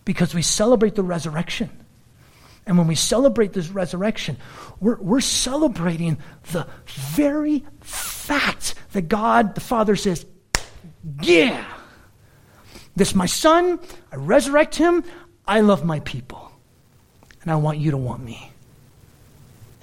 because 0.05 0.33
we 0.33 0.41
celebrate 0.41 0.95
the 0.95 1.03
resurrection. 1.03 1.69
And 2.65 2.77
when 2.77 2.87
we 2.87 2.95
celebrate 2.95 3.53
this 3.53 3.69
resurrection, 3.69 4.37
we're, 4.79 4.97
we're 4.99 5.21
celebrating 5.21 6.17
the 6.51 6.67
very 6.85 7.65
fact 7.81 8.75
that 8.93 9.03
God 9.03 9.55
the 9.55 9.61
Father 9.61 9.95
says, 9.95 10.25
Yeah, 11.21 11.65
this 12.95 13.09
is 13.09 13.15
my 13.15 13.25
son, 13.25 13.79
I 14.11 14.15
resurrect 14.17 14.75
him, 14.75 15.03
I 15.47 15.61
love 15.61 15.85
my 15.85 15.99
people, 16.01 16.51
and 17.41 17.51
I 17.51 17.55
want 17.55 17.77
you 17.77 17.91
to 17.91 17.97
want 17.97 18.23
me. 18.23 18.51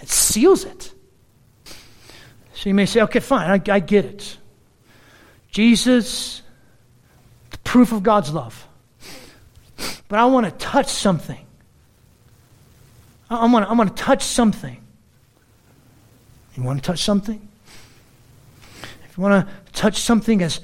It 0.00 0.08
seals 0.08 0.64
it. 0.64 0.92
So 2.54 2.68
you 2.68 2.74
may 2.74 2.86
say, 2.86 3.02
okay, 3.02 3.20
fine, 3.20 3.50
I, 3.50 3.72
I 3.72 3.80
get 3.80 4.04
it. 4.04 4.36
Jesus, 5.50 6.42
the 7.50 7.58
proof 7.58 7.92
of 7.92 8.02
God's 8.02 8.32
love. 8.32 8.66
But 10.08 10.18
I 10.18 10.26
want 10.26 10.46
to 10.46 10.52
touch 10.52 10.88
something. 10.88 11.40
I 13.28 13.46
want 13.46 13.68
I 13.68 13.72
want 13.72 13.96
to 13.96 14.02
touch 14.02 14.22
something. 14.22 14.80
You 16.56 16.62
want 16.62 16.82
to 16.82 16.86
touch 16.86 17.02
something? 17.02 17.48
If 19.08 19.16
you 19.16 19.22
want 19.22 19.46
to 19.46 19.72
touch 19.72 20.00
something 20.00 20.42
as 20.42 20.60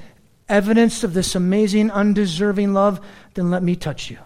evidence 0.52 1.02
of 1.02 1.14
this 1.14 1.34
amazing, 1.34 1.90
undeserving 1.90 2.74
love, 2.74 3.00
then 3.34 3.50
let 3.50 3.62
me 3.62 3.74
touch 3.74 4.10
you. 4.10 4.18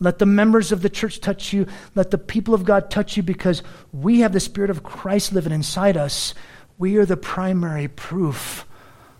Let 0.00 0.18
the 0.18 0.26
members 0.26 0.72
of 0.72 0.82
the 0.82 0.90
church 0.90 1.20
touch 1.20 1.52
you. 1.52 1.66
Let 1.94 2.10
the 2.10 2.18
people 2.18 2.54
of 2.54 2.64
God 2.64 2.90
touch 2.90 3.16
you 3.16 3.22
because 3.22 3.62
we 3.92 4.20
have 4.20 4.32
the 4.32 4.40
Spirit 4.40 4.70
of 4.70 4.82
Christ 4.82 5.32
living 5.32 5.52
inside 5.52 5.96
us. 5.96 6.34
We 6.78 6.96
are 6.96 7.06
the 7.06 7.16
primary 7.16 7.86
proof 7.86 8.66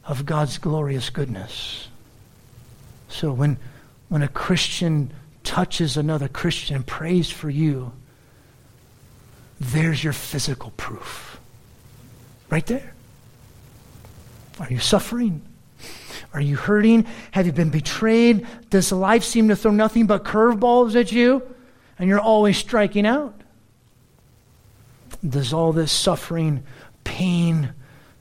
of 0.04 0.26
God's 0.26 0.58
glorious 0.58 1.10
goodness. 1.10 1.88
So 3.08 3.32
when, 3.32 3.58
when 4.08 4.22
a 4.22 4.28
Christian 4.28 5.12
touches 5.44 5.96
another 5.96 6.28
Christian 6.28 6.76
and 6.76 6.86
prays 6.86 7.30
for 7.30 7.50
you, 7.50 7.92
there's 9.60 10.02
your 10.02 10.14
physical 10.14 10.72
proof. 10.78 11.38
Right 12.48 12.66
there. 12.66 12.94
Are 14.60 14.68
you 14.70 14.78
suffering? 14.78 15.42
Are 16.32 16.40
you 16.40 16.56
hurting? 16.56 17.06
Have 17.32 17.46
you 17.46 17.52
been 17.52 17.70
betrayed? 17.70 18.46
Does 18.68 18.92
life 18.92 19.24
seem 19.24 19.48
to 19.48 19.56
throw 19.56 19.72
nothing 19.72 20.06
but 20.06 20.24
curveballs 20.24 20.94
at 20.94 21.10
you 21.10 21.42
and 21.98 22.08
you're 22.08 22.20
always 22.20 22.58
striking 22.58 23.06
out? 23.06 23.40
Does 25.26 25.52
all 25.52 25.72
this 25.72 25.90
suffering, 25.90 26.62
pain, 27.04 27.72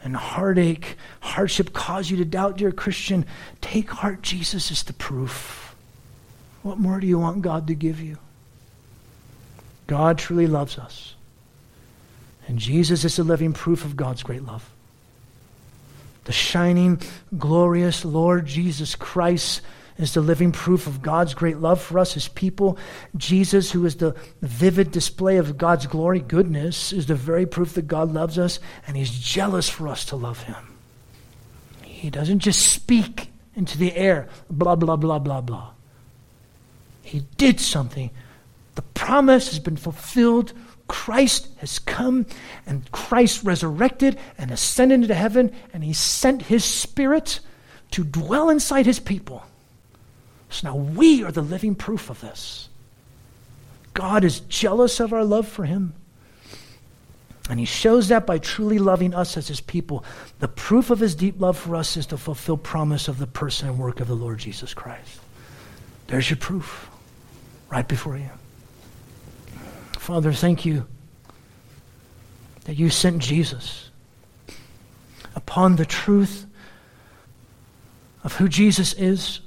and 0.01 0.15
heartache, 0.15 0.97
hardship 1.19 1.73
cause 1.73 2.09
you 2.09 2.17
to 2.17 2.25
doubt, 2.25 2.57
dear 2.57 2.71
Christian? 2.71 3.25
Take 3.61 3.91
heart, 3.91 4.21
Jesus 4.21 4.71
is 4.71 4.83
the 4.83 4.93
proof. 4.93 5.75
What 6.63 6.79
more 6.79 6.99
do 6.99 7.07
you 7.07 7.19
want 7.19 7.41
God 7.41 7.67
to 7.67 7.75
give 7.75 8.01
you? 8.01 8.17
God 9.87 10.17
truly 10.17 10.47
loves 10.47 10.77
us. 10.77 11.15
And 12.47 12.57
Jesus 12.57 13.03
is 13.03 13.17
the 13.17 13.23
living 13.23 13.53
proof 13.53 13.85
of 13.85 13.95
God's 13.95 14.23
great 14.23 14.43
love 14.43 14.67
the 16.29 16.33
shining, 16.33 17.01
glorious 17.39 18.05
Lord 18.05 18.45
Jesus 18.45 18.93
Christ 18.93 19.61
is 19.97 20.13
the 20.13 20.21
living 20.21 20.51
proof 20.51 20.85
of 20.85 21.01
God's 21.01 21.33
great 21.33 21.57
love 21.57 21.81
for 21.81 21.97
us 21.97 22.15
as 22.15 22.27
people. 22.27 22.77
Jesus, 23.17 23.71
who 23.71 23.83
is 23.83 23.95
the 23.95 24.15
vivid 24.43 24.91
display 24.91 25.37
of 25.37 25.57
God's 25.57 25.87
glory, 25.87 26.19
goodness, 26.19 26.93
is 26.93 27.07
the 27.07 27.15
very 27.15 27.47
proof 27.47 27.73
that 27.73 27.87
God 27.87 28.13
loves 28.13 28.37
us, 28.37 28.59
and 28.85 28.95
He's 28.95 29.09
jealous 29.09 29.67
for 29.67 29.87
us 29.87 30.05
to 30.05 30.15
love 30.15 30.43
Him. 30.43 30.77
He 31.83 32.11
doesn't 32.11 32.41
just 32.41 32.73
speak 32.73 33.31
into 33.55 33.79
the 33.79 33.95
air, 33.95 34.29
blah, 34.51 34.75
blah, 34.75 34.97
blah, 34.97 35.17
blah, 35.17 35.41
blah. 35.41 35.71
He 37.01 37.23
did 37.37 37.59
something. 37.59 38.11
The 38.75 38.83
promise 38.83 39.49
has 39.49 39.57
been 39.57 39.77
fulfilled 39.77 40.53
Christ 40.89 41.47
has 41.59 41.79
come 41.79 42.25
and 42.65 42.91
Christ 42.91 43.43
resurrected 43.43 44.19
and 44.37 44.51
ascended 44.51 45.03
into 45.03 45.13
heaven, 45.13 45.55
and 45.71 45.83
he 45.83 45.93
sent 45.93 46.41
his 46.41 46.65
spirit 46.65 47.39
to 47.91 48.03
dwell 48.03 48.49
inside 48.49 48.85
his 48.85 48.99
people. 48.99 49.43
So 50.49 50.67
now 50.67 50.75
we 50.75 51.23
are 51.23 51.31
the 51.31 51.41
living 51.43 51.75
proof 51.75 52.09
of 52.09 52.19
this. 52.19 52.67
God 53.93 54.23
is 54.23 54.41
jealous 54.41 54.99
of 54.99 55.13
our 55.13 55.23
love 55.23 55.47
for 55.47 55.63
him. 55.63 55.93
And 57.49 57.59
he 57.59 57.65
shows 57.65 58.09
that 58.09 58.25
by 58.25 58.37
truly 58.37 58.79
loving 58.79 59.13
us 59.13 59.37
as 59.37 59.47
his 59.47 59.61
people. 59.61 60.03
The 60.39 60.47
proof 60.47 60.89
of 60.89 60.99
his 60.99 61.15
deep 61.15 61.39
love 61.39 61.57
for 61.57 61.75
us 61.75 61.97
is 61.97 62.05
to 62.07 62.17
fulfill 62.17 62.57
promise 62.57 63.07
of 63.07 63.17
the 63.19 63.27
person 63.27 63.69
and 63.69 63.79
work 63.79 63.99
of 63.99 64.07
the 64.07 64.15
Lord 64.15 64.39
Jesus 64.39 64.73
Christ. 64.73 65.19
There's 66.07 66.29
your 66.29 66.37
proof 66.37 66.89
right 67.69 67.87
before 67.87 68.17
you. 68.17 68.29
Father, 70.09 70.33
thank 70.33 70.65
you 70.65 70.87
that 72.65 72.77
you 72.77 72.89
sent 72.89 73.19
Jesus 73.19 73.91
upon 75.35 75.75
the 75.75 75.85
truth 75.85 76.47
of 78.23 78.33
who 78.33 78.49
Jesus 78.49 78.93
is, 78.93 79.39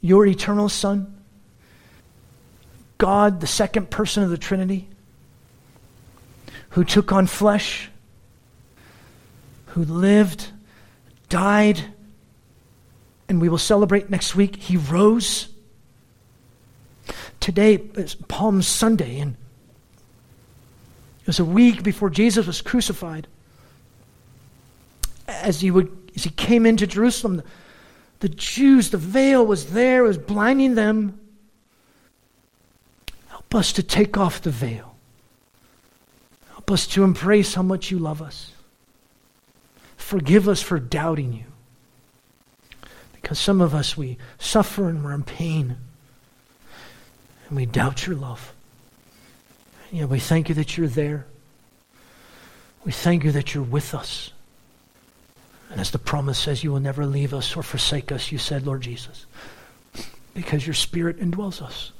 your 0.00 0.24
eternal 0.24 0.68
Son, 0.68 1.12
God, 2.98 3.40
the 3.40 3.48
second 3.48 3.90
person 3.90 4.22
of 4.22 4.30
the 4.30 4.38
Trinity, 4.38 4.88
who 6.68 6.84
took 6.84 7.10
on 7.10 7.26
flesh, 7.26 7.90
who 9.66 9.82
lived, 9.82 10.52
died, 11.28 11.82
and 13.28 13.40
we 13.40 13.48
will 13.48 13.58
celebrate 13.58 14.08
next 14.08 14.36
week. 14.36 14.54
He 14.54 14.76
rose 14.76 15.48
today 17.40 17.74
is 17.94 18.14
Palm 18.14 18.62
Sunday, 18.62 19.18
and 19.20 19.36
it 21.20 21.26
was 21.26 21.38
a 21.38 21.44
week 21.44 21.82
before 21.82 22.10
Jesus 22.10 22.46
was 22.46 22.60
crucified. 22.60 23.26
As 25.26 25.60
he, 25.60 25.70
would, 25.70 26.10
as 26.16 26.24
he 26.24 26.30
came 26.30 26.64
into 26.66 26.86
Jerusalem, 26.86 27.38
the, 27.38 27.44
the 28.20 28.28
Jews, 28.28 28.90
the 28.90 28.98
veil 28.98 29.44
was 29.44 29.72
there, 29.72 30.04
it 30.04 30.08
was 30.08 30.18
blinding 30.18 30.74
them. 30.74 31.20
Help 33.28 33.54
us 33.54 33.72
to 33.74 33.82
take 33.82 34.16
off 34.16 34.42
the 34.42 34.50
veil. 34.50 34.96
Help 36.50 36.70
us 36.70 36.86
to 36.88 37.04
embrace 37.04 37.54
how 37.54 37.62
much 37.62 37.90
you 37.90 37.98
love 37.98 38.22
us. 38.22 38.52
Forgive 39.96 40.48
us 40.48 40.62
for 40.62 40.78
doubting 40.78 41.32
you. 41.32 41.44
Because 43.12 43.38
some 43.38 43.60
of 43.60 43.74
us, 43.74 43.96
we 43.96 44.16
suffer 44.38 44.88
and 44.88 45.04
we're 45.04 45.12
in 45.12 45.22
pain 45.22 45.76
and 47.48 47.56
we 47.56 47.66
doubt 47.66 48.06
your 48.06 48.16
love. 48.16 48.52
Know, 49.90 50.06
we 50.06 50.20
thank 50.20 50.48
you 50.48 50.54
that 50.56 50.76
you're 50.76 50.86
there. 50.86 51.26
We 52.84 52.92
thank 52.92 53.24
you 53.24 53.32
that 53.32 53.54
you're 53.54 53.64
with 53.64 53.94
us. 53.94 54.32
And 55.70 55.80
as 55.80 55.90
the 55.90 55.98
promise 55.98 56.38
says, 56.38 56.62
you 56.62 56.72
will 56.72 56.80
never 56.80 57.06
leave 57.06 57.34
us 57.34 57.56
or 57.56 57.62
forsake 57.62 58.12
us, 58.12 58.30
you 58.32 58.38
said, 58.38 58.66
Lord 58.66 58.82
Jesus, 58.82 59.26
because 60.34 60.66
your 60.66 60.74
Spirit 60.74 61.18
indwells 61.18 61.60
us. 61.62 61.92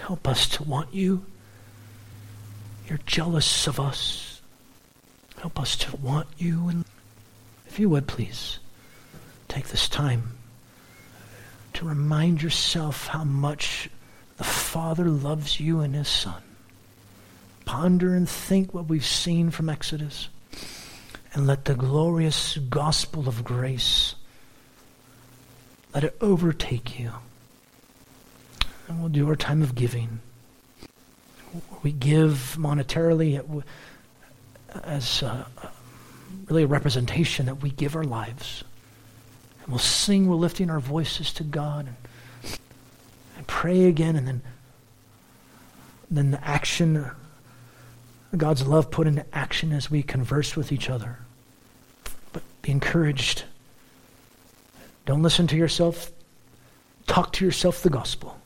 Help 0.00 0.28
us 0.28 0.48
to 0.50 0.62
want 0.62 0.92
you. 0.94 1.24
You're 2.88 3.00
jealous 3.06 3.66
of 3.66 3.80
us. 3.80 4.40
Help 5.38 5.58
us 5.60 5.76
to 5.76 5.96
want 5.96 6.28
you. 6.38 6.68
And 6.68 6.84
if 7.66 7.78
you 7.78 7.88
would, 7.90 8.06
please, 8.06 8.58
take 9.48 9.68
this 9.68 9.88
time 9.88 10.34
to 11.74 11.84
remind 11.84 12.42
yourself 12.42 13.08
how 13.08 13.24
much 13.24 13.90
the 14.36 14.44
Father 14.44 15.04
loves 15.04 15.60
you 15.60 15.80
and 15.80 15.94
His 15.94 16.08
Son. 16.08 16.42
Ponder 17.64 18.14
and 18.14 18.28
think 18.28 18.74
what 18.74 18.86
we've 18.86 19.04
seen 19.04 19.50
from 19.50 19.68
Exodus, 19.68 20.28
and 21.32 21.46
let 21.46 21.64
the 21.64 21.74
glorious 21.74 22.56
gospel 22.56 23.28
of 23.28 23.44
grace 23.44 24.14
let 25.94 26.04
it 26.04 26.16
overtake 26.20 26.98
you. 26.98 27.12
And 28.88 29.00
we'll 29.00 29.08
do 29.08 29.28
our 29.28 29.36
time 29.36 29.62
of 29.62 29.74
giving. 29.74 30.20
We 31.82 31.92
give 31.92 32.56
monetarily 32.58 33.62
as 34.82 35.24
really 36.48 36.64
a 36.64 36.66
representation 36.66 37.46
that 37.46 37.62
we 37.62 37.70
give 37.70 37.96
our 37.96 38.04
lives 38.04 38.64
and 39.64 39.72
we'll 39.72 39.78
sing, 39.78 40.28
we're 40.28 40.36
lifting 40.36 40.70
our 40.70 40.80
voices 40.80 41.32
to 41.34 41.42
God 41.42 41.86
and, 41.86 42.58
and 43.36 43.46
pray 43.46 43.84
again, 43.84 44.14
and 44.14 44.28
then, 44.28 44.42
then 46.10 46.30
the 46.30 46.46
action, 46.46 47.10
God's 48.36 48.66
love 48.66 48.90
put 48.90 49.06
into 49.06 49.24
action 49.34 49.72
as 49.72 49.90
we 49.90 50.02
converse 50.02 50.54
with 50.54 50.70
each 50.70 50.90
other. 50.90 51.18
But 52.34 52.42
be 52.60 52.72
encouraged. 52.72 53.44
Don't 55.06 55.22
listen 55.22 55.46
to 55.46 55.56
yourself. 55.56 56.10
Talk 57.06 57.32
to 57.34 57.44
yourself 57.44 57.82
the 57.82 57.90
gospel. 57.90 58.38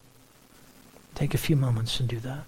Take 1.17 1.35
a 1.35 1.39
few 1.39 1.57
moments 1.57 1.99
and 1.99 2.09
do 2.09 2.21
that. 2.21 2.45